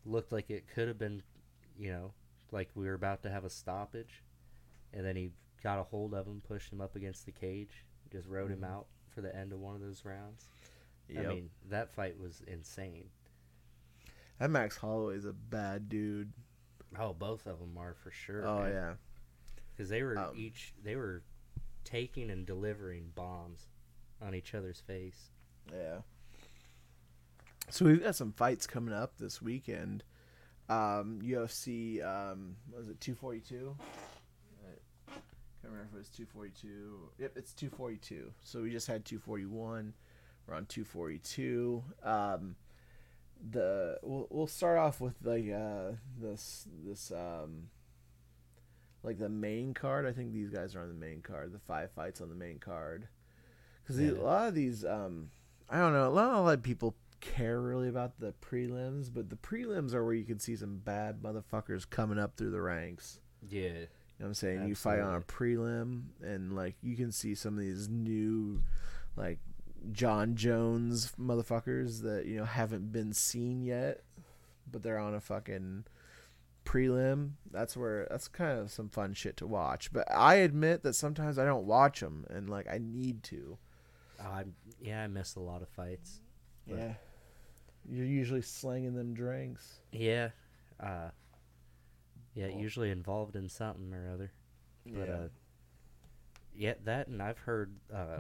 [0.05, 1.23] Looked like it could have been,
[1.79, 2.13] you know,
[2.53, 4.23] like we were about to have a stoppage,
[4.93, 5.31] and then he
[5.63, 8.87] got a hold of him, pushed him up against the cage, just rode him out
[9.15, 10.47] for the end of one of those rounds.
[11.09, 11.29] I Mm-hmm.
[11.29, 13.11] Mean, that fight was insane.
[14.39, 16.33] That Max Holloway's a bad dude.
[16.99, 18.47] Oh, both of them are for sure.
[18.47, 18.95] Oh yeah.
[19.73, 21.23] because they were Um, each they were
[21.85, 23.69] taking and delivering bombs
[24.21, 25.31] on each other's face.
[25.73, 26.01] Yeah.
[27.71, 30.03] So we've got some fights coming up this weekend.
[30.69, 33.77] Um, UFC, um, what was it, 242?
[35.09, 35.23] I can't
[35.73, 37.11] remember if it was 242.
[37.19, 38.33] Yep, it's 242.
[38.43, 39.93] So we just had 241.
[40.47, 41.83] We're on 242.
[42.03, 42.57] Um,
[43.49, 47.69] the we'll, we'll start off with like uh this this um
[49.03, 50.07] like the main card.
[50.07, 51.53] I think these guys are on the main card.
[51.53, 53.09] The five fights on the main card.
[53.83, 54.11] Because Yeah.
[54.11, 55.31] a lot of these, um,
[55.71, 59.31] I don't know, a lot, a lot of people care really about the prelims, but
[59.31, 63.21] the prelims are where you can see some bad motherfuckers coming up through the ranks.
[63.49, 63.87] Yeah, You know
[64.19, 64.69] what I'm saying?
[64.69, 68.63] You fight on a prelim, and like you can see some of these new,
[69.17, 69.39] like
[69.93, 74.03] Jon Jones motherfuckers that you know haven't been seen yet,
[74.71, 75.85] but they're on a fucking
[76.65, 77.33] prelim.
[77.51, 79.93] That's where that's kind of some fun shit to watch.
[79.93, 83.59] But I admit that sometimes I don't watch them, and like I need to.
[84.23, 84.45] I
[84.81, 86.21] yeah I miss a lot of fights.
[86.67, 86.93] Yeah,
[87.89, 89.81] you're usually slinging them drinks.
[89.93, 90.29] Yeah,
[90.79, 91.09] uh,
[92.35, 94.31] yeah, usually involved in something or other.
[94.87, 95.15] But Yeah.
[95.15, 95.29] uh,
[96.55, 98.19] yeah, that and I've heard uh,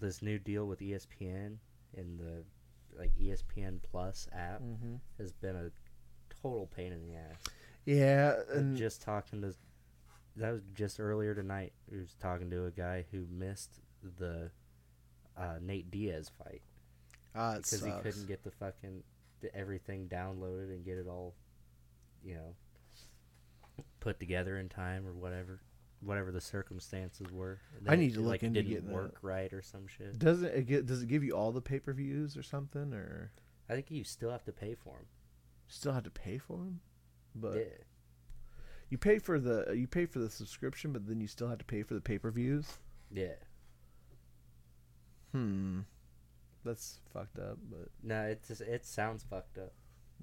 [0.00, 1.56] this new deal with ESPN
[1.96, 2.44] and the
[2.98, 5.00] like ESPN Plus app Mhm.
[5.18, 5.70] has been a
[6.42, 7.42] total pain in the ass.
[7.84, 9.54] Yeah, and just talking to
[10.36, 11.72] that was just earlier tonight.
[11.92, 13.80] I was talking to a guy who missed
[14.18, 14.50] the
[15.36, 16.62] uh, Nate Diaz fight
[17.34, 19.02] ah, because he couldn't get the fucking
[19.40, 21.34] the, everything downloaded and get it all,
[22.24, 22.54] you know,
[24.00, 25.60] put together in time or whatever,
[26.00, 27.60] whatever the circumstances were.
[27.86, 28.94] I need to it, look like, into didn't getting that.
[28.94, 30.18] work right or some shit.
[30.18, 30.86] Doesn't it get?
[30.86, 33.32] Does it give you all the pay per views or something, or
[33.68, 35.06] I think you still have to pay for them.
[35.68, 36.80] still have to pay for them?
[37.34, 37.84] But yeah,
[38.88, 41.64] you pay for the you pay for the subscription, but then you still have to
[41.64, 42.78] pay for the pay per views.
[43.10, 43.34] yeah.
[45.32, 45.80] Hmm,
[46.64, 47.58] that's fucked up.
[47.70, 49.72] But No, it just it sounds fucked up.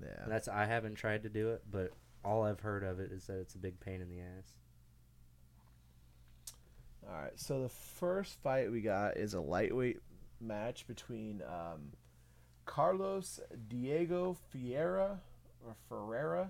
[0.01, 1.91] yeah, That's I haven't tried to do it, but
[2.25, 4.55] all I've heard of it is that it's a big pain in the ass.
[7.05, 9.99] All right, so the first fight we got is a lightweight
[10.39, 11.91] match between um,
[12.65, 15.19] Carlos Diego Fiera
[15.65, 16.49] or Ferreira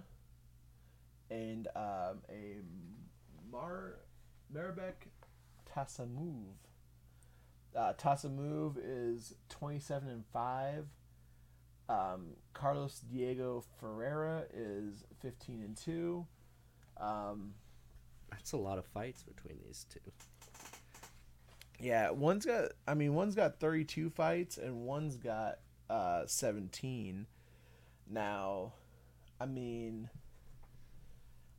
[1.31, 2.57] and um, a
[3.51, 3.95] Mar
[4.53, 5.07] Marabek
[5.69, 6.55] Tassamove.
[7.75, 7.93] Uh,
[8.77, 10.85] is twenty-seven and five.
[11.89, 16.27] Um, Carlos Diego Ferreira is fifteen and two.
[16.97, 17.55] Um,
[18.29, 19.99] That's a lot of fights between these two.
[21.83, 22.71] Yeah, one's got.
[22.87, 27.27] I mean, one's got thirty-two fights and one's got uh, seventeen.
[28.09, 28.71] Now,
[29.37, 30.09] I mean,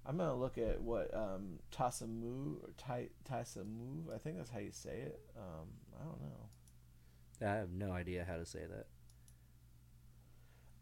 [0.06, 4.14] I'm gonna look at what um, Tassamu or Tai Tassamu.
[4.14, 5.20] I think that's how you say it.
[5.36, 5.68] Um,
[6.00, 7.46] I don't know.
[7.46, 8.86] I have no idea how to say that.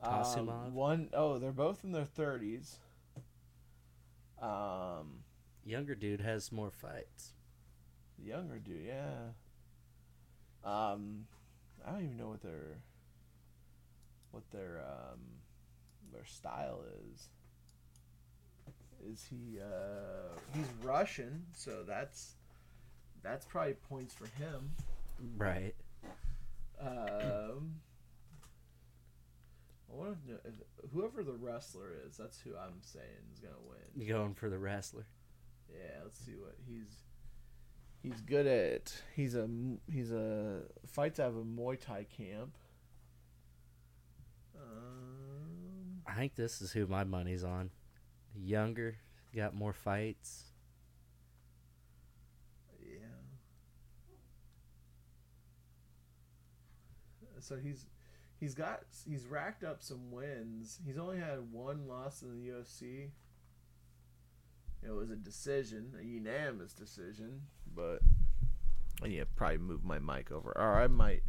[0.06, 0.70] Um, Tassimov?
[0.70, 2.76] one oh, they're both in their thirties.
[4.40, 5.24] Um,
[5.64, 7.32] Younger dude has more fights.
[8.22, 9.32] The younger dude, yeah.
[10.64, 11.26] Um,
[11.86, 12.78] I don't even know what their
[14.30, 15.20] what their um
[16.12, 16.80] their style
[17.12, 17.28] is.
[19.10, 19.58] is he?
[19.60, 22.34] Uh, he's Russian, so that's
[23.22, 24.70] that's probably points for him.
[25.36, 25.74] Right.
[26.80, 27.76] Um,
[29.90, 33.78] I wonder if, if whoever the wrestler is, that's who I'm saying is gonna win.
[33.96, 35.06] You going for the wrestler?
[35.70, 37.02] Yeah, let's see what he's.
[38.02, 38.92] He's good at.
[39.14, 39.48] He's a
[39.90, 42.56] he's a fights out of a Muay Thai camp.
[44.56, 47.70] Um, I think this is who my money's on.
[48.34, 48.96] Younger,
[49.34, 50.46] got more fights.
[52.84, 52.98] yeah.
[57.38, 57.86] So he's
[58.40, 60.80] he's got he's racked up some wins.
[60.84, 63.10] He's only had one loss in the UFC.
[64.84, 67.42] It was a decision, a unanimous decision,
[67.74, 68.00] but
[69.02, 71.22] I need to probably move my mic over, or I might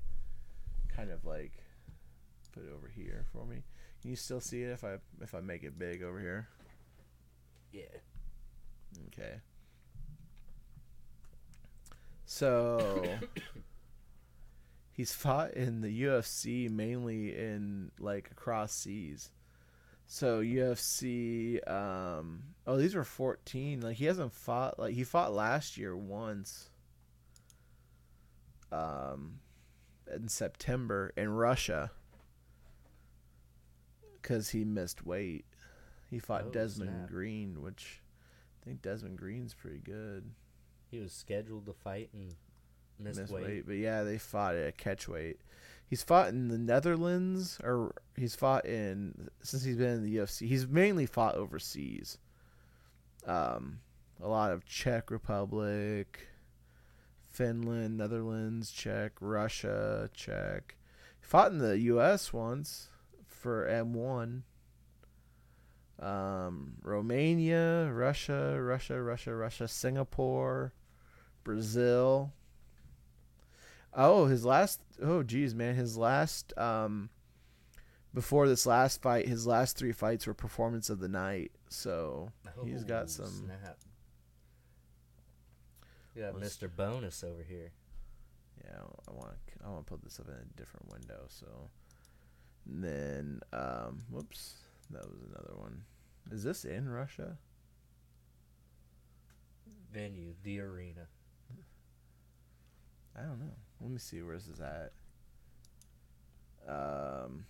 [0.95, 1.51] kind of like
[2.51, 3.63] put it over here for me.
[4.01, 6.47] Can you still see it if I if I make it big over here?
[7.71, 7.83] Yeah.
[9.07, 9.35] Okay.
[12.25, 13.03] So
[14.91, 19.29] he's fought in the UFC mainly in like across seas.
[20.13, 23.81] So UFC um oh these were 14.
[23.81, 26.69] Like he hasn't fought like he fought last year once.
[28.71, 29.39] Um
[30.13, 31.89] in September in Russia
[34.21, 35.45] cuz he missed weight.
[36.11, 37.09] He fought Oh, Desmond snap.
[37.09, 38.03] Green, which
[38.61, 40.29] I think Desmond Green's pretty good.
[40.91, 42.35] He was scheduled to fight and
[42.99, 43.45] missed, Missed weight.
[43.45, 43.65] weight.
[43.65, 45.39] But yeah, they fought at a catch weight.
[45.93, 50.47] He's fought in the Netherlands, or he's fought in since he's been in the UFC.
[50.47, 52.17] He's mainly fought overseas.
[53.27, 53.81] Um,
[54.19, 56.29] a lot of Czech Republic,
[57.29, 60.77] Finland, Netherlands, Czech, Russia, Czech.
[61.19, 62.33] He fought in the U.S.
[62.33, 62.89] once
[63.27, 64.41] for M1.
[65.99, 70.73] Um, Romania, Russia, Russia, Russia, Russia, Singapore,
[71.43, 72.33] Brazil.
[73.95, 74.81] Oh, his last.
[75.01, 76.57] Oh, geez, man, his last.
[76.57, 77.09] Um,
[78.13, 81.51] before this last fight, his last three fights were performance of the night.
[81.69, 82.31] So
[82.63, 83.25] he's got some.
[83.45, 83.77] Snap.
[86.15, 86.69] You got Let's- Mr.
[86.75, 87.71] Bonus over here.
[88.63, 89.33] Yeah, I want.
[89.65, 91.23] I want to put this up in a different window.
[91.27, 91.47] So,
[92.69, 94.55] and then, um, whoops,
[94.91, 95.83] that was another one.
[96.31, 97.37] Is this in Russia?
[99.91, 101.07] Venue, the arena.
[103.17, 103.53] I don't know.
[103.81, 104.91] Let me see where this is at.
[106.67, 107.45] Um.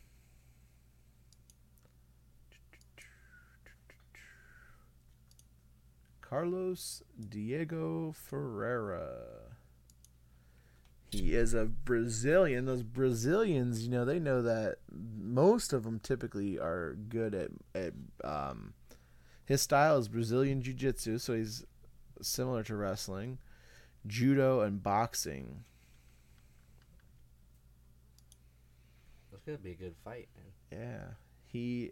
[6.21, 9.53] Carlos Diego Ferreira.
[11.11, 12.65] He is a Brazilian.
[12.65, 17.93] Those Brazilians, you know, they know that most of them typically are good at at
[18.23, 18.73] um
[19.45, 21.65] his style is Brazilian jiu-jitsu, so he's
[22.21, 23.37] similar to wrestling,
[24.07, 25.63] judo and boxing.
[29.31, 30.79] That's gonna be a good fight, man.
[30.79, 31.03] Yeah,
[31.45, 31.91] he,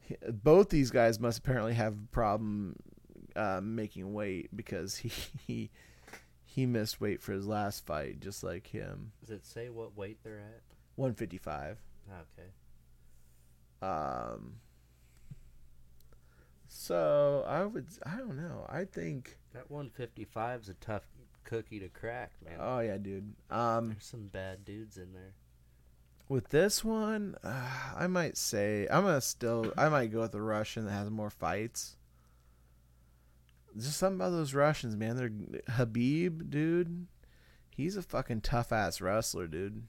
[0.00, 0.16] he.
[0.30, 2.76] Both these guys must apparently have a problem
[3.36, 5.10] uh, making weight because he
[5.46, 5.70] he
[6.44, 9.12] he missed weight for his last fight, just like him.
[9.20, 10.60] Does it say what weight they're at?
[10.96, 11.78] One fifty five.
[12.10, 12.48] Okay.
[13.80, 14.56] Um.
[16.68, 17.86] So I would.
[18.04, 18.66] I don't know.
[18.68, 19.38] I think.
[19.54, 21.02] That 155 is a tough
[21.44, 22.58] cookie to crack, man.
[22.60, 23.34] Oh yeah, dude.
[23.50, 23.90] Um.
[23.90, 25.34] There's some bad dudes in there.
[26.28, 29.72] With this one, uh, I might say I'm gonna still.
[29.76, 31.96] I might go with the Russian that has more fights.
[33.76, 35.16] Just something about those Russians, man.
[35.16, 35.30] They're
[35.76, 37.06] Khabib, dude.
[37.70, 39.82] He's a fucking tough ass wrestler, dude.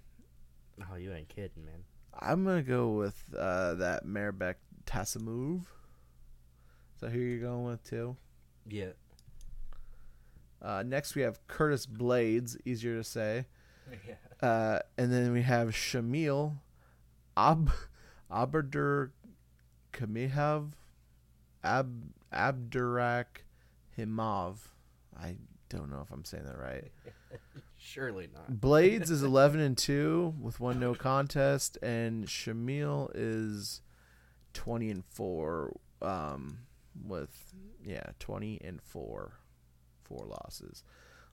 [0.91, 1.83] Oh, you ain't kidding, man.
[2.17, 5.63] I'm gonna go with uh, that Marbek Tassimov.
[6.99, 8.15] So who you're going with too?
[8.67, 8.91] Yeah.
[10.63, 13.45] Uh, next we have Curtis Blaydes, easier to say.
[14.07, 14.47] yeah.
[14.47, 16.53] Uh, and then we have Shamil
[17.35, 17.71] Ab
[18.31, 19.11] Aberdur
[19.91, 20.71] Kamihav
[21.63, 21.91] Ab
[22.33, 23.25] Abdurak
[23.97, 24.57] Himov.
[25.17, 25.35] I
[25.69, 26.91] don't know if I'm saying that right.
[27.77, 28.51] Surely not.
[28.53, 33.81] Blaydes is 11 and 2 with one no contest and Shamil is
[34.53, 36.59] 20 and 4 um
[37.05, 37.53] with
[37.83, 39.33] yeah, 20 and 4
[40.13, 40.83] four losses.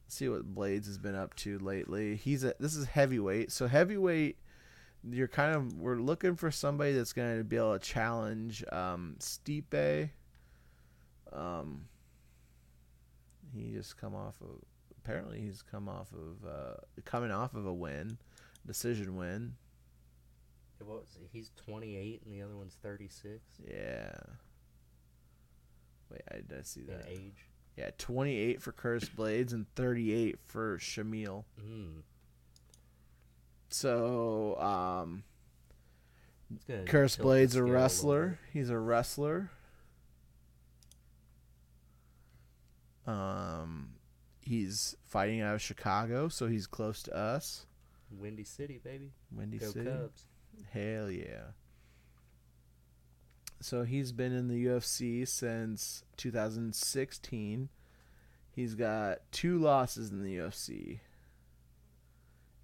[0.05, 2.16] Let's see what Blaydes has been up to lately.
[2.16, 3.52] He's a this is heavyweight.
[3.52, 4.36] So heavyweight
[5.09, 9.16] you're kind of we're looking for somebody that's going to be able to challenge um
[9.19, 10.11] Stipe.
[11.32, 11.86] Um
[13.55, 14.62] he just come off of
[15.02, 16.74] apparently he's come off of uh
[17.05, 18.19] coming off of a win,
[18.66, 19.55] decision win.
[20.82, 21.39] What was he?
[21.39, 23.43] He's 28 and the other one's 36.
[23.69, 24.12] Yeah.
[26.11, 27.50] Wait, I did see in age.
[27.81, 31.44] Yeah, 28 for Curtis Blaydes and 38 for Shamil.
[31.59, 32.02] Mm.
[33.70, 35.23] So, um,
[36.55, 38.28] It's gonna Curtis tilt the Blaydes a wrestler.
[38.28, 38.39] bit.
[38.52, 39.51] He's a wrestler.
[43.07, 43.94] Um,
[44.43, 47.65] he's fighting out of Chicago, so he's close to us.
[48.11, 49.12] Windy City, baby.
[49.35, 49.90] Windy Go City.
[49.90, 50.27] Cubs.
[50.70, 51.52] Hell yeah.
[53.61, 57.69] So he's been in the UFC since 2016.
[58.51, 61.01] He's got two losses in the UFC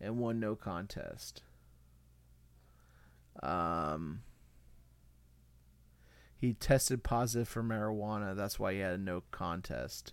[0.00, 1.42] and one no contest.
[3.42, 4.22] Um,
[6.38, 8.34] he tested positive for marijuana.
[8.34, 10.12] That's why he had a no contest.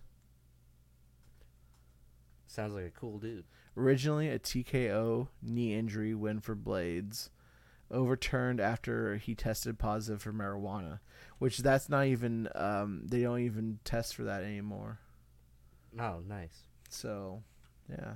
[2.46, 3.46] Sounds like a cool dude.
[3.76, 7.30] Originally a TKO knee injury win for Blaydes,
[7.92, 11.00] overturned after he tested positive for marijuana,
[11.38, 15.00] which that's not even um, they don't even test for that anymore.
[16.00, 16.64] Oh, nice.
[16.90, 17.44] So,
[17.90, 18.16] yeah.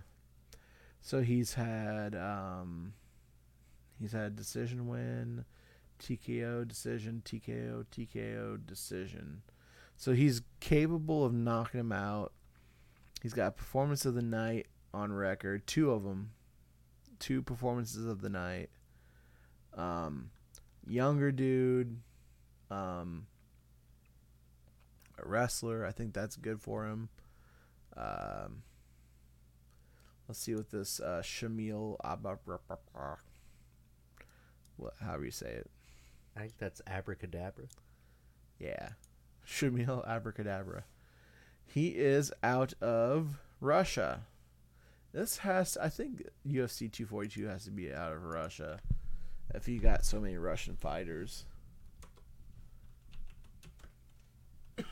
[1.01, 2.93] So he's had um,
[3.99, 5.45] he's had decision win,
[5.99, 9.41] TKO decision, TKO, TKO decision.
[9.95, 12.33] So he's capable of knocking him out.
[13.21, 16.31] He's got performance of the night on record, two of them,
[17.19, 18.69] two performances of the night.
[19.77, 20.31] Um,
[20.87, 21.97] younger dude,
[22.71, 23.27] um,
[25.17, 25.85] a wrestler.
[25.85, 27.09] I think that's good for him.
[27.95, 28.63] Um,
[30.27, 32.39] let's see what this uh, Shamil Abba,
[34.77, 35.69] what however you say it.
[36.35, 37.65] I think that's abracadabra.
[38.59, 38.89] Yeah,
[39.47, 40.83] Shamil Abracadabra.
[41.65, 44.21] He is out of Russia.
[45.13, 48.79] This has, I think, UFC 242 has to be out of Russia.
[49.57, 51.45] If you got so many Russian fighters.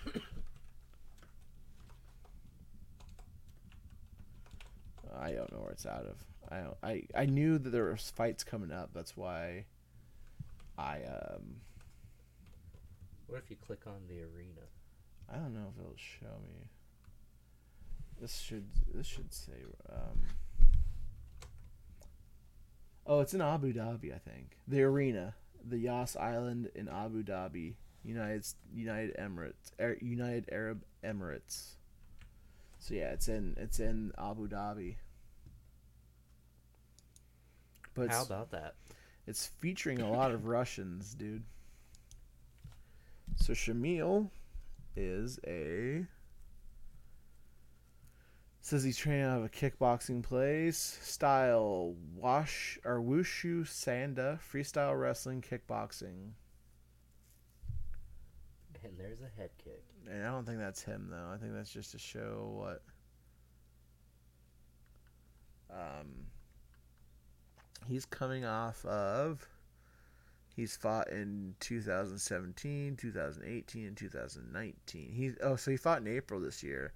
[5.22, 6.16] I don't know where it's out of.
[6.50, 8.90] I don't, I I knew that there was fights coming up.
[8.92, 9.66] That's why
[10.80, 11.58] I um
[13.28, 14.62] What if you click on the arena?
[15.32, 16.70] I don't know if it'll show me.
[18.20, 20.24] This should this should say um
[23.08, 24.58] Oh, it's in Abu Dhabi, I think.
[24.68, 31.76] The arena, the Yas Island in Abu Dhabi, United United Emirates, er, United Arab Emirates.
[32.80, 34.96] So yeah, it's in it's in Abu Dhabi.
[37.94, 38.76] But How about that?
[39.28, 41.44] it's featuring a lot of Russians, dude.
[43.38, 44.30] So Shamil
[44.96, 46.06] is a
[48.66, 50.98] says he's training out of a kickboxing place.
[51.04, 56.32] Style wash or wushu sanda freestyle wrestling kickboxing.
[58.84, 59.84] And there's a head kick.
[60.10, 61.32] and i don't think that's him though.
[61.32, 62.82] I think that's just to show what
[65.70, 66.26] um
[67.88, 69.48] he's coming off of
[70.56, 76.64] he's fought in 2017 2018 and 2019 he's oh so he fought in april this
[76.64, 76.94] year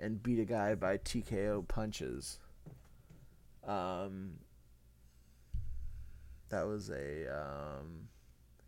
[0.00, 2.38] and beat a guy by tko punches
[3.66, 4.32] um
[6.48, 8.08] that was a um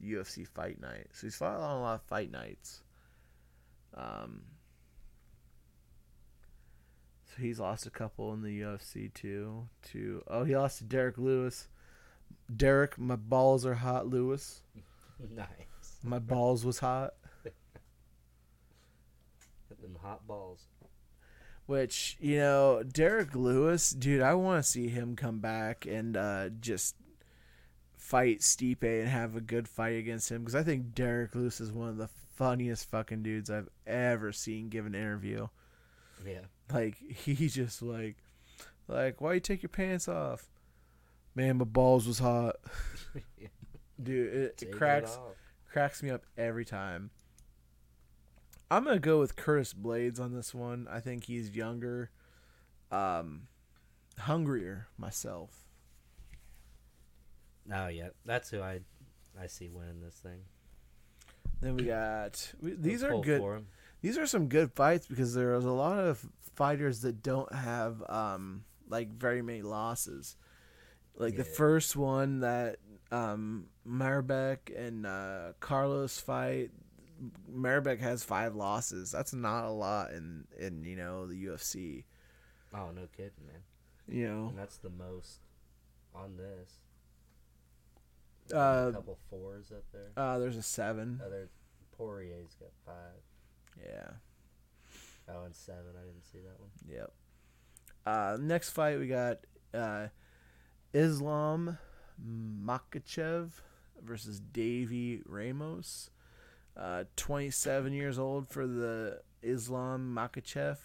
[0.05, 2.83] ufc fight night so he's fought on a lot of fight nights
[3.95, 4.43] um
[7.35, 9.67] so he's lost a couple in the UFC too.
[9.93, 11.69] To oh, he lost to Derrick Lewis.
[12.55, 14.63] Derrick, my balls are hot, Lewis.
[15.35, 15.47] nice.
[16.05, 17.15] My balls was hot.
[19.81, 20.67] Them hot balls.
[21.67, 26.49] Which you know, Derrick Lewis, dude, I want to see him come back and uh,
[26.61, 26.97] just
[27.97, 31.73] fight Stipe and have a good fight against him because I think Derrick Lewis is
[31.73, 35.49] one of the funniest fucking dudes I've ever seen give an interview.
[36.27, 36.41] Yeah.
[36.73, 38.17] Like he just like,
[38.89, 40.47] like why you take your pants off?
[41.35, 42.57] Man, my balls was hot,
[44.03, 44.35] dude.
[44.35, 45.37] It, it it cracks off.
[45.71, 47.11] cracks me up every time.
[48.73, 50.89] I'm gonna go with Curtis Blaydes on this one.
[50.91, 52.11] I think he's younger,
[52.91, 53.43] um,
[54.19, 55.51] hungrier myself.
[57.71, 58.81] Oh yeah, that's who I
[59.39, 60.41] I see winning this thing.
[61.61, 63.67] Then we got we, these are good.
[64.01, 66.25] These are some good fights because there's a lot of
[66.57, 70.37] fighters that don't have um like very many losses.
[71.15, 72.79] Like the first one that
[73.11, 76.71] um Mairbek and uh Carlos fight
[77.53, 79.11] Mairbek has five losses.
[79.11, 82.05] That's not a lot in in you know the UFC.
[82.75, 83.63] Oh no kidding, man.
[84.09, 84.47] You know.
[84.49, 85.41] And that's the most
[86.15, 86.79] on this.
[88.53, 90.11] Uh, a couple fours up there.
[90.17, 91.21] Uh there's a 7.
[91.25, 91.49] Other
[91.97, 93.23] Poirier's got five.
[93.81, 94.11] Yeah.
[95.29, 95.93] Oh, and seven.
[95.97, 96.71] I didn't see that one.
[96.89, 97.13] Yep.
[98.05, 99.39] Uh, next fight we got
[99.73, 100.09] uh,
[100.93, 101.79] Islam
[102.21, 103.51] Makhachev
[104.03, 106.11] versus Davi Ramos.
[106.77, 110.79] Uh, 27 years old for the Islam Makhachev.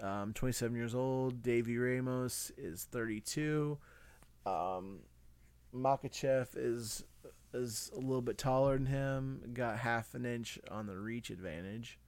[0.00, 1.42] Um, 27 years old.
[1.42, 3.78] Davi Ramos is 32.
[4.46, 5.00] Um,
[5.74, 7.04] Makachev is
[7.52, 9.40] is a little bit taller than him.
[9.52, 11.98] Got half an inch on the reach advantage.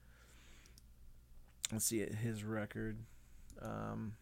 [1.72, 2.98] Let's see his record.
[3.60, 4.14] Um,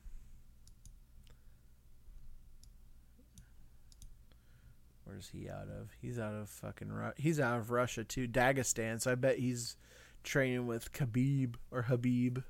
[5.04, 5.90] where's he out of?
[6.00, 9.00] He's out of fucking Ru- he's out of Russia too, Dagestan.
[9.00, 9.76] So I bet he's
[10.22, 12.40] training with Khabib or Habib.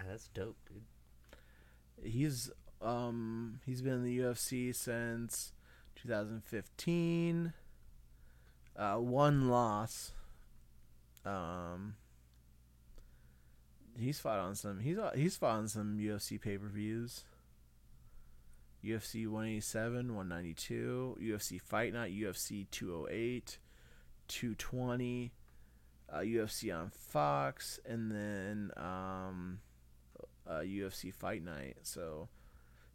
[0.00, 0.82] Ah, that's dope, dude.
[2.10, 2.50] He's
[2.80, 5.52] um he's been in the UFC since
[5.96, 7.52] 2015.
[8.74, 10.12] Uh, one loss.
[11.24, 11.94] Um,
[13.98, 14.80] he's fought on some.
[14.80, 17.24] He's he's fought on some UFC pay per views.
[18.84, 23.58] UFC 187, 192, UFC Fight Night, UFC 208,
[24.28, 25.32] 220,
[26.12, 29.60] uh, UFC on Fox, and then um,
[30.46, 31.76] uh, UFC Fight Night.
[31.82, 32.28] So,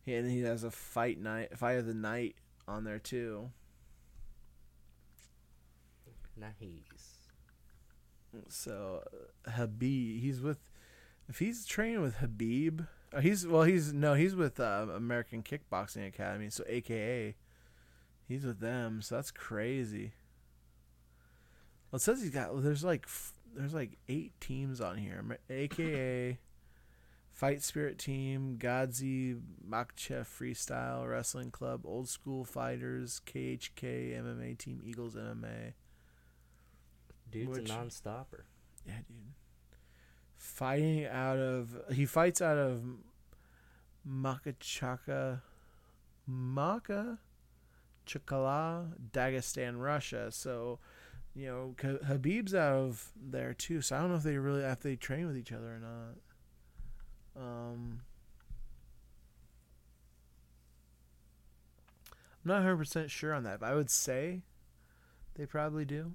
[0.04, 2.36] he and he has a fight night, fight of the night
[2.68, 3.52] on there too.
[8.34, 8.50] Nice.
[8.50, 9.04] So
[9.46, 10.60] uh, Habib, he's with.
[11.30, 16.08] If he's training with Habib, uh, he's well, he's no, he's with uh, American Kickboxing
[16.08, 17.36] Academy, so AKA,
[18.28, 19.02] he's with them.
[19.02, 20.14] So that's crazy.
[21.92, 22.62] Well, it says he's got.
[22.62, 25.24] There's like f- there's like eight teams on here.
[25.50, 26.38] AKA,
[27.32, 35.16] Fight Spirit Team, Godzi Makchev Freestyle Wrestling Club, Old School Fighters, KHK MMA Team, Eagles
[35.16, 35.74] MMA.
[37.32, 38.46] Dude's Which- a non-stopper.
[38.86, 39.34] Yeah, dude.
[40.38, 42.82] Fighting out of he fights out of
[44.08, 45.42] Makachaka
[46.28, 47.20] Maka
[48.06, 50.32] Chakala, Dagestan, Russia.
[50.32, 50.80] So,
[51.36, 53.82] you know, Habib's out of there too.
[53.82, 57.44] So I don't know if they really if they train with each other or not.
[57.44, 58.02] Um
[62.46, 64.42] I'm not 100% sure on that, but I would say
[65.36, 66.14] they probably do.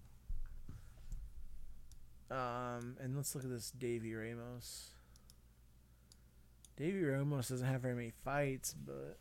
[2.32, 4.92] Um, and let's look at this Davi Ramos.
[6.80, 9.18] Davi Ramos doesn't have very many fights, but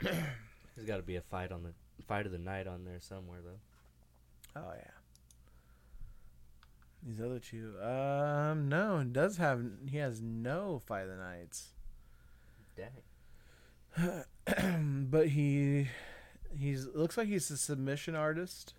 [0.74, 1.74] There's got to be a fight on the
[2.08, 4.60] fight of the night on there somewhere though.
[4.60, 4.90] oh yeah.
[7.04, 11.70] These other two, um, no, it does have he has no fight of the nights,
[12.76, 13.04] Dang.
[15.10, 15.88] but he
[16.56, 18.74] he's looks like he's a submission artist.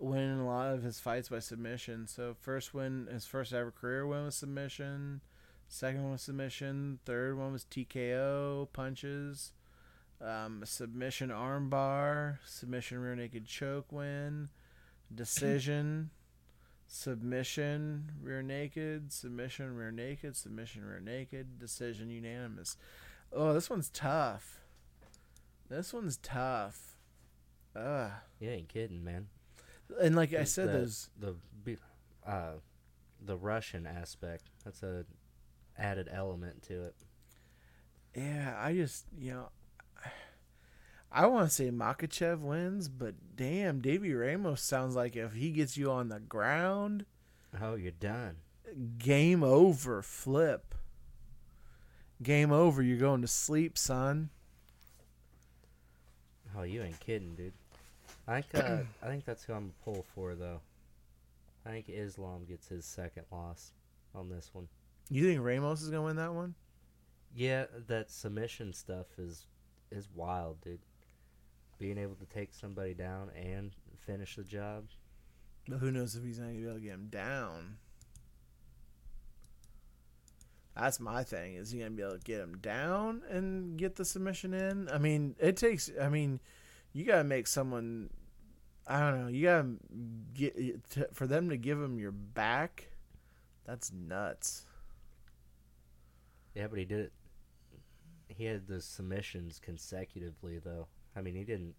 [0.00, 2.06] Winning a lot of his fights by submission.
[2.06, 5.20] So first win, his first ever career win was submission.
[5.68, 7.00] Second one was submission.
[7.04, 9.52] Third one was TKO punches.
[10.20, 12.38] Um, submission armbar.
[12.46, 14.48] Submission rear naked choke win.
[15.14, 16.10] Decision.
[16.86, 19.12] submission rear naked.
[19.12, 20.36] Submission rear naked.
[20.36, 21.58] Submission rear naked.
[21.58, 22.76] Decision unanimous.
[23.32, 24.60] Oh, this one's tough.
[25.68, 26.96] This one's tough.
[27.76, 28.10] Ugh.
[28.40, 29.26] You ain't kidding, man.
[30.00, 31.36] And like I said, the, those the
[32.26, 32.52] uh
[33.24, 34.44] the Russian aspect.
[34.64, 35.04] That's a
[35.78, 36.94] added element to it.
[38.14, 39.48] Yeah, I just you know,
[41.10, 45.76] I want to say Makhachev wins, but damn, Davi Ramos sounds like if he gets
[45.76, 47.04] you on the ground,
[47.60, 48.36] Oh, you're done.
[48.98, 50.02] game over.
[50.02, 50.74] Flip.
[52.22, 52.82] Game over.
[52.82, 54.30] You're going to sleep, son.
[56.56, 57.52] Oh, you ain't kidding, dude.
[58.28, 60.60] I think uh, I think that's who I'm pull for though.
[61.64, 63.72] I think Islam gets his second loss
[64.14, 64.68] on this one.
[65.10, 66.54] You think Ramos is gonna win that one?
[67.34, 69.46] Yeah, that submission stuff is
[69.90, 70.80] is wild, dude.
[71.78, 74.84] Being able to take somebody down and finish the job.
[75.66, 77.78] But who knows if he's not gonna be able to get him down?
[80.76, 81.54] That's my thing.
[81.54, 84.88] Is he gonna be able to get him down and get the submission in?
[84.90, 85.90] I mean, it takes.
[86.00, 86.40] I mean,
[86.92, 88.10] you gotta make someone.
[88.88, 89.28] I don't know.
[89.28, 89.68] You gotta
[90.34, 92.88] get to, for them to give him your back.
[93.66, 94.64] That's nuts.
[96.54, 97.12] Yeah, but he did it.
[98.28, 100.86] He had the submissions consecutively, though.
[101.14, 101.74] I mean, he didn't.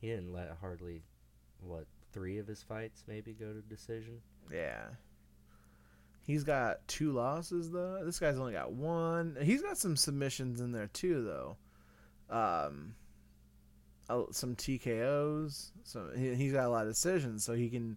[0.00, 1.02] He didn't let hardly,
[1.60, 4.20] what, three of his fights maybe go to decision.
[4.52, 4.82] Yeah.
[6.26, 8.04] He's got two losses though.
[8.04, 9.36] This guy's only got one.
[9.42, 11.56] He's got some submissions in there too though.
[12.30, 12.94] Um
[14.30, 15.70] some TKOs.
[15.84, 17.96] So he, he's got a lot of decisions, so he can.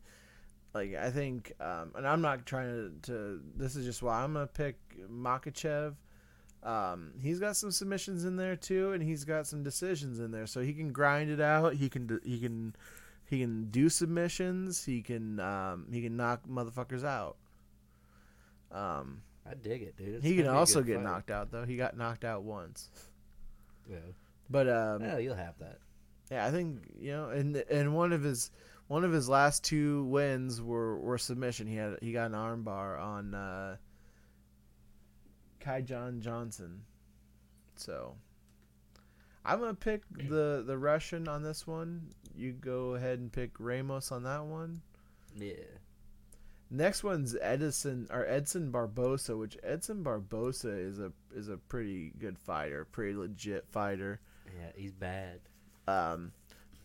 [0.73, 2.67] Like I think, um, and I'm not trying
[3.03, 3.41] to, to.
[3.55, 4.77] This is just why I'm gonna pick
[5.09, 5.93] Makhachev.
[6.63, 10.45] Um, he's got some submissions in there too, and he's got some decisions in there,
[10.47, 11.75] so he can grind it out.
[11.75, 12.75] He can he can
[13.29, 14.83] he can do submissions.
[14.83, 17.37] He can um, he can knock motherfuckers out.
[18.71, 20.15] Um, I dig it, dude.
[20.15, 21.03] It's he can also get fight.
[21.05, 21.63] knocked out though.
[21.65, 22.89] He got knocked out once,
[23.89, 23.97] Yeah.
[24.49, 25.77] but um, Well, you'll have that.
[26.31, 28.51] Yeah, I think you know, and and one of his
[28.87, 31.67] one of his last two wins were were submission.
[31.67, 33.77] He had he got an armbar on uh,
[35.59, 36.81] Kajan Johnson.
[37.75, 38.15] So
[39.43, 42.13] I'm gonna pick the the Russian on this one.
[42.35, 44.81] You go ahead and pick Ramos on that one.
[45.35, 45.53] Yeah.
[46.71, 52.39] Next one's Edison or Edson Barboza, which Edson Barboza is a is a pretty good
[52.39, 54.19] fighter, pretty legit fighter.
[54.47, 55.41] Yeah, he's bad.
[55.87, 56.31] Um,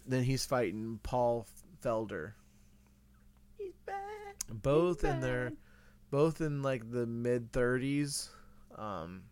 [0.07, 1.47] then he's fighting Paul
[1.83, 2.33] Felder.
[3.59, 3.97] He's bad.
[4.49, 5.53] Both in their,
[6.11, 8.31] both in like the mid thirties.
[8.77, 9.23] Um,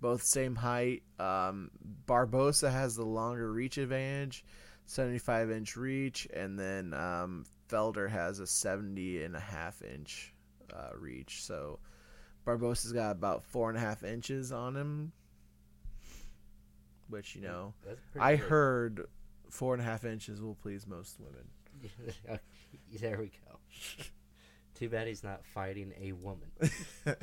[0.00, 1.02] both same height.
[1.18, 1.70] Um,
[2.06, 4.44] Barboza has the longer reach advantage,
[4.84, 10.32] seventy five inch reach, and then um, Felder has a 70 and a half inch
[10.72, 11.44] uh, reach.
[11.44, 11.78] So
[12.44, 15.12] Barboza's got about four and a half inches on him,
[17.08, 17.74] which you know.
[18.18, 18.46] I good.
[18.46, 19.06] heard
[19.50, 22.40] four and a half inches will please most women.
[23.00, 23.58] there we go.
[24.74, 26.50] Too bad he's not fighting a woman.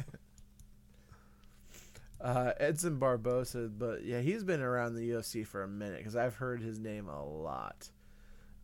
[2.23, 6.35] Uh, Edson Barboza, but yeah, he's been around the UFC for a minute because I've
[6.35, 7.89] heard his name a lot.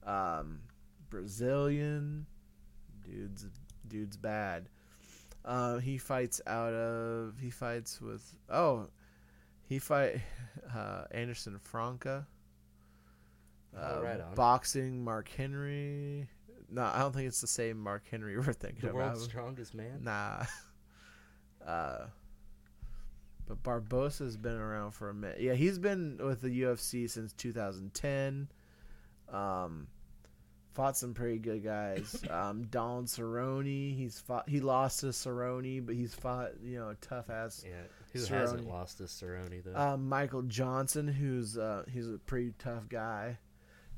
[0.05, 0.59] Um,
[1.09, 2.25] Brazilian,
[3.03, 3.47] dude's
[3.85, 4.69] dude's bad.
[5.43, 8.87] Uh, he fights out of he fights with oh,
[9.69, 10.19] he fight
[10.75, 12.27] uh, Anderson Franca.
[13.77, 14.33] Uh, Oh, right on.
[14.33, 16.27] Boxing, Mark Henry.
[16.71, 18.99] No, I don't think it's the same Mark Henry we're thinking The about.
[18.99, 20.03] The world's strongest man.
[20.03, 20.43] Nah.
[21.67, 22.07] Uh,
[23.47, 25.41] but Barboza's been around for a minute.
[25.41, 28.47] Yeah, he's been with the UFC since 2010.
[29.31, 29.87] Um,
[30.73, 32.23] fought some pretty good guys.
[32.31, 34.47] Um, Don Cerrone, he's fought.
[34.47, 37.63] He lost to Cerrone, but he's fought you know a tough ass.
[37.67, 37.73] Yeah.
[38.13, 39.79] Who hasn't lost to Cerrone though?
[39.79, 43.37] Um, Michael Johnson, who's uh, he's a pretty tough guy.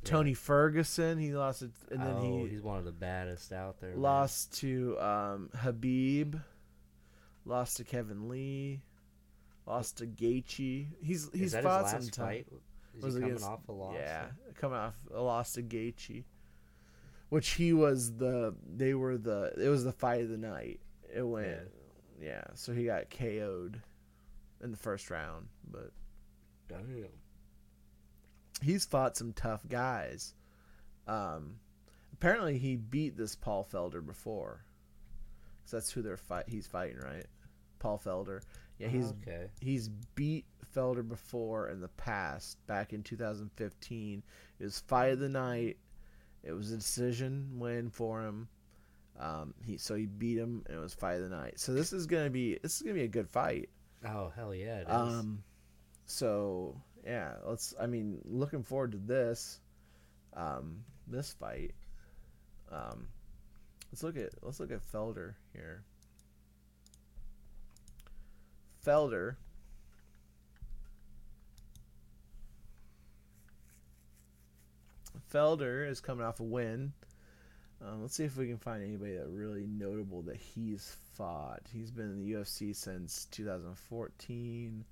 [0.03, 3.79] Tony Ferguson, he lost it, and then oh, he he's one of the baddest out
[3.79, 3.91] there.
[3.91, 4.01] man.
[4.01, 6.35] lost to um, Habib,
[7.45, 8.81] lost to Kevin Lee,
[9.67, 10.88] lost to Gaethje.
[11.01, 12.45] He's he's fought some time.
[12.99, 13.95] Was he coming against- off a loss?
[13.95, 14.25] Yeah,
[14.55, 16.23] coming off a loss to Gaethje,
[17.29, 20.79] which he was the they were the it was the fight of the night.
[21.13, 21.59] It went
[22.21, 23.81] yeah, so he got KO'd
[24.63, 25.91] in the first round, but
[26.67, 27.07] Damn.
[28.61, 30.33] he's fought some tough guys.
[31.07, 31.55] Um,
[32.13, 34.63] apparently he beat this Paul Felder before,
[35.65, 36.45] so that's who they're fight.
[36.47, 37.25] He's fighting, right?
[37.79, 38.41] Paul Felder.
[38.77, 39.47] Yeah, he's okay.
[39.59, 42.57] he's beat Felder before in the past.
[42.65, 44.23] Back in 2015,
[44.59, 45.77] it was fight of the night.
[46.43, 48.47] It was a decision win for him.
[49.19, 51.59] Um, he so he beat him, and it was fight of the night.
[51.59, 53.69] So this is gonna be this is gonna be a good fight.
[54.05, 54.93] Oh hell yeah, it is.
[54.93, 55.43] Um,
[56.05, 56.75] so
[57.05, 57.73] yeah, let's.
[57.79, 59.59] I mean, looking forward to this,
[60.33, 61.73] um, this fight.
[62.71, 63.07] Um,
[63.91, 65.83] let's look at let's look at Felder here.
[68.85, 69.35] Felder.
[75.31, 76.93] Felder is coming off a win.
[77.83, 81.61] Um, let's see if we can find anybody that really notable that he's fought.
[81.73, 84.85] He's been in the UFC since 2014.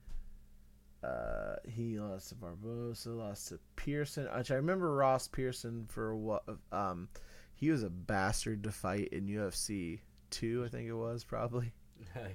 [1.04, 4.28] Uh, he lost to Barboza, lost to Pearson.
[4.36, 6.44] Which I remember Ross Pearson for what?
[6.72, 7.10] Um,
[7.56, 10.00] he was a bastard to fight in UFC
[10.30, 10.64] two.
[10.66, 11.72] I think it was probably
[12.16, 12.28] yeah.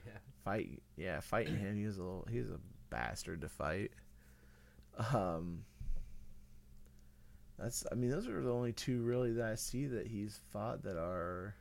[0.44, 0.82] fight.
[0.96, 1.76] Yeah, fighting him.
[1.76, 2.26] He was a little.
[2.30, 2.60] He was a
[2.90, 3.90] bastard to fight.
[5.12, 5.64] Um.
[7.58, 7.84] That's.
[7.90, 10.96] I mean, those are the only two really that I see that he's fought that
[10.96, 11.54] are.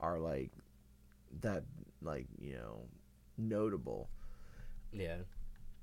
[0.00, 0.52] Are like,
[1.40, 1.64] that
[2.02, 2.82] like you know,
[3.36, 4.08] notable.
[4.92, 5.16] Yeah.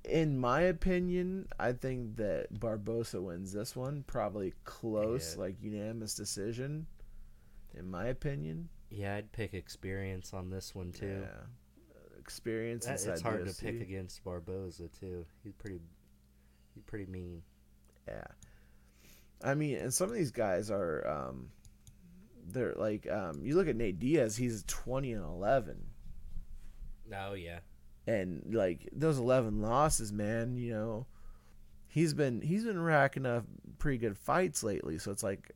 [0.04, 4.04] In my opinion, I think that Barboza wins this one.
[4.06, 5.40] Probably close, Yeah.
[5.42, 6.86] like unanimous decision.
[7.74, 11.26] In my opinion, Yeah, I'd pick experience on this one too.
[11.26, 11.42] yeah.
[12.18, 15.26] Experience That- it's hard to pick against Barboza too.
[15.42, 15.80] He's pretty,
[16.74, 17.42] he's pretty mean.
[18.08, 18.24] Yeah.
[19.44, 21.50] I mean, and some of these guys are um
[22.48, 25.84] they're like um you look at Nate Diaz, he's 20 and 11
[27.14, 27.60] Oh yeah.
[28.06, 31.06] and like those 11 losses, man, you know,
[31.88, 33.44] he's been he's been racking up
[33.78, 34.98] pretty good fights lately.
[34.98, 35.52] So it's like,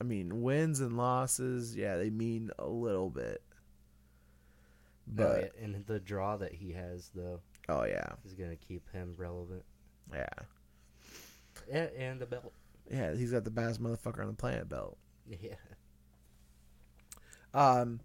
[0.00, 3.42] I mean, wins and losses, yeah, they mean a little bit.
[5.06, 8.90] No, But yeah, and the draw that he has though oh yeah, is gonna keep
[8.92, 9.64] him relevant.
[10.12, 10.26] yeah,
[11.70, 12.52] And, and the belt.
[12.90, 14.98] Yeah, he's got the baddest motherfucker on the planet belt.
[15.40, 15.54] Yeah.
[17.54, 18.00] Um,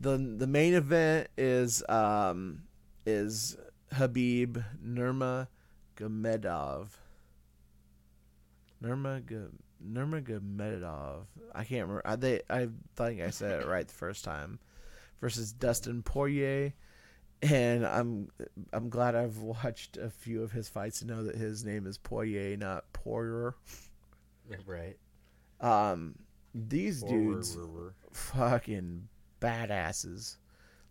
[0.00, 2.62] the the main event is um
[3.04, 3.56] is
[3.92, 6.88] Habib Nurmagomedov.
[8.82, 9.50] Nurmag
[9.84, 11.26] Nurmagomedov.
[11.54, 12.02] I can't remember.
[12.04, 14.58] I they I think I said it right the first time.
[15.20, 16.74] Versus Dustin Poirier,
[17.42, 18.28] and I'm
[18.72, 21.98] I'm glad I've watched a few of his fights to know that his name is
[21.98, 23.56] Poirier, not Poirier.
[24.66, 24.96] Right.
[25.60, 26.14] Um,
[26.54, 29.08] these dudes Or- fucking
[29.40, 30.36] badasses.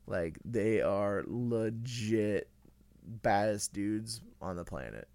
[0.05, 2.49] Like they are legit
[3.03, 5.07] baddest dudes on the planet.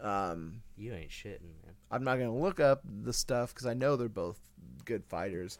[0.00, 1.74] Um, You ain't shitting, man.
[1.90, 4.38] I'm not gonna look up the stuff because I know they're both
[4.84, 5.58] good fighters.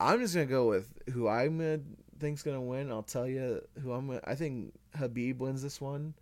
[0.00, 1.80] I'm just gonna go with who I'm gonna
[2.18, 2.90] think's gonna win.
[2.90, 4.06] I'll tell you who I'm.
[4.08, 6.14] Gonna, I think Habib wins this one.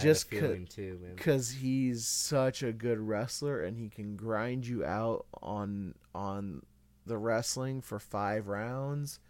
[0.00, 1.14] Just had a 'cause- feeling too, man.
[1.16, 6.62] because he's such a good wrestler and he can grind you out on on
[7.06, 9.20] the wrestling for five rounds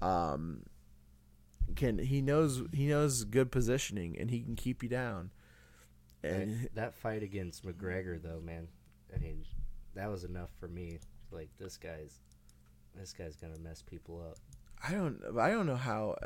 [0.00, 0.64] um
[1.76, 5.30] can he knows he knows good positioning and he can keep you down
[6.22, 8.68] and That, that fight against McGregor, though, man.
[9.14, 9.44] I mean,
[9.94, 10.98] that was enough for me.
[11.30, 12.22] Like this guy's,
[12.94, 14.38] this guy's gonna mess people up.
[14.86, 16.16] I don't I don't know how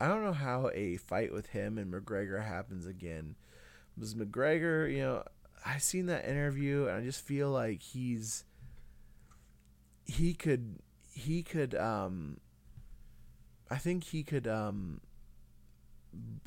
[0.00, 3.36] I don't know how a fight with him and McGregor happens again.
[3.94, 5.24] Because McGregor, you know,
[5.64, 8.44] I seen that interview and I just feel like he's
[10.04, 10.78] he could
[11.12, 12.38] he could um
[13.70, 15.00] I think he could um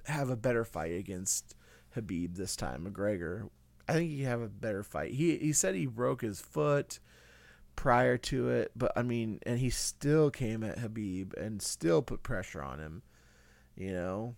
[0.06, 1.56] have a better fight against
[1.94, 3.50] Habib this time, McGregor.
[3.88, 5.14] I think he have a better fight.
[5.14, 7.00] He he said he broke his foot
[7.76, 12.24] prior to it, but I mean, and he still came at Habib and still put
[12.24, 13.02] pressure on him.
[13.76, 14.36] You know,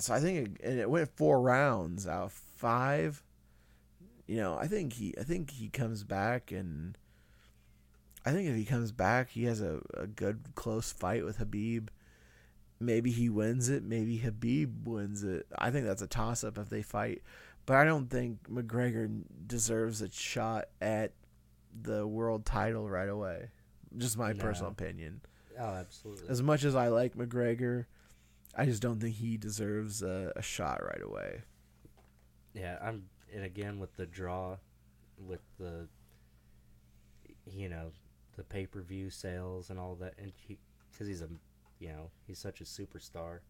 [0.00, 3.22] so I think, it, and it went four rounds out five.
[4.26, 6.96] You know, I think he, I think he comes back, and
[8.24, 11.88] I think if he comes back, he has a, a good close fight with Habib.
[12.80, 13.84] Maybe he wins it.
[13.84, 15.46] Maybe Habib wins it.
[15.56, 17.22] I think that's a toss up if they fight.
[17.66, 21.12] But I don't think McGregor deserves a shot at
[21.82, 23.48] the world title right away.
[23.96, 25.20] Just my personal opinion.
[25.58, 26.28] Oh, absolutely.
[26.28, 27.86] As much as I like McGregor,
[28.56, 31.42] I just don't think he deserves a, a shot right away.
[32.54, 34.56] Yeah, I'm, and again with the draw,
[35.18, 35.88] with the,
[37.46, 37.90] you know,
[38.36, 40.58] the pay per view sales and all that, and he,
[40.90, 41.28] because he's a,
[41.78, 43.40] you know, he's such a superstar.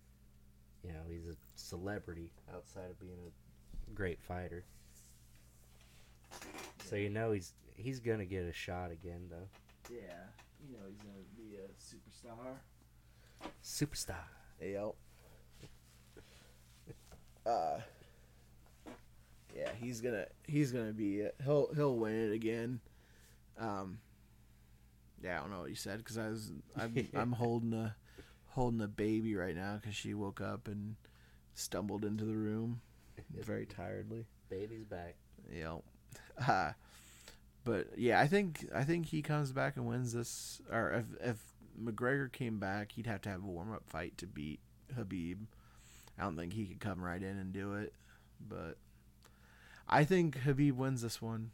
[0.82, 4.64] You know, he's a celebrity outside of being a great fighter.
[6.84, 9.48] So you know he's he's gonna get a shot again though.
[9.90, 10.00] Yeah,
[10.66, 12.56] you know he's gonna be a superstar.
[13.62, 14.24] Superstar.
[14.60, 14.94] Yep.
[17.46, 17.78] Uh.
[19.54, 21.34] Yeah, he's gonna he's gonna be it.
[21.44, 22.80] he'll he'll win it again.
[23.58, 23.98] Um.
[25.22, 27.94] Yeah, I don't know what you said because I was I'm I'm holding a
[28.48, 30.96] holding a baby right now because she woke up and
[31.54, 32.80] stumbled into the room
[33.40, 34.26] very tiredly.
[34.48, 35.16] Baby's back.
[35.52, 35.82] Yep.
[36.48, 36.72] Uh,
[37.64, 40.60] but yeah, I think I think he comes back and wins this.
[40.70, 41.36] Or if if
[41.82, 44.60] McGregor came back, he'd have to have a warm up fight to beat
[44.94, 45.46] Habib.
[46.18, 47.92] I don't think he could come right in and do it,
[48.46, 48.76] but
[49.88, 51.50] I think Habib wins this one.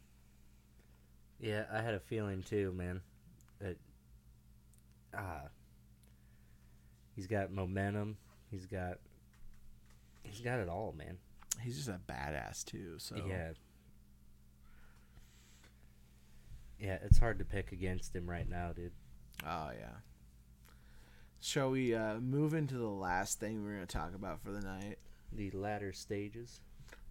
[1.39, 3.01] Yeah, I had a feeling too, man.
[3.59, 3.77] That
[5.17, 5.47] ah,
[7.15, 8.17] he's got momentum.
[8.51, 8.99] He's got
[10.23, 11.17] he's got it all, man.
[11.59, 12.95] He's just a badass too.
[12.97, 13.53] So Yeah.
[16.81, 18.91] Yeah, it's hard to pick against him right now, dude.
[19.45, 19.97] Oh yeah.
[21.39, 24.97] Shall we uh, move into the last thing we're gonna talk about for the night?
[25.31, 26.61] The latter stages.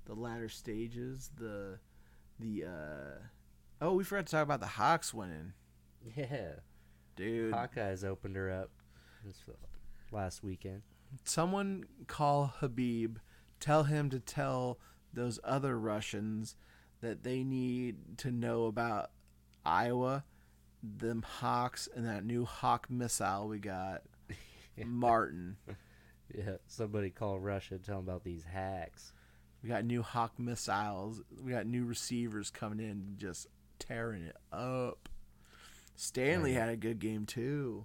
[0.07, 1.79] the latter stages, the
[2.39, 3.19] the uh
[3.81, 5.53] oh, we forgot to talk about the Hawks winning,
[6.17, 6.55] Yeah.
[7.17, 7.53] dude.
[7.55, 8.71] Hawkeyes opened her up
[9.25, 9.43] this
[10.13, 10.83] last weekend.
[11.25, 13.19] Someone call Habib,
[13.59, 14.79] tell him to tell
[15.13, 16.57] those other Russians
[17.01, 19.11] that they need to know about
[19.65, 20.25] Iowa,
[20.83, 24.03] them Hawks, and that new Hawk missile we got,
[24.85, 25.57] Martin.
[26.37, 29.13] Yeah, somebody call Russia and tell them about these hacks.
[29.63, 31.21] We got new Hawk missiles.
[31.43, 33.47] We got new receivers coming in, just
[33.79, 35.09] tearing it up.
[35.97, 37.85] Stanley had a good game too.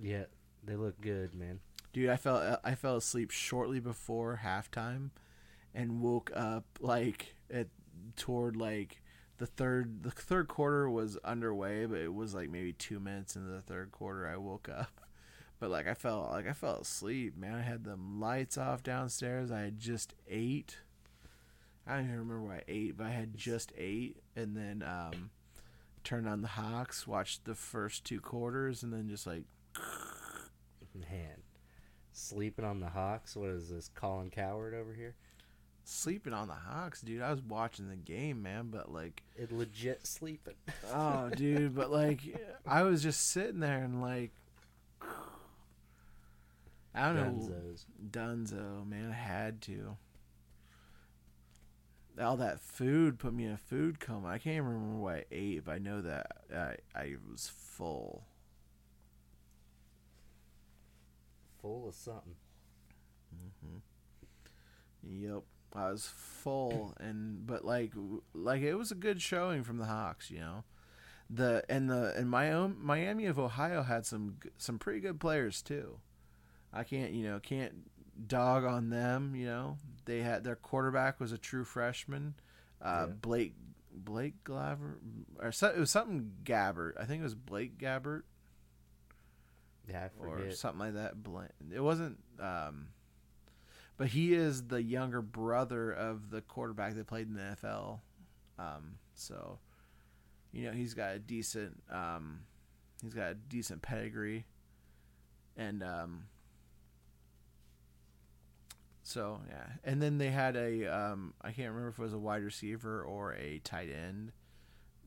[0.00, 0.24] Yeah,
[0.62, 1.60] they look good, man.
[1.92, 5.10] Dude, I fell I fell asleep shortly before halftime
[5.74, 7.68] and woke up like at
[8.14, 9.02] toward like
[9.38, 13.50] the third the third quarter was underway, but it was like maybe two minutes into
[13.50, 15.00] the third quarter I woke up.
[15.58, 17.54] But like I felt like I fell asleep, man.
[17.54, 19.50] I had the lights off downstairs.
[19.50, 20.76] I had just ate.
[21.86, 25.30] I don't even remember what I ate, but I had just ate, and then um,
[26.04, 29.44] turned on the Hawks, watched the first two quarters, and then just like
[30.94, 31.42] Man,
[32.12, 33.36] sleeping on the Hawks.
[33.36, 35.14] What is this, Colin Cowherd over here?
[35.88, 37.22] Sleeping on the Hawks, dude.
[37.22, 40.54] I was watching the game, man, but like, It legit sleeping.
[40.92, 42.20] oh, dude, but like,
[42.66, 44.32] I was just sitting there and like,
[46.94, 47.54] I don't know,
[48.10, 49.96] Dunzo, man, I had to.
[52.20, 54.28] All that food put me in a food coma.
[54.28, 58.24] I can't even remember what I ate, but I know that I I was full.
[61.60, 62.36] Full of something.
[63.34, 63.76] Mm-hmm.
[65.24, 65.42] Yep,
[65.76, 67.92] I was full, and but like
[68.32, 70.64] like it was a good showing from the Hawks, you know.
[71.28, 75.60] The and the and my own Miami of Ohio had some some pretty good players
[75.60, 75.98] too.
[76.72, 77.74] I can't you know can't
[78.26, 79.34] dog on them.
[79.34, 79.76] You know
[80.06, 82.34] they had their quarterback was a true freshman,
[82.80, 83.14] uh, Yeah.
[83.20, 83.54] Blake
[83.92, 84.98] Blake Glaver
[85.40, 86.92] or so, it was something Gabbert.
[86.98, 88.22] I think it was Blake Gabbert
[89.88, 91.14] Yeah, I or something like that.
[91.74, 92.18] It wasn't.
[92.38, 92.88] Um,
[93.96, 98.00] but he is the younger brother of the quarterback that played in the NFL.
[98.58, 99.58] Um, so,
[100.52, 101.82] you know, he's got a decent.
[101.90, 102.40] Um,
[103.02, 104.44] he's got a decent pedigree,
[105.56, 106.24] and um,
[109.02, 109.66] so yeah.
[109.84, 110.86] And then they had a.
[110.86, 114.32] Um, I can't remember if it was a wide receiver or a tight end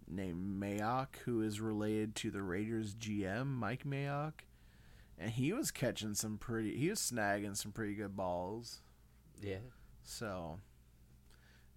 [0.07, 4.41] named Mayock, who is related to the Raiders GM Mike Mayock
[5.19, 8.81] and he was catching some pretty he was snagging some pretty good balls
[9.41, 9.57] yeah.
[10.03, 10.59] so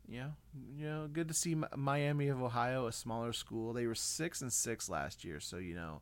[0.09, 0.33] you know
[0.77, 4.53] you know good to see miami of ohio a smaller school they were six and
[4.53, 6.01] six last year so you know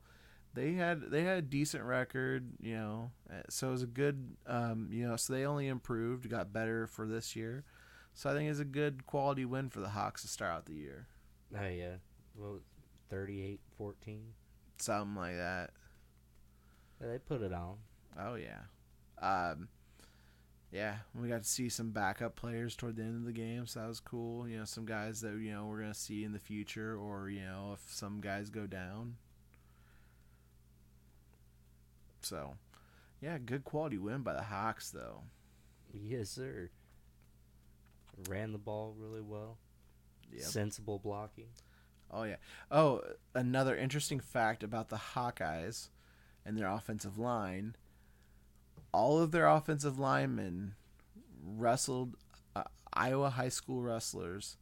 [0.55, 4.37] they had they had a decent record you know uh, so it was a good
[4.47, 7.65] um you know so they only improved got better for this year
[8.15, 10.75] so i think it's a good quality win for the hawks to start out the
[10.75, 11.07] year
[11.53, 11.97] Oh, yeah.
[12.37, 12.61] Well,
[13.11, 14.21] 38 14.
[14.79, 15.71] something like that
[17.01, 17.77] Yeah, they put it on.
[18.19, 18.63] Oh yeah,
[19.21, 19.69] um,
[20.71, 20.97] yeah.
[21.15, 23.89] We got to see some backup players toward the end of the game, so that
[23.89, 24.49] was cool.
[24.49, 27.43] You know, some guys that you know we're gonna see in the future, or you
[27.43, 29.17] know, if some guys go down.
[32.23, 32.57] So,
[33.23, 35.23] yeah, good quality win by the Hawks, though.
[35.93, 36.71] Yes, sir.
[38.29, 39.57] Ran the ball really well.
[40.33, 40.43] Yep.
[40.43, 41.49] Sensible blocking.
[42.11, 42.37] Oh yeah.
[42.71, 43.03] Oh,
[43.35, 45.89] another interesting fact about the Hawkeyes
[46.45, 47.77] and their offensive line.
[48.93, 50.75] All of their offensive linemen
[51.45, 52.17] wrestled
[52.57, 54.57] uh, Iowa high school wrestlers,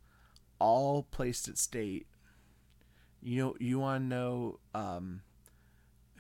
[0.59, 2.07] all placed at state.
[3.23, 5.23] You know, you want to know um,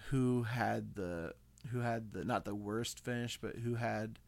[0.08, 1.34] who had the
[1.70, 4.18] who had the not the worst finish, but who had.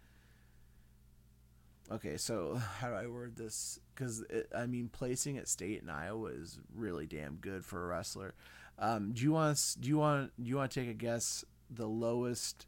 [1.91, 3.81] Okay, so how do I word this?
[3.95, 4.25] Because
[4.57, 8.35] I mean, placing at state in Iowa is really damn good for a wrestler.
[8.81, 11.45] Um, do you want do you want do you want to take a guess?
[11.71, 12.67] The lowest,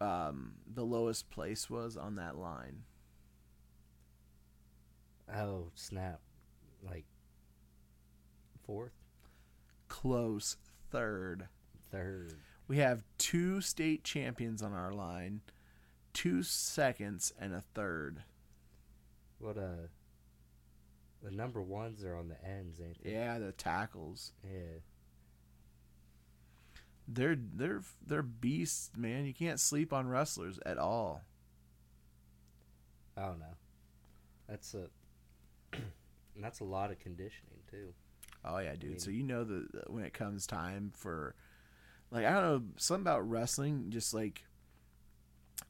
[0.00, 2.82] um, the lowest place was on that line.
[5.32, 6.20] Oh, snap.
[6.82, 7.04] Like,
[8.66, 8.92] fourth?
[9.88, 10.56] Close
[10.90, 11.48] third.
[11.92, 12.34] Third.
[12.66, 15.42] We have two state champions on our line,
[16.12, 18.24] two seconds, and a third.
[19.38, 19.88] What, uh.
[21.26, 23.10] The number ones are on the ends, ain't they?
[23.10, 24.30] Yeah, the tackles.
[24.44, 24.78] Yeah.
[27.08, 29.26] They're they're they're beasts, man.
[29.26, 31.22] You can't sleep on wrestlers at all.
[33.16, 33.56] I don't know.
[34.48, 34.88] That's a.
[36.40, 37.92] that's a lot of conditioning, too.
[38.44, 38.90] Oh yeah, dude.
[38.90, 41.34] mean- so you know that when it comes time for,
[42.12, 44.44] like I don't know, something about wrestling, just like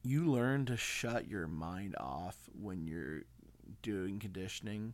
[0.03, 3.23] you learn to shut your mind off when you're
[3.81, 4.93] doing conditioning.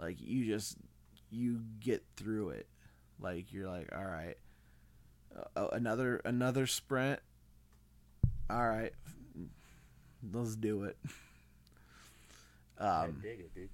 [0.00, 0.76] Like you just
[1.30, 2.66] you get through it.
[3.20, 4.36] Like you're like, all right,
[5.56, 7.20] uh, another another sprint.
[8.50, 8.92] All right,
[10.32, 10.96] let's do it.
[12.78, 13.70] I Um, dig it, dude.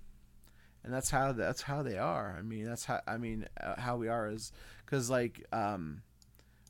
[0.85, 2.37] and that's how that's how they are.
[2.39, 4.53] I mean, that's how I mean uh, how we are is
[4.85, 6.03] because like um,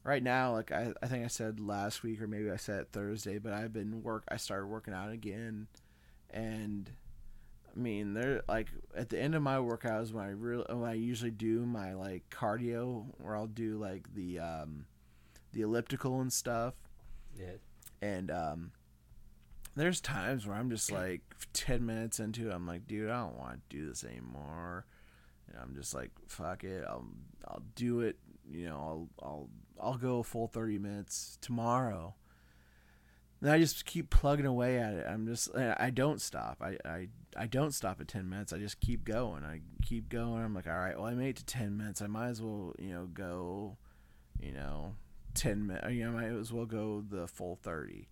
[0.04, 3.38] right now, like I I think I said last week or maybe I said Thursday,
[3.38, 4.24] but I've been work.
[4.28, 5.66] I started working out again,
[6.30, 6.90] and
[7.74, 10.94] I mean they're like at the end of my workouts when I really when I
[10.94, 14.86] usually do my like cardio where I'll do like the um,
[15.52, 16.74] the elliptical and stuff
[17.38, 17.54] Yeah.
[18.02, 18.72] and um,
[19.76, 21.22] There's times where I'm just like
[21.52, 24.84] 10 minutes into it, I'm like, dude, I don't want to do this anymore.
[25.48, 26.84] And I'm just like, fuck it.
[26.88, 27.06] I'll
[27.46, 28.16] I'll do it,
[28.50, 29.48] you know, I'll I'll
[29.80, 32.14] I'll go full 30 minutes tomorrow.
[33.40, 35.06] And I just keep plugging away at it.
[35.08, 36.58] I'm just I don't stop.
[36.60, 38.52] I I I don't stop at 10 minutes.
[38.52, 39.44] I just keep going.
[39.44, 40.44] I keep going.
[40.44, 42.02] I'm like, all right, well, I made it to 10 minutes.
[42.02, 43.76] I might as well, you know, go,
[44.40, 44.94] you know,
[45.34, 45.86] 10 minutes.
[45.86, 48.08] Uh, you know, I might as well go the full 30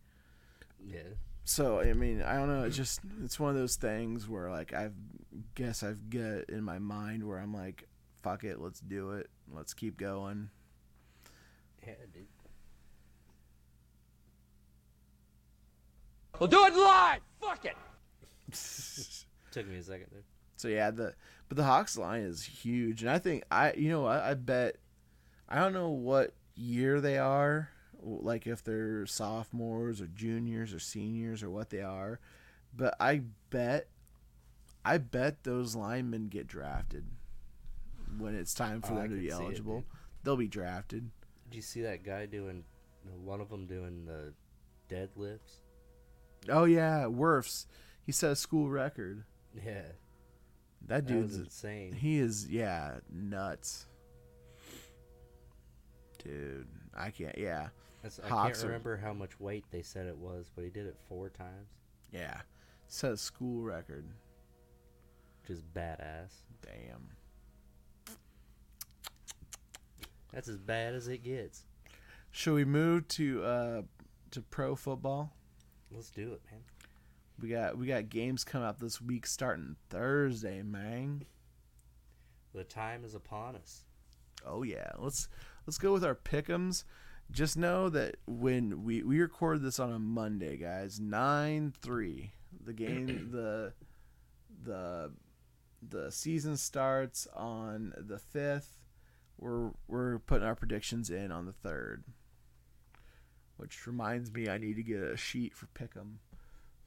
[0.83, 1.01] Yeah.
[1.45, 2.65] so I mean, I don't know.
[2.65, 4.91] It's just it's one of those things where like I
[5.55, 7.85] guess I've got in my mind where I'm like,
[8.23, 10.49] fuck it, let's do it, let's keep going.
[11.87, 12.27] Yeah, dude.
[16.39, 17.21] We'll do it live.
[17.41, 17.77] Fuck it.
[19.51, 20.23] Took me a second there.
[20.57, 21.15] So yeah, the
[21.49, 24.77] but the Hawks line is huge, and I think I you know I, I bet
[25.49, 27.71] I don't know what year they are,
[28.03, 32.21] like if they're sophomores or juniors or seniors or what they are,
[32.77, 33.89] but I bet
[34.85, 37.05] I bet those linemen get drafted
[38.19, 39.85] when it's time for Oh, them to be see it, eligible.
[40.25, 41.11] They'll be drafted.
[41.51, 42.65] Did you see that guy doing
[43.25, 44.33] one of them doing the
[44.93, 45.61] deadlifts?
[46.49, 47.67] Oh yeah, Wirfs.
[48.05, 49.25] He set a school record.
[49.55, 49.83] Yeah,
[50.87, 51.93] That that dude's insane.
[51.93, 53.87] he is yeah nuts,
[56.23, 56.67] dude.
[56.95, 57.37] I can't.
[57.39, 57.69] Yeah,
[58.03, 60.71] That's, I Hawks can't are- remember how much weight they said it was, but he
[60.71, 61.69] did it four times,
[62.13, 62.41] yeah.
[62.89, 64.07] Set a school record.
[65.43, 66.33] which is badass.
[66.63, 67.09] Damn.
[70.33, 71.65] That's as bad as it gets.
[72.31, 73.83] Should we move to uh
[74.33, 75.33] to pro football?
[75.91, 76.61] Let's do it, man.
[77.41, 81.25] We got we got games coming up this week starting Thursday, man.
[82.55, 83.85] The time is upon us.
[84.45, 85.29] Oh yeah, let's
[85.67, 86.85] let's go with our pick'ems.
[87.31, 92.33] Just know that when we we record this on a Monday, guys, nine three.
[92.65, 93.73] The game the
[94.65, 95.13] the
[95.87, 98.79] the season starts on the fifth.
[99.39, 102.05] We're we're putting our predictions in on the third.
[103.59, 106.15] Which reminds me, I need to get a sheet for pick'em.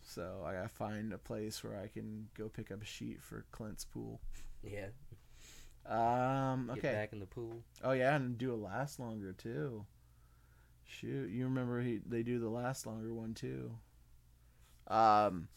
[0.02, 3.45] So I gotta find a place where I can go pick up a sheet for
[3.52, 4.19] Clint's pool.
[4.64, 4.88] Yeah.
[5.85, 6.93] Um, Get okay.
[6.93, 7.64] back in the pool.
[7.84, 9.85] Oh yeah, and do a last longer too.
[10.85, 13.72] Shoot, you remember he they do the last longer one too.
[14.88, 15.48] Um.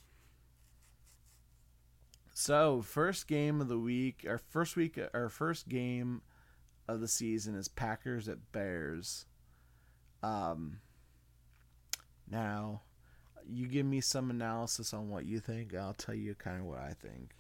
[2.32, 6.23] So first game of the week, our first week, our first game
[6.89, 9.27] of the season is Packers at Bears.
[10.23, 10.78] Um.
[12.30, 12.82] Now,
[13.46, 15.74] you give me some analysis on what you think.
[15.74, 17.30] I'll tell you kind of what I think.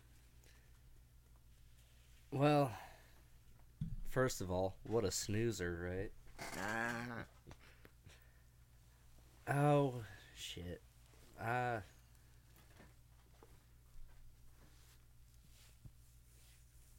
[2.30, 2.72] Well,
[4.10, 6.10] first of all, what a snoozer, right?
[6.58, 7.24] Ah.
[9.46, 9.94] Oh,
[10.36, 10.80] shit.
[11.40, 11.80] Uh,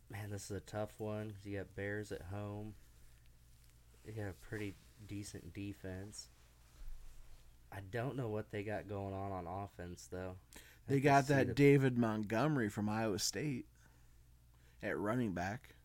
[0.10, 2.74] man, this is a tough one you got Bears at home.
[4.06, 4.76] You got a pretty
[5.08, 6.30] decent defense.
[7.76, 10.36] I don't know what they got going on on offense, though.
[10.88, 13.66] They got that the- David Montgomery from Iowa State
[14.82, 15.76] at running back.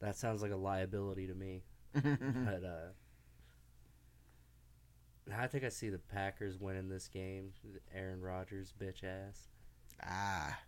[0.00, 1.62] that sounds like a liability to me.
[1.92, 2.88] but uh,
[5.34, 7.52] I think I see the Packers winning this game.
[7.94, 9.48] Aaron Rodgers, bitch ass.
[10.02, 10.58] ah,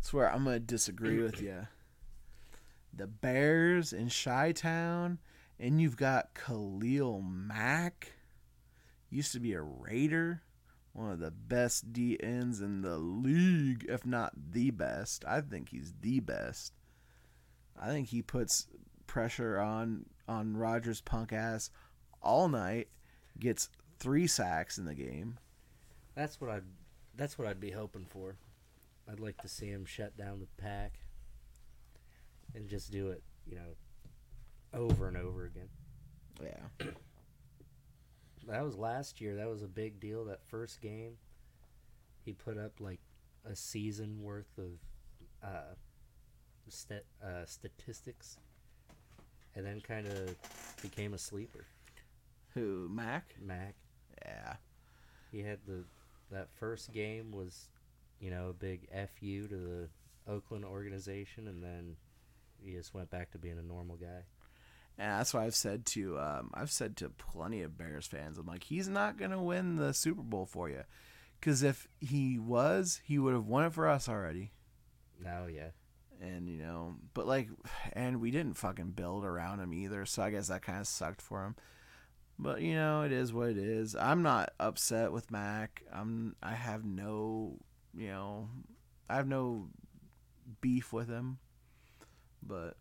[0.00, 1.66] swear I'm gonna disagree with you.
[2.94, 5.18] The Bears in Chi Town,
[5.58, 8.12] and you've got Khalil Mack.
[9.12, 10.40] Used to be a Raider,
[10.94, 15.22] one of the best D ends in the league, if not the best.
[15.28, 16.72] I think he's the best.
[17.78, 18.68] I think he puts
[19.06, 21.70] pressure on on Rodgers' punk ass
[22.22, 22.88] all night.
[23.38, 23.68] Gets
[23.98, 25.38] three sacks in the game.
[26.14, 26.64] That's what I'd.
[27.14, 28.36] That's what I'd be hoping for.
[29.10, 31.00] I'd like to see him shut down the pack,
[32.54, 33.76] and just do it, you know,
[34.72, 35.68] over and over again.
[36.42, 36.86] Yeah.
[38.48, 39.36] That was last year.
[39.36, 40.24] That was a big deal.
[40.24, 41.16] That first game,
[42.24, 43.00] he put up like
[43.44, 44.72] a season worth of
[45.42, 45.74] uh,
[46.68, 48.38] st- uh, statistics,
[49.54, 50.34] and then kind of
[50.80, 51.66] became a sleeper.
[52.54, 53.34] Who Mack?
[53.40, 53.74] Mack.
[54.24, 54.54] Yeah.
[55.30, 55.84] He had the
[56.30, 57.68] that first game was,
[58.20, 58.88] you know, a big
[59.18, 59.88] fu to the
[60.30, 61.96] Oakland organization, and then
[62.64, 64.24] he just went back to being a normal guy.
[64.98, 68.46] And that's why I've said to um, I've said to plenty of Bears fans, I'm
[68.46, 70.82] like, he's not gonna win the Super Bowl for you,
[71.40, 74.52] because if he was, he would have won it for us already.
[75.22, 75.70] Now, yeah,
[76.20, 77.48] And you know, but like,
[77.92, 81.22] and we didn't fucking build around him either, so I guess that kind of sucked
[81.22, 81.56] for him.
[82.38, 83.94] But you know, it is what it is.
[83.94, 85.82] I'm not upset with Mack.
[85.92, 87.58] I'm I have no,
[87.94, 88.48] you know,
[89.08, 89.68] I have no
[90.60, 91.38] beef with him.
[92.42, 92.76] But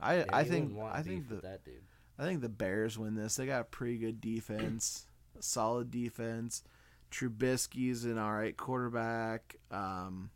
[0.00, 1.82] I Yeah, I think I think the that dude.
[2.18, 3.36] I think the Bears win this.
[3.36, 5.06] They got a pretty good defense,
[5.40, 6.62] solid defense.
[7.10, 9.56] Trubisky's an all right quarterback.
[9.70, 10.30] Um,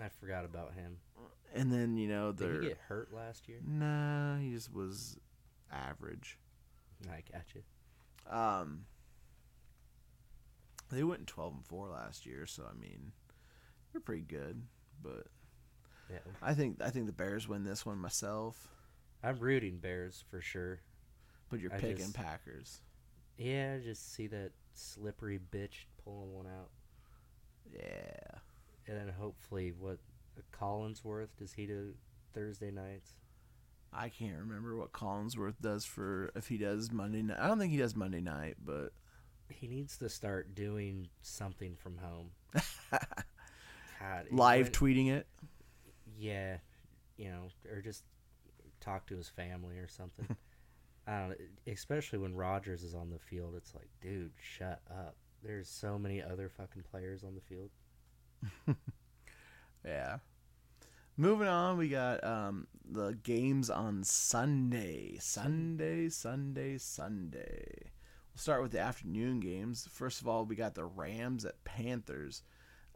[0.00, 0.98] I forgot about him.
[1.54, 3.58] and then you know Did they're he get hurt last year?
[3.66, 5.16] nah, he just was
[5.70, 6.38] average.
[7.10, 7.62] I got you.
[8.30, 8.84] Um,
[10.90, 13.12] they went twelve and four last year, so I mean,
[13.92, 14.62] they're pretty good.
[15.02, 15.26] But
[16.10, 18.68] Yeah, I think I think the Bears win this one myself.
[19.22, 20.80] I'm rooting Bears for sure.
[21.50, 22.80] But you're I picking just- Packers.
[23.38, 26.70] Yeah, just see that slippery bitch pulling one out,
[27.72, 28.38] Yeah.
[28.86, 29.98] and then hopefully what
[30.52, 31.94] Collinsworth does he do
[32.34, 33.12] Thursday nights?
[33.92, 37.38] I can't remember what Collinsworth does for if he does Monday night.
[37.40, 38.92] I don't think he does Monday night, but
[39.50, 42.30] He needs to start doing something from home.
[44.00, 45.26] God, live went- tweeting it.
[46.16, 46.58] Yeah,
[47.16, 48.04] you know, or just
[48.82, 50.36] talk to his family or something.
[51.06, 51.34] I don't know,
[51.66, 53.54] especially when Rodgers is on the field.
[53.56, 55.16] It's like, dude, shut up.
[55.42, 57.70] There's so many other fucking players on the field.
[59.84, 60.18] Yeah.
[61.16, 65.18] Moving on, we got um, the games on Sunday.
[65.20, 67.90] Sunday, Sunday, Sunday.
[68.32, 69.86] We'll start with the afternoon games.
[69.90, 72.42] First of all, we got the Rams at Panthers.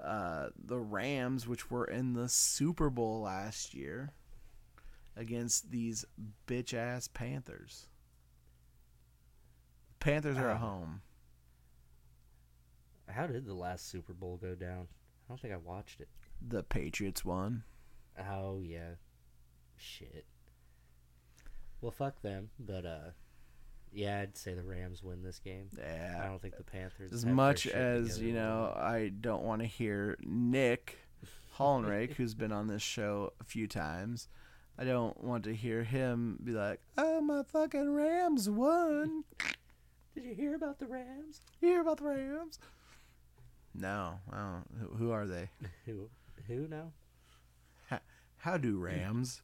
[0.02, 4.12] Uh, the Rams, which were in the Super Bowl last year,
[5.16, 6.04] against these
[6.46, 7.88] bitch ass Panthers.
[10.00, 10.60] Panthers are at Ah.
[10.60, 11.02] home.
[13.08, 14.88] How did the last Super Bowl go down?
[15.24, 16.08] I don't think I watched it.
[16.46, 17.64] The Patriots won.
[18.18, 18.94] Oh yeah,
[19.76, 20.26] shit.
[21.80, 22.50] Well, fuck them.
[22.58, 23.10] But uh,
[23.92, 25.70] yeah, I'd say the Rams win this game.
[25.78, 26.20] Yeah.
[26.22, 27.12] I don't think the Panthers.
[27.12, 30.98] as much as you know i don't want to hear nick
[31.58, 34.28] hollenrake who's been on this show a few times
[34.78, 39.24] i don't want to hear him be like oh my fucking rams won
[40.14, 41.42] Did you hear about the Rams?
[41.60, 42.58] you hear about the rams
[43.74, 45.50] no I don't, who, who are they
[45.86, 46.08] Who?
[46.46, 46.92] Who now?
[48.38, 49.42] how do rams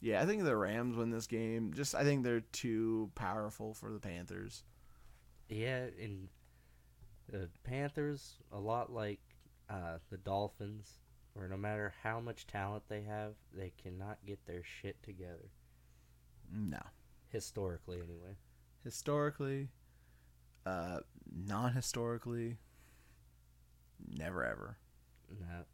[0.00, 3.92] yeah i think the rams win this game just i think they're too powerful for
[3.92, 4.64] the panthers
[5.48, 6.28] Yeah, and
[7.28, 9.20] the Panthers, a lot like
[9.68, 10.98] uh, the Dolphins,
[11.34, 15.50] where no matter how much talent they have, they cannot get their shit together.
[16.52, 16.80] no
[17.30, 18.36] Historically, anyway.
[18.84, 19.68] historically,
[20.66, 21.00] uh,
[21.34, 22.58] non-historically,
[24.14, 24.76] never ever.
[25.40, 25.64] No,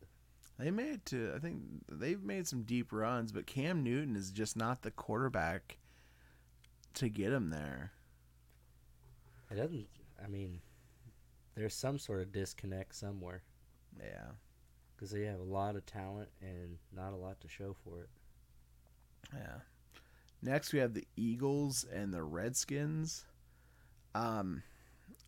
[0.58, 1.32] They made it to.
[1.34, 5.78] I think they've made some deep runs, but Cam Newton is just not the quarterback
[6.94, 7.90] to get him there.
[9.50, 9.88] it doesn't.
[10.24, 10.60] I mean,
[11.56, 13.42] there's some sort of disconnect somewhere
[13.98, 14.30] Yeah,
[14.98, 18.08] because they have a lot of talent and not a lot to show for it.
[19.32, 19.60] yeah.
[20.42, 23.24] Next, we have the Eagles and the Redskins.
[24.14, 24.62] Um,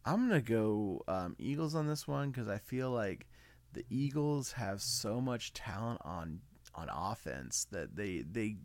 [0.04, 3.26] I'm gonna go um, Eagles on this one because I feel like
[3.72, 6.40] the Eagles have so much talent on
[6.74, 8.56] on offense that they they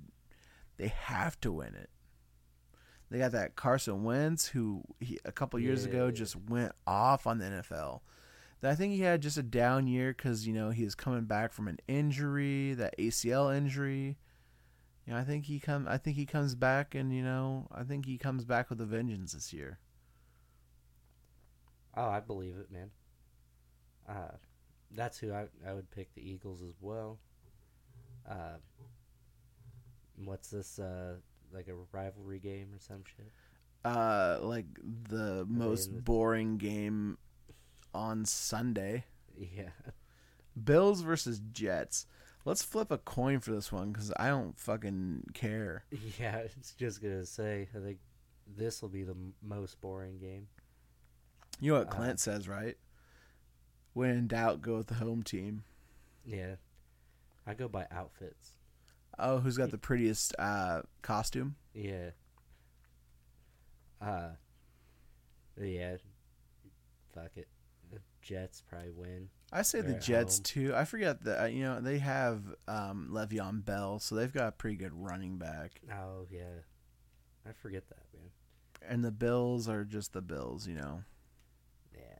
[0.77, 1.89] they have to win it.
[3.09, 6.11] They got that Carson Wentz who he, a couple years ago Yeah.
[6.11, 8.01] just went off on the NFL.
[8.63, 11.51] I think he had just a down year because you know he was coming back
[11.53, 14.17] from an injury, that ACL injury.
[15.05, 15.87] You know, I think he come.
[15.87, 18.85] I think he comes back, and you know, I think he comes back with a
[18.85, 19.79] vengeance this year.
[21.95, 22.91] Oh, I believe it, man.
[24.07, 24.35] Uh,
[24.91, 27.19] that's who I I would pick the Eagles as well.
[28.27, 28.57] Uh,
[30.23, 30.79] what's this?
[30.79, 31.15] Uh,
[31.53, 33.31] like a rivalry game or some shit?
[33.83, 34.65] Uh, like
[35.09, 37.17] the most the- boring game
[37.95, 39.05] on Sunday.
[39.37, 39.69] Yeah.
[40.61, 42.05] Bills versus Jets.
[42.45, 45.83] Let's flip a coin for this one because I don't fucking care.
[46.19, 47.67] Yeah, it's just gonna say.
[47.75, 47.97] I think
[48.55, 50.47] this will be the m- most boring game.
[51.59, 52.77] You know what Uh, Clint says, right?
[53.93, 55.63] When in doubt, go with the home team.
[56.23, 56.55] Yeah,
[57.47, 58.53] I go by outfits.
[59.17, 61.55] Oh, who's got the prettiest uh, costume?
[61.73, 62.11] Yeah.
[64.01, 64.31] Uh.
[65.59, 65.97] Yeah.
[67.13, 67.47] Fuck it.
[68.25, 69.29] Jets probably win.
[69.53, 70.43] I say the They're Jets home.
[70.43, 70.75] too.
[70.75, 74.51] I forget that uh, you know they have um, Le'Veon Bell, so they've got a
[74.51, 76.61] pretty good running back, Oh yeah.
[77.47, 78.31] I forget that man.
[78.91, 80.67] and the Bills are just the Bills.
[80.67, 81.03] You know,
[81.93, 82.19] Yeah.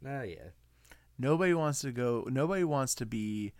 [0.00, 0.48] No, yeah.
[1.18, 2.26] nobody wants to go.
[2.30, 3.52] Nobody wants to be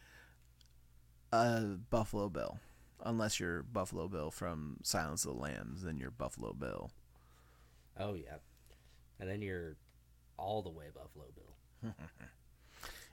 [1.32, 1.60] a
[1.90, 2.58] Buffalo Bill.
[3.04, 6.90] unless you're Buffalo Bill from Silence of the Lambs, then you're Buffalo Bill.
[7.98, 8.36] Oh yeah,
[9.20, 9.76] and then you're
[10.36, 11.92] all the way Buffalo Bill.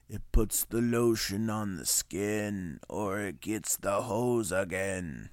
[0.09, 5.29] It puts the lotion on the skin, or it gets the hose again.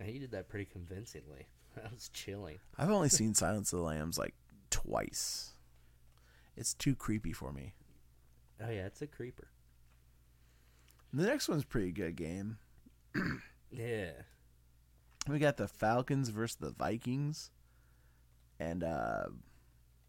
[0.00, 1.48] And he did that pretty convincingly.
[1.74, 2.58] That was chilling.
[2.76, 4.34] I've only seen Silence of the Lambs like
[4.68, 5.52] twice.
[6.54, 7.74] It's too creepy for me.
[8.62, 9.48] Oh yeah, it's a creeper.
[11.14, 12.58] The next one's a pretty good game.
[13.70, 14.10] Yeah.
[15.26, 17.50] We got the Falcons versus the Vikings,
[18.60, 19.28] and uh,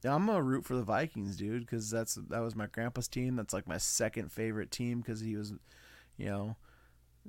[0.04, 3.36] yeah, I'm gonna root for the Vikings, dude, because that's that was my grandpa's team.
[3.36, 5.54] That's like my second favorite team because he was,
[6.18, 6.56] you know,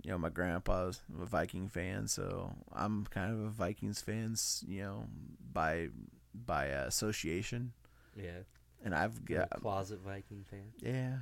[0.03, 4.35] you know, my grandpa was a Viking fan, so I'm kind of a Vikings fan,
[4.67, 5.05] you know,
[5.53, 5.89] by
[6.35, 7.73] by uh, association.
[8.17, 8.43] Yeah.
[8.85, 10.73] And I've got a closet Viking fan.
[10.81, 11.19] yeah.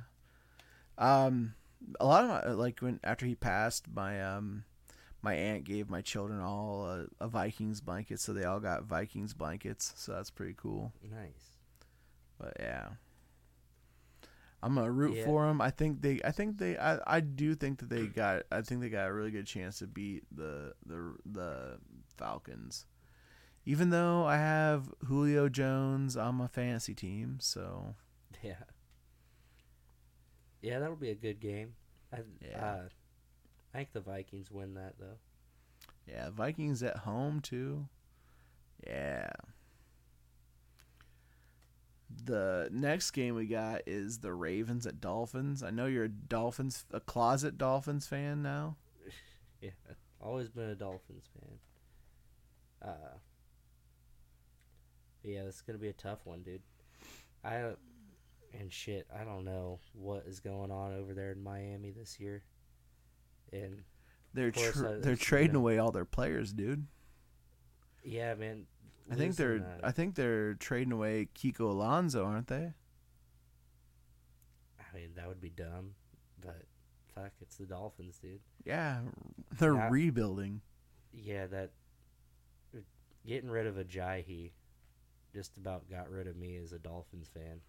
[0.97, 1.53] Um,
[1.99, 4.63] a lot of my like when after he passed, my um,
[5.23, 9.33] my aunt gave my children all a, a Vikings blanket, so they all got Vikings
[9.33, 9.93] blankets.
[9.95, 10.93] So that's pretty cool.
[11.09, 11.57] Nice.
[12.37, 12.89] But yeah,
[14.61, 15.25] I'm gonna root Yeah.
[15.25, 15.61] for them.
[15.61, 18.81] I think they, I think they, I, I do think that they got, I think
[18.81, 21.77] they got a really good chance to beat the the the
[22.17, 22.85] Falcons.
[23.65, 27.95] Even though I have Julio Jones on my fantasy team, so
[28.43, 28.55] Yeah.
[30.61, 31.75] Yeah, that'll be a good game.
[32.11, 32.65] I, Yeah.
[32.65, 32.83] uh,
[33.73, 35.17] I think the Vikings win that though.
[36.07, 37.87] Yeah, Vikings at home too.
[38.85, 39.31] Yeah.
[42.25, 45.63] The next game we got is the Ravens at Dolphins.
[45.63, 48.77] I know you're a Dolphins, a closet Dolphins fan now.
[49.61, 49.69] Yeah,
[50.19, 52.89] always been a Dolphins fan.
[52.89, 53.15] Uh,
[55.23, 56.61] yeah, this is gonna be a tough one, dude.
[57.45, 57.71] I
[58.59, 62.43] and shit, I don't know what is going on over there in Miami this year.
[63.53, 63.83] And
[64.33, 66.87] They're Of course, tr- I- they're it's, you trading know- away all their players, dude.
[68.03, 68.65] yeah, man.
[69.11, 72.73] I think they're losing, uh, I think they're trading away Kiko Alonso, aren't they?
[74.79, 75.95] I mean, that would be dumb,
[76.41, 76.63] but
[77.13, 78.39] fuck, it's the Dolphins, dude.
[78.63, 79.01] Yeah,
[79.59, 80.61] they're rebuilding.
[81.11, 81.71] Yeah, that
[83.25, 84.51] getting rid of Ajayi
[85.33, 87.61] just about got rid of me as a Dolphins fan.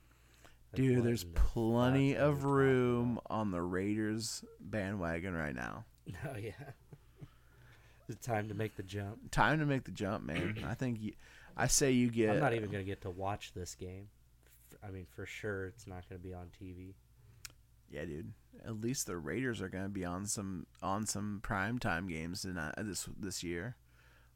[0.75, 5.85] Dude, there's in the fuck plenty of room on the Raiders bandwagon right now.
[6.27, 6.53] Oh yeah,
[8.11, 9.31] it's time to make the jump.
[9.31, 10.63] Time to make the jump, man.
[10.69, 11.13] I think you,
[11.57, 12.31] I say you get.
[12.31, 14.09] I'm not even gonna get to watch this game.
[14.87, 16.93] I mean, for sure, it's not gonna be on TV.
[17.91, 18.33] Yeah, dude.
[18.67, 22.45] At least the Raiders are going to be on some on some prime time games
[22.45, 23.77] in, uh, this this year.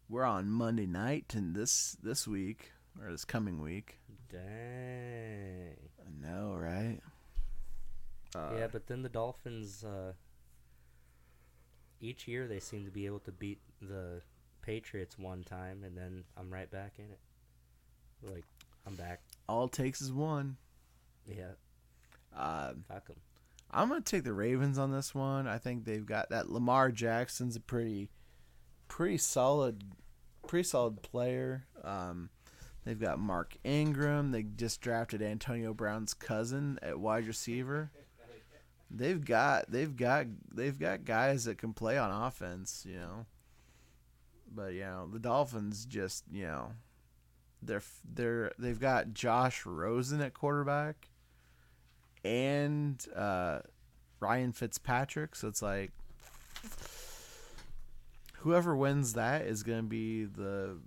[0.08, 3.98] We're on Monday night and this this week or this coming week.
[4.30, 5.76] Dang.
[6.08, 6.98] I know, right?
[8.34, 9.84] Uh, yeah, but then the Dolphins.
[9.84, 10.12] Uh,
[12.00, 14.22] each year they seem to be able to beat the
[14.62, 17.18] Patriots one time, and then I'm right back in it.
[18.22, 18.44] Like
[18.86, 19.20] I'm back.
[19.48, 20.56] all it takes is one.
[21.26, 21.52] Yeah,
[22.34, 23.16] Uh, fuck 'em.
[23.70, 25.46] I'm gonna take the Ravens on this one.
[25.46, 28.08] I think they've got that Lamar Jackson's a pretty,
[28.88, 29.84] pretty solid,
[30.46, 31.66] pretty solid player.
[31.82, 32.30] Um,
[32.88, 34.30] they've got Mark Ingram.
[34.30, 37.90] They just drafted Antonio Brown's cousin at wide receiver.
[38.90, 43.26] They've got they've got they've got guys that can play on offense, you know.
[44.50, 46.72] But you know the Dolphins just you know,
[47.62, 51.10] they're they're they've got Josh Rosen at quarterback
[52.24, 53.58] and uh,
[54.18, 55.36] Ryan Fitzpatrick.
[55.36, 55.92] So it's like
[58.38, 60.78] whoever wins that is going to be the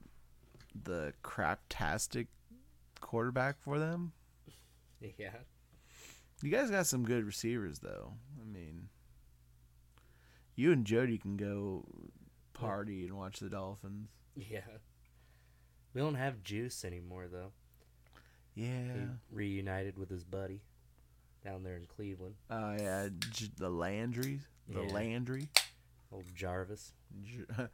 [0.84, 2.27] the craptastic
[2.99, 4.14] quarterback for them.
[5.18, 5.31] Yeah,
[6.43, 8.14] You guys got some good receivers though.
[8.39, 8.89] I mean,
[10.56, 11.85] you and Jody can go
[12.53, 14.10] party and watch the Dolphins.
[14.35, 14.61] yeah.
[15.93, 17.52] We don't have Juice anymore though.
[18.56, 18.93] Yeah.
[18.93, 20.61] He reunited with his buddy
[21.43, 24.93] down there in Cleveland, Oh yeah, J- the Landrys, the Yeah.
[24.93, 25.49] Landry.
[26.11, 26.93] old Jarvis.
[27.23, 27.45] J-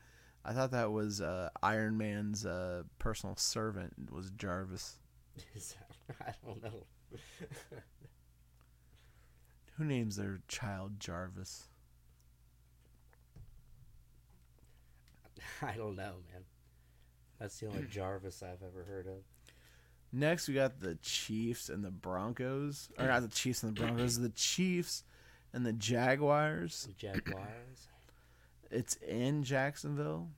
[0.47, 4.97] I thought that was uh, Iron Man's uh, personal servant was Jarvis.
[5.55, 6.85] Is that- I don't know.
[9.77, 11.65] Who names their child Jarvis?
[15.61, 16.43] I don't know, man.
[17.39, 19.17] That's the only Jarvis I've ever heard of.
[20.13, 22.89] Next, we got the Chiefs and the Broncos.
[22.97, 25.03] Or not the Chiefs and the Broncos, the Chiefs
[25.53, 26.87] and the Jaguars.
[26.87, 27.89] The Jaguars.
[28.71, 30.29] It's in Jacksonville.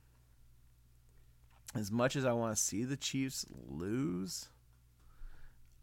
[1.74, 4.48] As much as I want to see the Chiefs lose,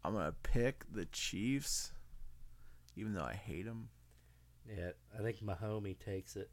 [0.04, 1.92] I'm going to pick the Chiefs,
[2.96, 3.88] even though I hate them.
[4.68, 6.50] Yeah, I think Mahomie takes it.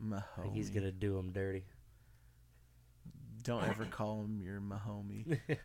[0.00, 0.42] I Mahomie.
[0.42, 1.64] think he's gonna do him dirty.
[3.44, 5.38] Don't ever call him your Mahomie.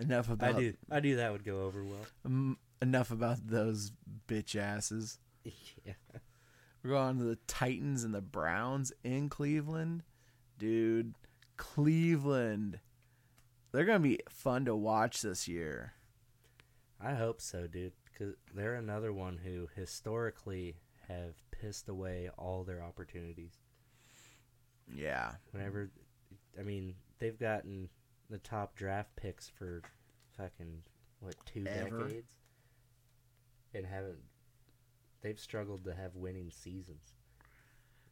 [0.00, 0.72] enough I about do.
[0.90, 2.06] I knew that would go over well.
[2.24, 3.92] um, enough about those
[4.26, 5.18] bitch asses.
[5.84, 5.92] yeah.
[6.82, 10.02] We're going to the Titans and the Browns in Cleveland.
[10.58, 11.14] Dude,
[11.56, 12.80] Cleveland.
[13.72, 15.92] They're going to be fun to watch this year.
[17.00, 17.92] I hope so, dude.
[18.04, 20.76] Because they're another one who historically
[21.08, 23.52] have pissed away all their opportunities.
[24.94, 25.32] Yeah.
[25.52, 25.90] Whenever,
[26.58, 27.88] I mean, they've gotten
[28.28, 29.82] the top draft picks for
[30.36, 30.82] fucking
[31.20, 32.04] what two Ever.
[32.04, 32.28] decades,
[33.74, 34.18] and haven't.
[35.22, 37.14] They've struggled to have winning seasons.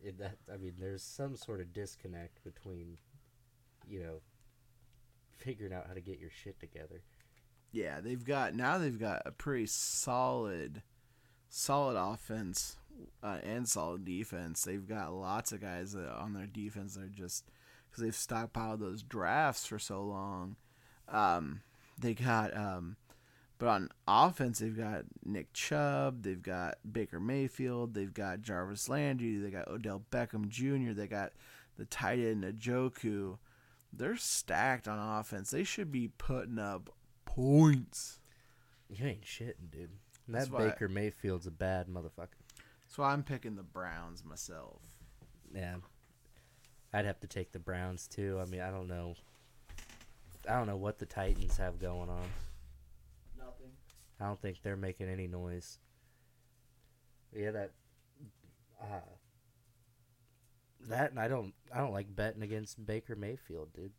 [0.00, 2.98] It, that I mean, there's some sort of disconnect between,
[3.86, 4.20] you know,
[5.38, 7.02] figuring out how to get your shit together.
[7.72, 10.82] Yeah, they've got now they've got a pretty solid
[11.48, 12.76] solid offense
[13.22, 14.62] uh, and solid defense.
[14.62, 17.44] They've got lots of guys that on their defense that are just
[17.92, 20.56] cuz they've stockpiled those drafts for so long.
[21.08, 21.62] Um
[21.98, 22.96] they got um
[23.58, 29.36] but on offense they've got Nick Chubb, they've got Baker Mayfield, they've got Jarvis Landry,
[29.38, 31.32] they got Odell Beckham Jr., they got
[31.76, 33.38] the tight end Njoku.
[33.92, 35.50] They're stacked on offense.
[35.50, 36.90] They should be putting up
[37.24, 38.20] points.
[38.90, 39.90] You ain't shitting, dude.
[40.28, 42.28] That's that why- Baker Mayfield's a bad motherfucker.
[42.88, 44.82] So I'm picking the Browns myself.
[45.54, 45.76] Yeah.
[46.92, 48.38] I'd have to take the Browns too.
[48.40, 49.14] I mean, I don't know.
[50.48, 52.26] I don't know what the Titans have going on.
[54.20, 55.78] I don't think they're making any noise.
[57.34, 57.70] Yeah, that.
[58.80, 59.00] Uh,
[60.88, 61.54] that and I don't.
[61.74, 63.92] I don't like betting against Baker Mayfield, dude.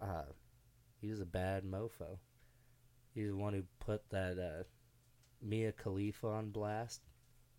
[0.00, 0.24] Uh,
[1.00, 2.18] he's a bad mofo.
[3.14, 4.64] He's the one who put that uh,
[5.42, 7.02] Mia Khalifa on blast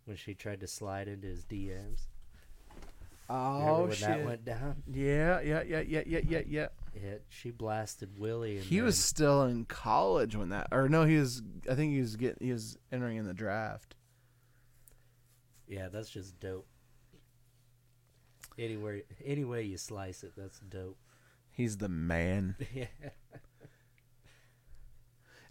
[0.05, 2.07] when she tried to slide into his DMs.
[3.57, 4.07] Remember Oh when shit!
[4.07, 4.83] that went down?
[4.87, 6.67] Yeah, yeah, yeah, yeah, yeah, yeah, yeah.
[6.93, 8.57] Yeah, she blasted Willie.
[8.57, 11.41] And He was still in college when that, or no, he was.
[11.69, 12.47] I think he was getting.
[12.47, 13.95] He was entering in the draft.
[15.67, 16.67] Yeah, that's just dope.
[18.57, 20.97] Anywhere, any way you slice it, that's dope.
[21.51, 22.55] He's the man.
[22.73, 22.85] yeah.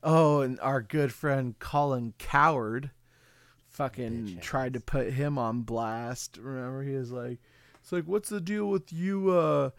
[0.02, 2.90] Oh, and our good friend Colin Cowherd,
[3.68, 6.38] fucking tried to put him on blast.
[6.40, 7.38] Remember, he was like,
[7.80, 9.70] "It's like, what's the deal with you uh,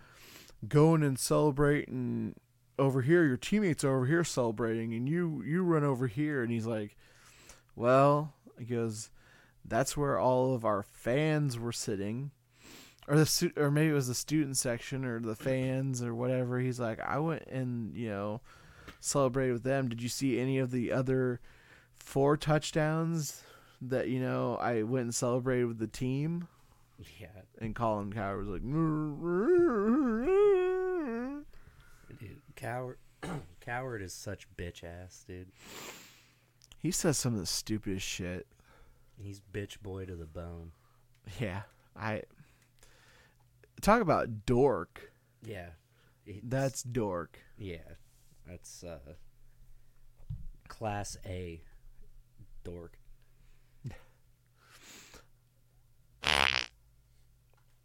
[0.68, 2.36] going and celebrating
[2.78, 3.26] over here?
[3.26, 6.98] Your teammates are over here celebrating, and you you run over here." And he's like,
[7.76, 9.10] "Well," he goes,
[9.66, 12.32] "That's where all of our fans were sitting."
[13.08, 16.60] Or the or maybe it was the student section or the fans or whatever.
[16.60, 18.42] He's like, I went and you know
[19.00, 19.90] celebrated with them.
[19.90, 21.40] Did you see any of the other
[21.96, 23.42] four touchdowns
[23.82, 26.48] that you know I went and celebrated with the team?
[27.20, 27.28] Yeah,
[27.60, 28.62] And Colin Cowherd was like,
[32.20, 32.42] dude.
[32.56, 32.98] Coward,
[33.62, 35.48] Coward is such bitch ass, dude.
[36.78, 38.48] he says some of the stupidest shit.
[39.18, 40.72] He's bitch boy to the bone.
[41.40, 41.62] Yeah,
[41.96, 42.24] I
[43.82, 45.12] talk about dork.
[45.46, 45.70] Yeah,
[46.44, 47.40] That's dork.
[47.58, 47.78] yeah,
[48.48, 48.98] that's uh,
[50.68, 51.62] class A,
[52.64, 52.98] dork.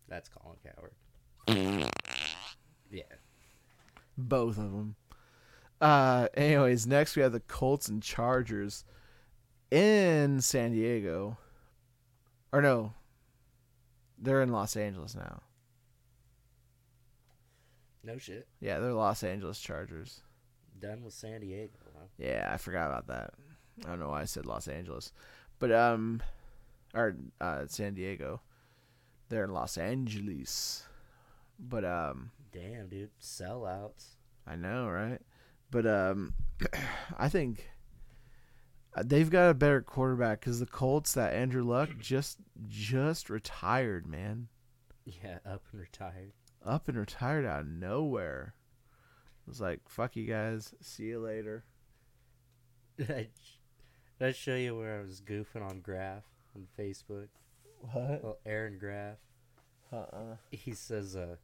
[0.09, 1.91] That's Colin Cowherd.
[2.91, 3.03] Yeah.
[4.17, 4.97] Both of them.
[5.81, 8.85] Uh, anyways, next we have the Colts and Chargers
[9.71, 11.37] in San Diego.
[12.53, 12.93] Or no,
[14.17, 15.43] they're in Los Angeles now.
[18.05, 18.47] No shit.
[18.61, 20.21] Yeah, they're Los Angeles Chargers.
[20.79, 21.79] Done with San Diego.
[21.97, 22.07] Huh?
[22.19, 23.35] Yeah, I forgot about that.
[23.85, 25.13] I don't know why I said Los Angeles,
[25.59, 26.23] but um,
[26.95, 28.41] or uh, San Diego.
[29.29, 30.85] They're in Los Angeles,
[31.59, 33.11] but um, Damn, dude.
[33.21, 34.07] Sellouts.
[34.47, 35.21] I know, right?
[35.71, 36.35] But um,
[37.19, 37.69] I think
[38.95, 42.39] uh, they've got a better quarterback because the Colts that Andrew Luck just
[42.69, 44.49] just retired, man,
[45.05, 46.33] Yeah, up and retired.
[46.65, 48.55] up and retired out of nowhere.
[49.47, 51.65] It was like, fuck you guys, see you later.
[52.97, 53.29] Did I,
[54.21, 56.23] did I show you where I was goofing on Graff
[56.55, 57.29] on Facebook?
[57.93, 58.25] What?
[58.25, 59.19] Well, Aaron Graff.
[59.93, 60.37] Uh-uh.
[60.51, 61.37] He says, uh,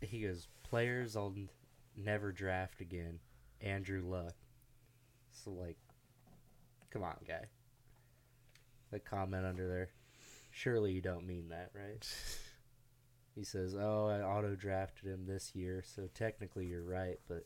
[0.00, 1.48] he goes, players I'll n-
[1.96, 3.20] never draft again.
[3.60, 4.34] Andrew Luck.
[5.30, 5.76] So, like,
[6.90, 7.46] come on, guy.
[8.90, 9.90] The comment under there.
[10.50, 12.06] Surely you don't mean that, right?
[13.34, 17.44] He says, "Oh, I auto drafted him this year, so technically you're right, but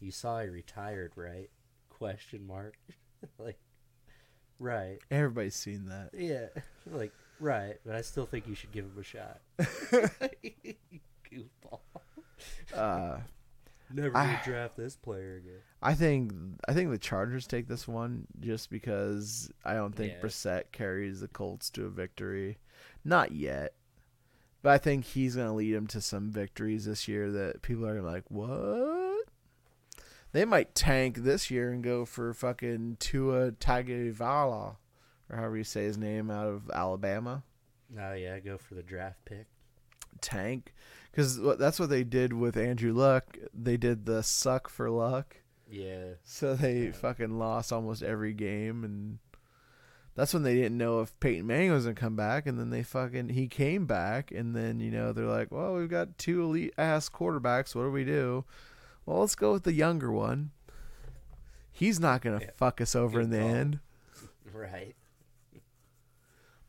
[0.00, 1.48] you saw he retired, right?"
[1.90, 2.76] Question mark.
[3.38, 3.60] like,
[4.58, 4.98] Right.
[5.10, 6.10] Everybody's seen that.
[6.12, 6.46] Yeah.
[6.90, 9.40] Like right, but I still think you should give him a shot.
[9.58, 11.80] Goofball.
[12.74, 13.18] Uh,
[13.92, 15.60] Never I- draft this player again.
[15.82, 16.32] I think
[16.66, 20.20] I think the Chargers take this one just because I don't think Yeah.
[20.22, 22.58] Brissett carries the Colts to a victory.
[23.04, 23.74] Not yet.
[24.62, 27.86] But I think he's going to lead them to some victories this year that people
[27.86, 28.48] are like, "What?"
[30.32, 34.76] They might tank this year and go for fucking Tua Tagovailoa
[35.30, 37.42] or however you say his name out of Alabama.
[37.98, 39.46] Oh yeah, go for the draft pick.
[40.20, 40.74] Tank
[41.12, 43.38] cuz that's what they did with Andrew Luck.
[43.54, 45.36] They did the suck for luck.
[45.70, 46.14] Yeah.
[46.24, 49.18] So they fucking lost almost every game, and
[50.14, 52.82] that's when they didn't know if Peyton Manning was gonna come back, and then they
[52.82, 56.74] fucking he came back, and then you know they're like, well, we've got two elite
[56.78, 57.74] ass quarterbacks.
[57.74, 58.44] What do we do?
[59.08, 60.50] Well, let's go with the younger one.
[61.72, 62.50] He's not gonna Yeah.
[62.54, 63.48] fuck us over Good in the call.
[63.54, 63.80] end.
[64.52, 64.96] Right.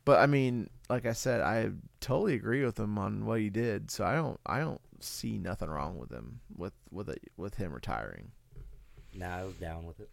[0.05, 3.89] But I mean, like I said, I totally agree with him on what he did.
[3.91, 7.73] So I don't, I don't see nothing wrong with him with with it, with him
[7.73, 8.31] retiring.
[9.13, 10.09] Now I was down with it.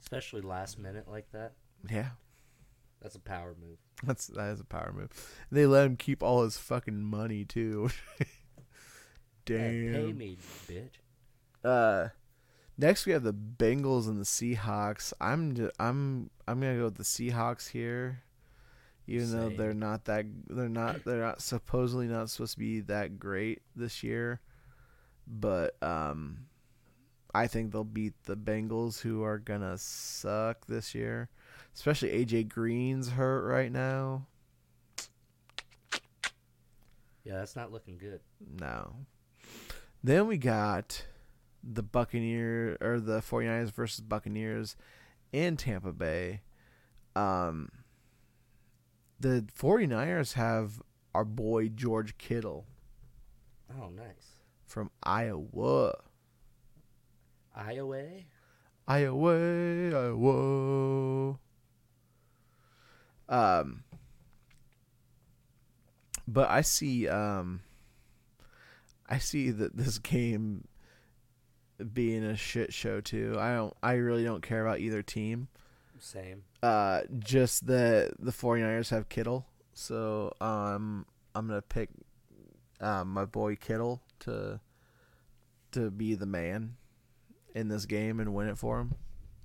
[0.00, 1.52] Especially last minute like that.
[1.88, 2.10] Yeah.
[3.00, 3.78] That's a power move.
[4.02, 5.10] That's that is a power move.
[5.52, 7.90] They let him keep all his fucking money too.
[9.46, 9.92] Hey, Damn.
[9.92, 10.38] pay me,
[10.68, 10.90] bitch.
[11.64, 12.08] Uh,
[12.78, 15.12] next we have the Bengals and the Seahawks.
[15.20, 18.22] I'm just, I'm I'm gonna go with the Seahawks here,
[19.06, 23.18] even though they're not that they're not they're not supposedly not supposed to be that
[23.18, 24.40] great this year,
[25.26, 26.46] but um,
[27.34, 31.28] I think they'll beat the Bengals who are gonna suck this year,
[31.74, 34.26] especially AJ Green's hurt right now.
[37.24, 38.20] Yeah, that's not looking good.
[38.58, 38.94] No.
[40.04, 41.04] Then we got
[41.62, 44.76] the Buccaneer or the 49ers versus Buccaneers
[45.32, 46.40] in Tampa Bay.
[47.14, 47.70] Um
[49.20, 50.82] the 49ers have
[51.14, 52.66] our boy George Kittle
[53.80, 54.40] Oh, nice.
[54.66, 55.92] from Iowa.
[57.54, 58.02] Iowa?
[58.88, 59.36] Iowa,
[59.94, 61.38] Iowa.
[63.28, 63.84] Um,
[66.26, 67.60] but I see, um,
[69.12, 70.64] I see that this game
[71.92, 73.36] being a shit show too.
[73.38, 75.48] I don't, I really don't care about either team.
[75.98, 76.44] Same.
[76.62, 79.44] Uh, just that the 49ers have Kittle,
[79.74, 81.90] so um, I'm gonna pick
[82.80, 84.60] um, my boy Kittle to
[85.72, 86.76] to be the man
[87.54, 88.94] in this game and win it for him.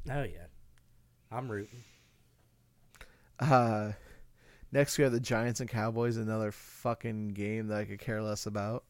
[0.10, 0.48] Oh yeah.
[1.30, 1.84] I'm rooting.
[3.40, 3.92] Uh,
[4.72, 8.46] next we have the Giants and Cowboys, another fucking game that I could care less
[8.46, 8.86] about.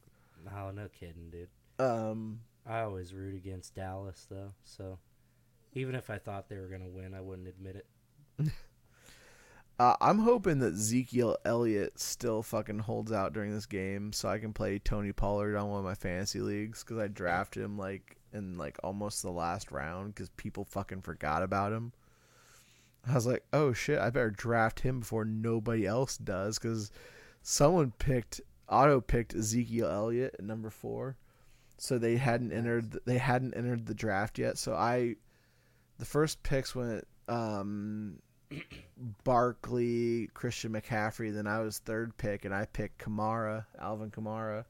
[0.54, 1.48] Oh, no kidding, dude.
[1.78, 4.98] Um, I always root against Dallas though, so
[5.72, 7.86] even if I thought they were gonna win, I wouldn't admit it.
[9.78, 14.38] uh, I'm hoping that Ezekiel Elliott still fucking holds out during this game, so I
[14.38, 18.16] can play Tony Pollard on one of my fantasy leagues because I drafted him like
[18.32, 21.92] in like almost the last round because people fucking forgot about him.
[23.08, 26.90] I was like, oh shit, I better draft him before nobody else does because
[27.40, 31.16] someone picked auto picked Ezekiel Elliott at number four,
[31.76, 34.58] so they hadn't entered they hadn't entered the draft yet.
[34.58, 35.16] So I,
[35.98, 38.18] the first picks went um,
[39.24, 41.32] Barkley, Christian McCaffrey.
[41.32, 44.64] Then I was third pick, and I picked Kamara, Alvin Kamara.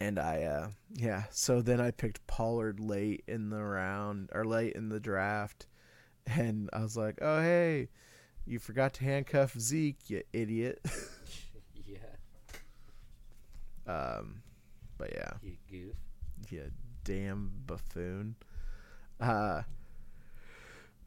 [0.00, 1.24] And I, uh, yeah.
[1.30, 5.66] So then I picked Pollard late in the round or late in the draft,
[6.26, 7.88] and I was like, "Oh hey,
[8.46, 10.80] you forgot to handcuff Zeke, you idiot."
[11.86, 11.98] yeah,
[13.86, 14.42] um,
[14.98, 15.96] but yeah, you goof.
[16.50, 16.70] you
[17.04, 18.36] damn buffoon.
[19.20, 19.62] Uh,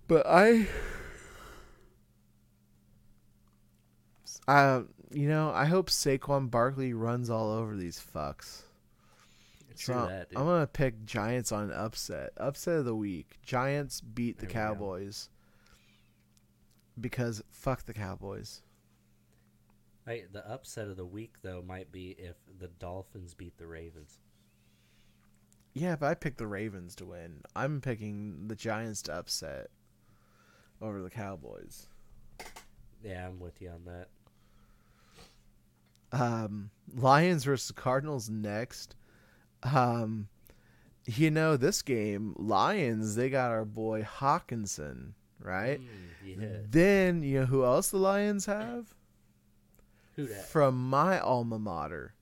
[0.07, 0.67] but I,
[4.47, 8.61] uh, you know, I hope Saquon Barkley runs all over these fucks.
[9.77, 10.27] True So that.
[10.35, 12.31] I'm gonna pick Giants on an upset.
[12.37, 13.39] Upset of the week.
[13.43, 14.53] Giants beat the There we.
[14.53, 15.29] Cowboys.
[16.99, 18.61] Because fuck the Cowboys.
[20.05, 24.19] Hey, the upset of the week though might be if the Dolphins beat the Ravens.
[25.73, 27.41] Yeah, but I picked the Ravens to win.
[27.55, 29.69] I'm picking the Giants to upset
[30.81, 31.87] over the Cowboys.
[33.03, 34.07] Yeah, I'm with you on that.
[36.17, 38.95] Um, Lions versus Cardinals next.
[39.63, 40.29] Um,
[41.05, 43.15] you know this game, Lions.
[43.15, 45.79] They got our boy Hockenson, right?
[45.79, 46.47] Mm, yeah.
[46.69, 48.93] Then you know who else the Lions have
[50.15, 50.45] Who that?
[50.47, 52.13] from my alma mater,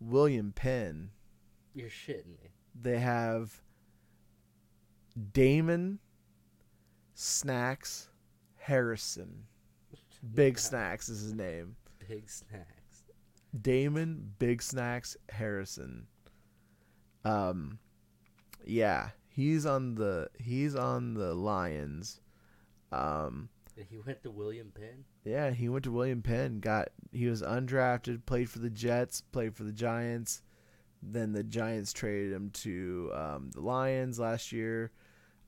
[0.00, 1.10] William Penn.
[1.74, 2.50] You're shitting me.
[2.80, 3.60] They have
[5.32, 5.98] Damon
[7.14, 8.08] Snacks
[8.58, 9.44] Harrison.
[10.34, 11.76] Big Snacks is his name.
[12.08, 13.02] Big snacks.
[13.60, 16.06] Damon Big Snacks Harrison.
[17.24, 17.78] Um
[18.64, 22.20] yeah, he's on the he's on the Lions.
[22.92, 25.04] Um He went to William Penn.
[25.24, 29.54] yeah, he went to William Penn, got he was undrafted, played for the Jets, played
[29.54, 30.42] for the Giants.
[31.02, 34.90] Then the Giants traded him to um, the Lions last year.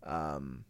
[0.04, 0.64] Um,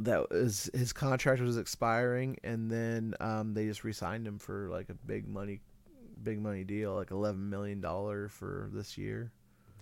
[0.00, 4.90] that was his contract was expiring, and then um, they just re-signed him for like
[4.90, 5.60] a big money,
[6.22, 9.30] big money deal, like eleven million dollar for this year.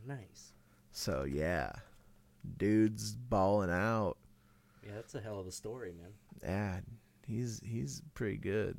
[0.07, 0.53] Nice.
[0.93, 1.73] So yeah,
[2.59, 4.19] dude's balling out.
[4.85, 6.13] Yeah, that's a hell of a story, man.
[6.43, 6.81] Yeah,
[7.27, 8.77] he's he's pretty good.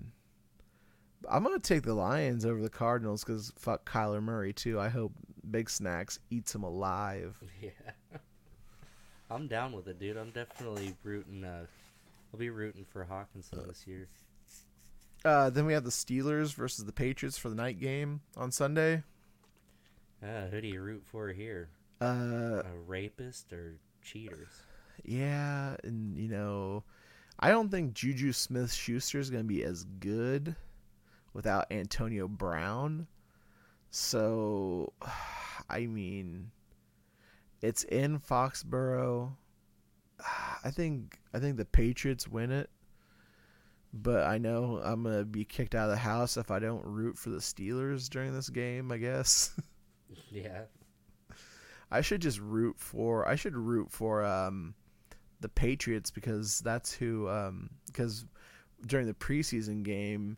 [1.30, 4.80] I'm gonna take the Lions over the Cardinals because fuck Kyler Murray too.
[4.80, 5.12] I hope
[5.50, 7.42] Big Snacks eats him alive.
[7.62, 7.70] Yeah.
[9.32, 10.18] I'm down with it, dude.
[10.18, 11.44] I'm definitely rooting.
[11.44, 11.66] Uh,
[12.32, 14.08] I'll be rooting for Hockenson this year.
[15.24, 19.02] Uh, then we have the Steelers versus the Patriots for the night game on Sunday.
[20.22, 21.70] Uh, who do you root for here?
[22.00, 24.48] Uh, A rapist or cheaters?
[25.08, 26.84] Yeah, and you know,
[27.40, 30.56] I don't think Juju Smith Schuster is gonna be as good
[31.34, 33.08] without Antonio Brown.
[33.90, 34.94] So,
[35.70, 36.52] I mean,
[37.62, 39.36] it's in Foxborough.
[40.64, 42.70] I think I think the Patriots win it,
[43.94, 47.18] but I know I'm gonna be kicked out of the house if I don't root
[47.18, 48.92] for the Steelers during this game.
[48.92, 49.54] I guess.
[50.32, 50.64] Yeah.
[51.92, 54.76] I should just root for I should root for um
[55.46, 58.26] the Patriots because that's who um because
[58.88, 60.38] during the preseason game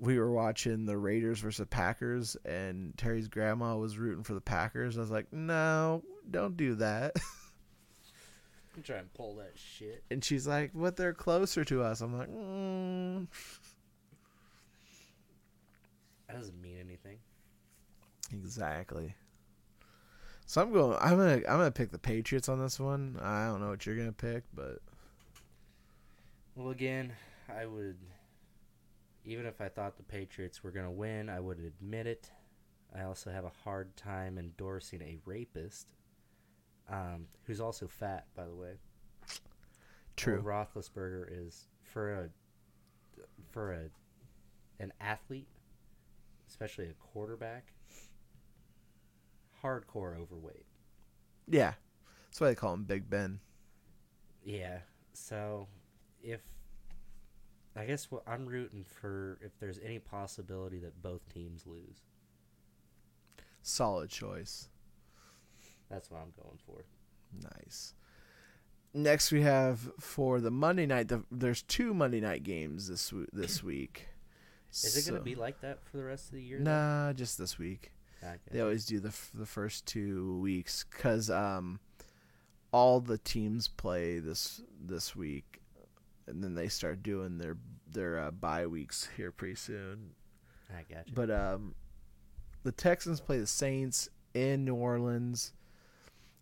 [0.00, 4.96] we were watching the Raiders versus Packers and Terry's grandma was rooting for the Packers.
[4.98, 7.14] I was like, "No, don't do that."
[8.74, 10.02] I'm trying to pull that shit.
[10.10, 13.28] and she's like, "But they're closer to us." I'm like, mm.
[16.26, 17.18] That doesn't mean anything.
[18.32, 19.14] Exactly.
[20.52, 20.98] So I'm going.
[21.00, 21.36] I'm gonna.
[21.48, 23.18] I'm gonna pick the Patriots on this one.
[23.22, 24.80] I don't know what you're gonna pick, but
[26.54, 27.10] Well, again,
[27.48, 27.96] I would.
[29.24, 32.30] Even if I thought the Patriots were going to win, I would admit it.
[32.94, 35.94] I also have a hard time endorsing a rapist,
[36.90, 38.74] um, who's also fat, by the way.
[40.16, 40.42] true.
[40.44, 42.28] Well, Roethlisberger is for a
[43.52, 43.84] for a
[44.82, 45.48] an athlete,
[46.46, 47.72] especially a quarterback,
[49.62, 50.66] hardcore overweight.
[51.48, 51.74] Yeah,
[52.28, 53.40] that's why they call him Big Ben.
[54.44, 54.78] Yeah.
[55.12, 55.68] So
[56.22, 56.40] if
[57.76, 62.02] I guess what I'm rooting for if there's any possibility that both teams lose.
[63.62, 64.68] Solid choice.
[65.88, 66.84] That's what I'm going for.
[67.56, 67.94] Nice.
[68.94, 71.08] Next, we have for the Monday night.
[71.08, 74.08] The, there's two Monday night games this this week.
[74.70, 76.58] Is it going to be like that for the rest of the year?
[76.58, 76.70] though?
[76.70, 77.92] Nah, just this week.
[78.50, 81.80] They always do the f- the first two weeks because um,
[82.72, 85.60] all the teams play this this week,
[86.26, 87.56] and then they start doing their
[87.90, 90.10] their uh, bye weeks here pretty soon.
[90.70, 91.14] I got you.
[91.14, 91.74] But um,
[92.62, 95.52] the Texans play the Saints in New Orleans.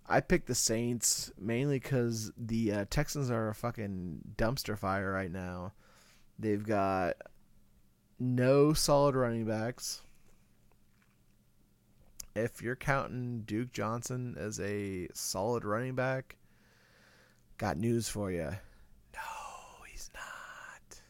[0.07, 5.31] I picked the Saints mainly because the uh, Texans are a fucking dumpster fire right
[5.31, 5.73] now.
[6.39, 7.17] They've got
[8.19, 10.03] no solid running backs.
[12.35, 16.37] If you're counting Duke Johnson as a solid running back,
[17.59, 18.51] got news for you.
[19.15, 21.01] No, he's not.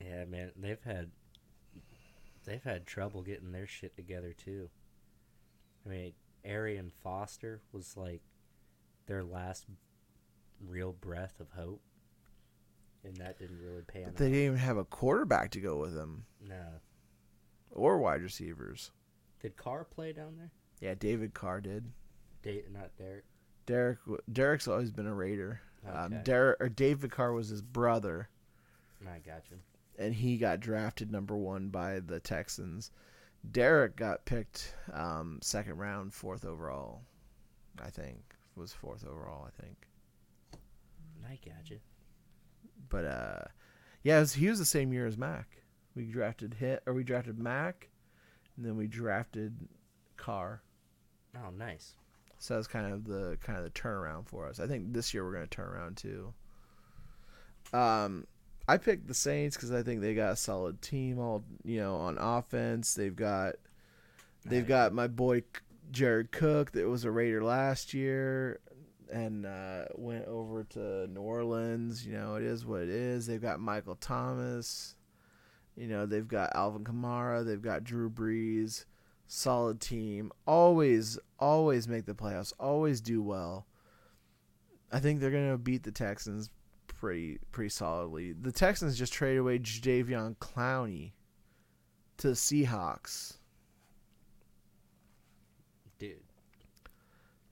[0.00, 1.10] yeah, man, they've had
[2.44, 4.68] they've had trouble getting their shit together too.
[5.86, 6.12] I mean,
[6.44, 8.22] Arian Foster was like
[9.06, 9.66] their last
[10.66, 11.82] real breath of hope,
[13.04, 14.16] and that didn't really pan They out.
[14.16, 16.80] didn't even have a quarterback to go with him No.
[17.70, 18.90] or wide receivers.
[19.44, 20.50] Did Carr play down there?
[20.80, 21.84] Yeah, David Carr did.
[22.42, 23.24] Da- not Derek.
[23.66, 23.98] Derek
[24.32, 25.60] Derek's always been a Raider.
[25.86, 26.22] Um, Okay.
[26.24, 28.30] Derek or David Carr was his brother,
[29.06, 29.58] I got you.
[29.98, 32.90] and he got drafted number one by the Texans.
[33.50, 37.02] Derek got picked um, second round, fourth overall.
[37.84, 39.46] I think was fourth overall.
[39.46, 39.76] I think,
[41.28, 41.80] I got you.
[42.88, 43.42] but uh,
[44.02, 45.58] yeah, was, he was the same year as Mac.
[45.94, 47.90] We drafted hit or we drafted Mac,
[48.56, 49.54] and then we drafted
[50.16, 50.62] Carr.
[51.36, 51.94] Oh, nice.
[52.38, 54.60] So that's kind of the kind of the turnaround for us.
[54.60, 56.32] I think this year we're going to turn around too.
[57.72, 58.26] Um,
[58.68, 61.18] I picked the Saints because I think they got a solid team.
[61.18, 63.54] All you know on offense, they've got
[64.44, 64.68] they've Nice.
[64.68, 65.42] got my boy
[65.90, 68.60] Jared Cook that was a Raider last year.
[69.12, 72.06] and uh, went over to New Orleans.
[72.06, 73.26] You know, it is what it is.
[73.26, 74.96] They've got Michael Thomas.
[75.76, 77.44] You know, they've got Alvin Kamara.
[77.44, 78.84] They've got Drew Brees.
[79.26, 80.30] Solid team.
[80.46, 82.52] Always, always make the playoffs.
[82.60, 83.66] Always do well.
[84.92, 86.50] I think they're gonna beat the Texans
[86.86, 88.32] pretty pretty solidly.
[88.32, 91.12] The Texans just traded away Jadeveon Clowney
[92.18, 93.38] to the Seahawks.
[95.98, 96.20] Dude.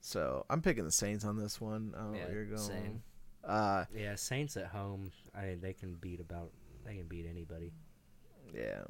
[0.01, 1.95] So I'm picking the Saints on this one.
[1.97, 2.59] I don't know Yeah, where you're going.
[2.59, 3.03] same.
[3.45, 5.11] Uh, Yeah, Saints at home.
[5.35, 6.51] I they can beat about
[6.85, 7.73] they can beat anybody.
[8.55, 8.83] Yeah.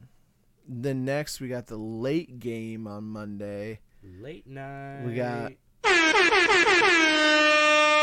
[0.69, 3.81] Then next we got the late game on Monday.
[4.21, 5.03] Late night.
[5.05, 5.53] We got-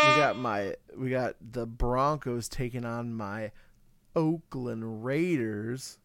[0.02, 3.52] We got my we got the Broncos taking on my
[4.16, 5.98] Oakland Raiders.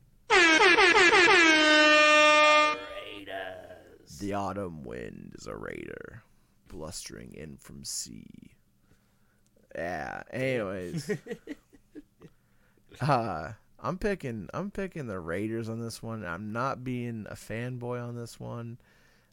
[3.17, 4.19] Raiders.
[4.21, 6.23] The autumn wind is a raider,
[6.69, 8.27] blustering in from sea.
[9.75, 10.23] Yeah.
[10.33, 11.11] Anyways,
[13.01, 16.25] uh, I'm picking I'm picking the Raiders on this one.
[16.25, 18.79] I'm not being a fanboy on this one.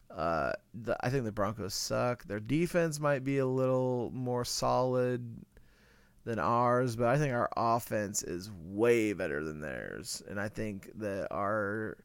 [0.09, 2.25] Uh, the, I think the Broncos suck.
[2.25, 5.25] Their defense might be a little more solid
[6.25, 10.21] than ours, but I think our offense is way better than theirs.
[10.29, 11.97] And I think that our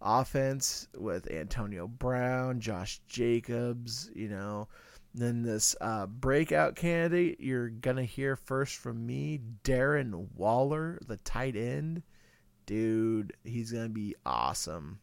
[0.00, 4.68] offense with Antonio Brown, Josh Jacobs, you know,
[5.14, 11.56] then this uh, breakout candidate you're gonna hear first from me, Darren Waller, the tight
[11.56, 12.02] end,
[12.66, 15.00] dude, he's gonna be awesome,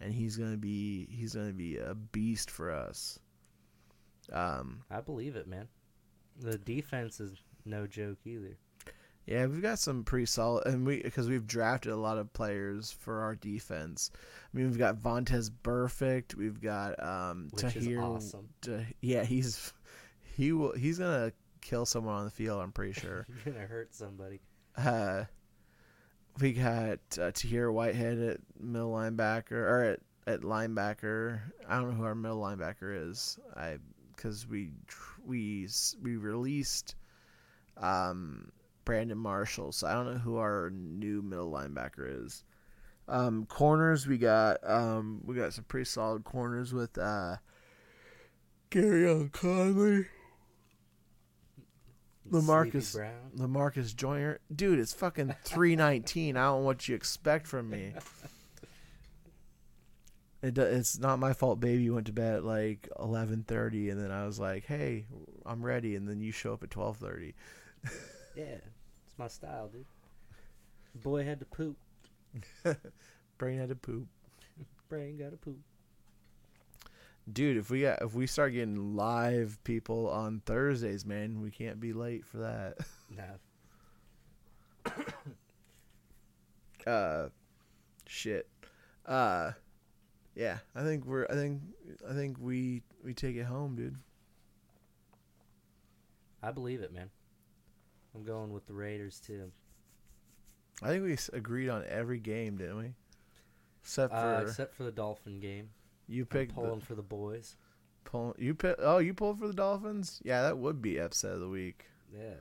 [0.00, 3.18] and he's gonna be he's gonna be a beast for us.
[4.32, 5.68] Um, I believe it, man.
[6.38, 8.56] The defense is no joke either.
[9.30, 12.90] Yeah, we've got some pretty solid, and we because we've drafted a lot of players
[12.90, 14.10] for our defense.
[14.52, 18.02] I mean, we've got Vontaze Burfict, we've got um, Which is Tahir.
[18.02, 18.48] awesome.
[19.00, 19.72] Yeah, he's
[20.36, 22.60] he will he's gonna kill someone on the field.
[22.60, 23.24] I'm pretty sure.
[23.44, 24.40] You're gonna hurt somebody.
[24.76, 25.24] uh,
[26.40, 31.40] we got uh, Tahir Whitehead at middle linebacker or at at linebacker.
[31.68, 33.38] I don't know who our middle linebacker is.
[33.56, 33.78] I
[34.16, 34.70] because we
[35.24, 35.68] we
[36.02, 36.96] we released
[37.76, 38.50] um
[38.84, 42.44] Brandon Marshall, so I don't know who our new middle linebacker is.
[43.08, 47.36] Um, corners we got um we got some pretty solid corners with uh
[48.70, 50.06] Gareon Conley,
[52.30, 53.10] LaMarcus.
[53.36, 56.36] Lamarcus Joyner, dude, it's fucking three nineteen.
[56.36, 57.94] I don't know what you expect from me.
[60.42, 61.60] It, it's not my fault.
[61.60, 65.04] Baby went to bed at like eleven thirty, and then I was like, "Hey,
[65.44, 67.34] I'm ready," and then you show up at twelve thirty.
[68.40, 68.56] Yeah,
[69.04, 69.84] it's my style, dude.
[70.94, 71.76] Boy had to poop.
[73.38, 74.06] Brain had to poop,
[74.88, 75.58] Brain got to poop.
[77.30, 77.58] dude.
[77.58, 81.92] If we got if we start getting live people on Thursdays, man, we can't be
[81.92, 82.78] late for that.
[84.86, 84.92] No,
[86.90, 87.28] uh
[88.06, 88.46] shit
[89.04, 89.50] uh
[90.36, 91.60] yeah i think we're i think
[92.08, 93.96] i think we we take it home dude
[96.42, 97.10] I believe it, man.
[98.14, 99.50] I'm going with the Raiders too.
[100.82, 102.94] i think we agreed on every game didn't we
[103.82, 105.70] except for Uh, except for the Dolphin game.
[106.08, 107.56] you I'm picked the, pulling for the boys.
[108.04, 111.40] pull, you pick oh you pulled for the dolphins yeah that would be upset of
[111.40, 112.34] the week Yeah.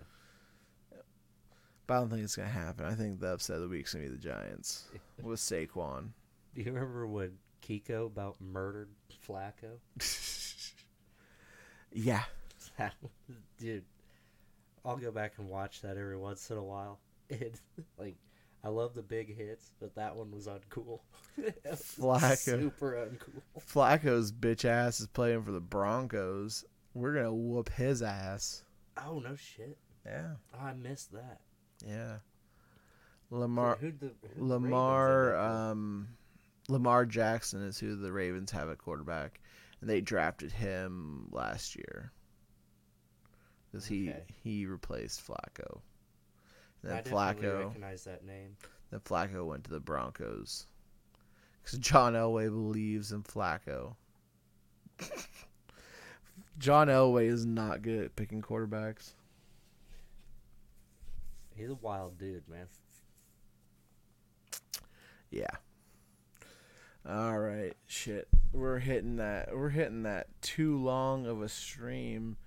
[1.88, 4.06] but i don't think it's gonna happen i think the upset of the week's gonna
[4.06, 4.88] be the giants
[5.22, 6.10] with saquon
[6.56, 8.90] Do you remember when Kiko about murdered
[9.28, 9.78] Flacco?
[11.92, 12.24] yeah
[12.78, 12.94] That
[13.60, 13.84] Dude,
[14.86, 17.00] I'll go back and watch that every once in a while.
[17.30, 17.60] It
[18.00, 18.16] like
[18.64, 21.02] I love the big hits, but that one was uncool.
[21.38, 22.38] Was Flacco.
[22.60, 23.62] super uncool.
[23.72, 28.64] flacco's bitch ass is playing for the broncos we're gonna whoop his ass
[28.98, 29.78] Oh no shit!
[30.06, 31.42] yeah Oh, I missed that.
[31.86, 32.18] Yeah.
[33.30, 36.08] Lamar Who'd the, who'd Lamar um
[36.68, 39.40] Lamar Jackson is who the Ravens have at quarterback
[39.82, 42.12] and they drafted him last year.
[43.72, 44.24] Cuz he Okay.
[44.44, 45.82] he replaced Flacco.
[46.82, 48.56] And then definitely Flacco recognize that name.
[48.90, 50.66] then Flacco went to the Broncos.
[51.64, 53.96] Cuz John Elway believes in Flacco.
[56.58, 59.12] John Elway is not good at picking quarterbacks.
[61.56, 62.68] He's a wild dude, man.
[65.30, 65.52] Yeah.
[67.08, 68.28] All right, shit.
[68.52, 69.50] We're hitting that.
[69.56, 72.38] We're hitting that too long of a stream.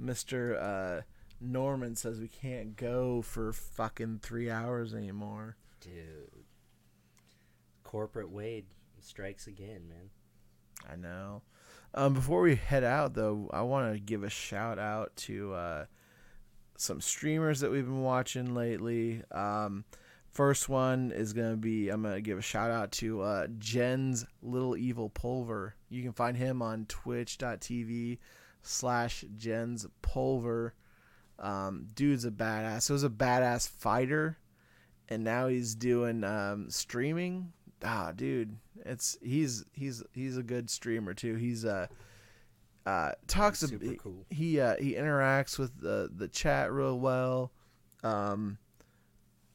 [0.00, 1.02] Mister uh,
[1.40, 5.56] Norman says we can't go for fucking three hours anymore.
[5.80, 6.44] Dude.
[7.84, 8.66] Corporate Wade
[9.00, 10.10] strikes again, man.
[10.90, 11.42] I know.
[11.92, 15.84] Um, before we head out, though, I want to give a shout out to uh,
[16.76, 19.22] some streamers that we've been watching lately.
[19.32, 19.84] Um,
[20.32, 24.76] first one is gonna be I'm gonna give a shout out to uh, Jens Little
[24.76, 25.74] Evil Pulver.
[25.88, 28.18] You can find him on Twitch.tv
[28.62, 30.74] slash Jens Pulver.
[31.38, 32.86] Um, dude's a badass.
[32.88, 34.38] He was a badass fighter,
[35.08, 37.52] and now he's doing um, streaming.
[37.82, 41.36] Ah, dude, it's he's he's he's a good streamer too.
[41.36, 41.86] He's uh
[42.84, 44.26] uh talks Super ab- cool.
[44.28, 47.52] he uh he interacts with the the chat real well.
[48.04, 48.58] Um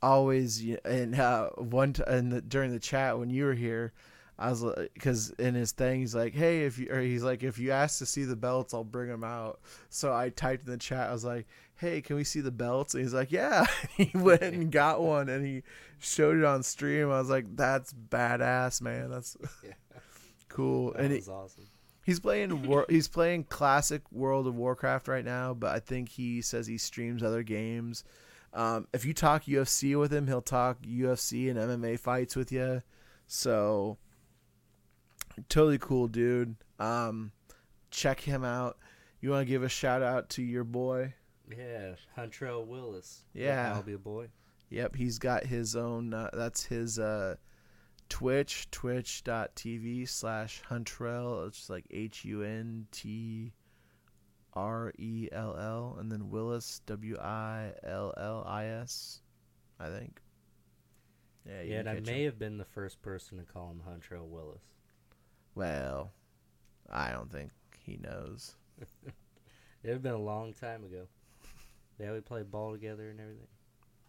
[0.01, 3.93] always and uh one t- and the, during the chat when you were here
[4.37, 7.41] I was like, because in his thing, he's like, "Hey, if you," or he's like,
[7.41, 10.71] "If you ask to see the belts, I'll bring them out." So I typed in
[10.71, 11.09] the chat.
[11.09, 11.47] I was like,
[11.77, 13.65] "Hey, can we see the belts?" And he's like, "Yeah."
[13.97, 15.63] he went and got one, and he
[15.99, 17.09] showed it on stream.
[17.11, 19.09] I was like, "That's badass, man.
[19.09, 19.37] That's
[20.49, 21.63] cool." That and was he, awesome.
[22.05, 26.41] he's playing war, he's playing classic World of Warcraft right now, but I think he
[26.41, 28.03] says he streams other games.
[28.53, 32.81] Um, if you talk UFC with him, he'll talk UFC and MMA fights with you.
[33.27, 33.97] So
[35.49, 36.55] totally cool dude.
[36.79, 37.31] Um,
[37.91, 38.77] check him out.
[39.21, 41.13] You want to give a shout out to your boy?
[41.49, 43.23] Yeah, Huntrell Willis.
[43.33, 43.73] Yeah.
[43.75, 44.27] I'll be a boy.
[44.69, 46.13] Yep, he's got his own.
[46.13, 47.35] Uh, that's his uh,
[48.09, 51.47] Twitch, twitch.tv slash Huntrell.
[51.47, 53.53] It's like H U N T
[54.53, 55.97] R E L L.
[55.99, 59.21] And then Willis, W I L L I S,
[59.79, 60.19] I think.
[61.47, 62.25] Yeah, Yeah, and I may him.
[62.25, 64.63] have been the first person to call him Huntrell Willis.
[65.55, 66.11] Well,
[66.89, 67.51] I don't think
[67.83, 68.55] he knows.
[69.83, 71.07] It had been a long time ago.
[71.99, 73.45] Yeah, we played ball together and everything.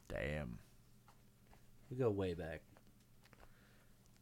[0.08, 0.58] Damn.
[1.90, 2.62] We go way back.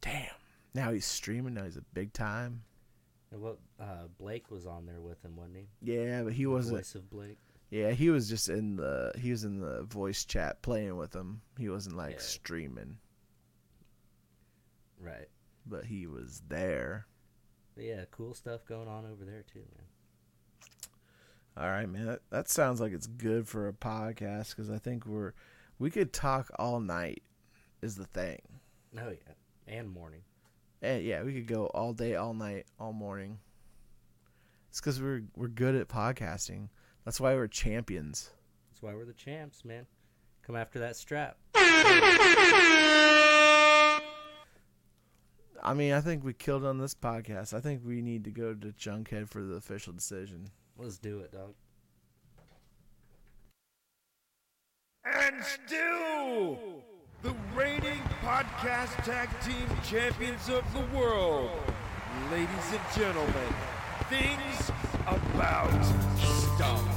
[0.01, 0.25] Damn.
[0.73, 1.53] Now he's streaming.
[1.53, 2.63] Now he's a big time.
[3.31, 5.67] And what uh, Blake was on there with him, wasn't he?
[5.93, 6.75] Yeah, but he The wasn't.
[6.75, 7.37] voice of Blake.
[7.69, 11.39] Yeah, he was just in the he was in the voice chat playing with him.
[11.57, 12.19] He wasn't like Yeah.
[12.19, 12.97] streaming,
[14.99, 15.29] Right.
[15.65, 17.07] but he was there.
[17.75, 19.85] But yeah, cool stuff going on over there too, man.
[21.57, 22.05] All right, man.
[22.05, 25.33] That, that sounds like it's good for a podcast because I think we're
[25.79, 27.23] we could talk all night.
[27.81, 28.41] Is the thing.
[28.97, 29.33] Oh yeah,
[29.67, 30.21] and morning.
[30.81, 33.39] And yeah, we could go all day, all night, all morning.
[34.69, 36.69] It's because we're we're good at podcasting.
[37.03, 38.31] That's why we're champions.
[38.71, 39.85] That's why we're the champs, man.
[40.45, 41.37] Come after that strap.
[45.67, 47.51] I mean, I think we killed on this podcast.
[47.51, 50.51] I think we need to go to Junkhead for the official decision.
[50.77, 51.55] Let's do it, dog.
[55.05, 56.59] And still,
[57.23, 61.49] the reigning podcast tag team champions of the world,
[62.31, 63.53] ladies and gentlemen,
[64.07, 64.71] things
[65.07, 65.83] about
[66.19, 66.94] Stump.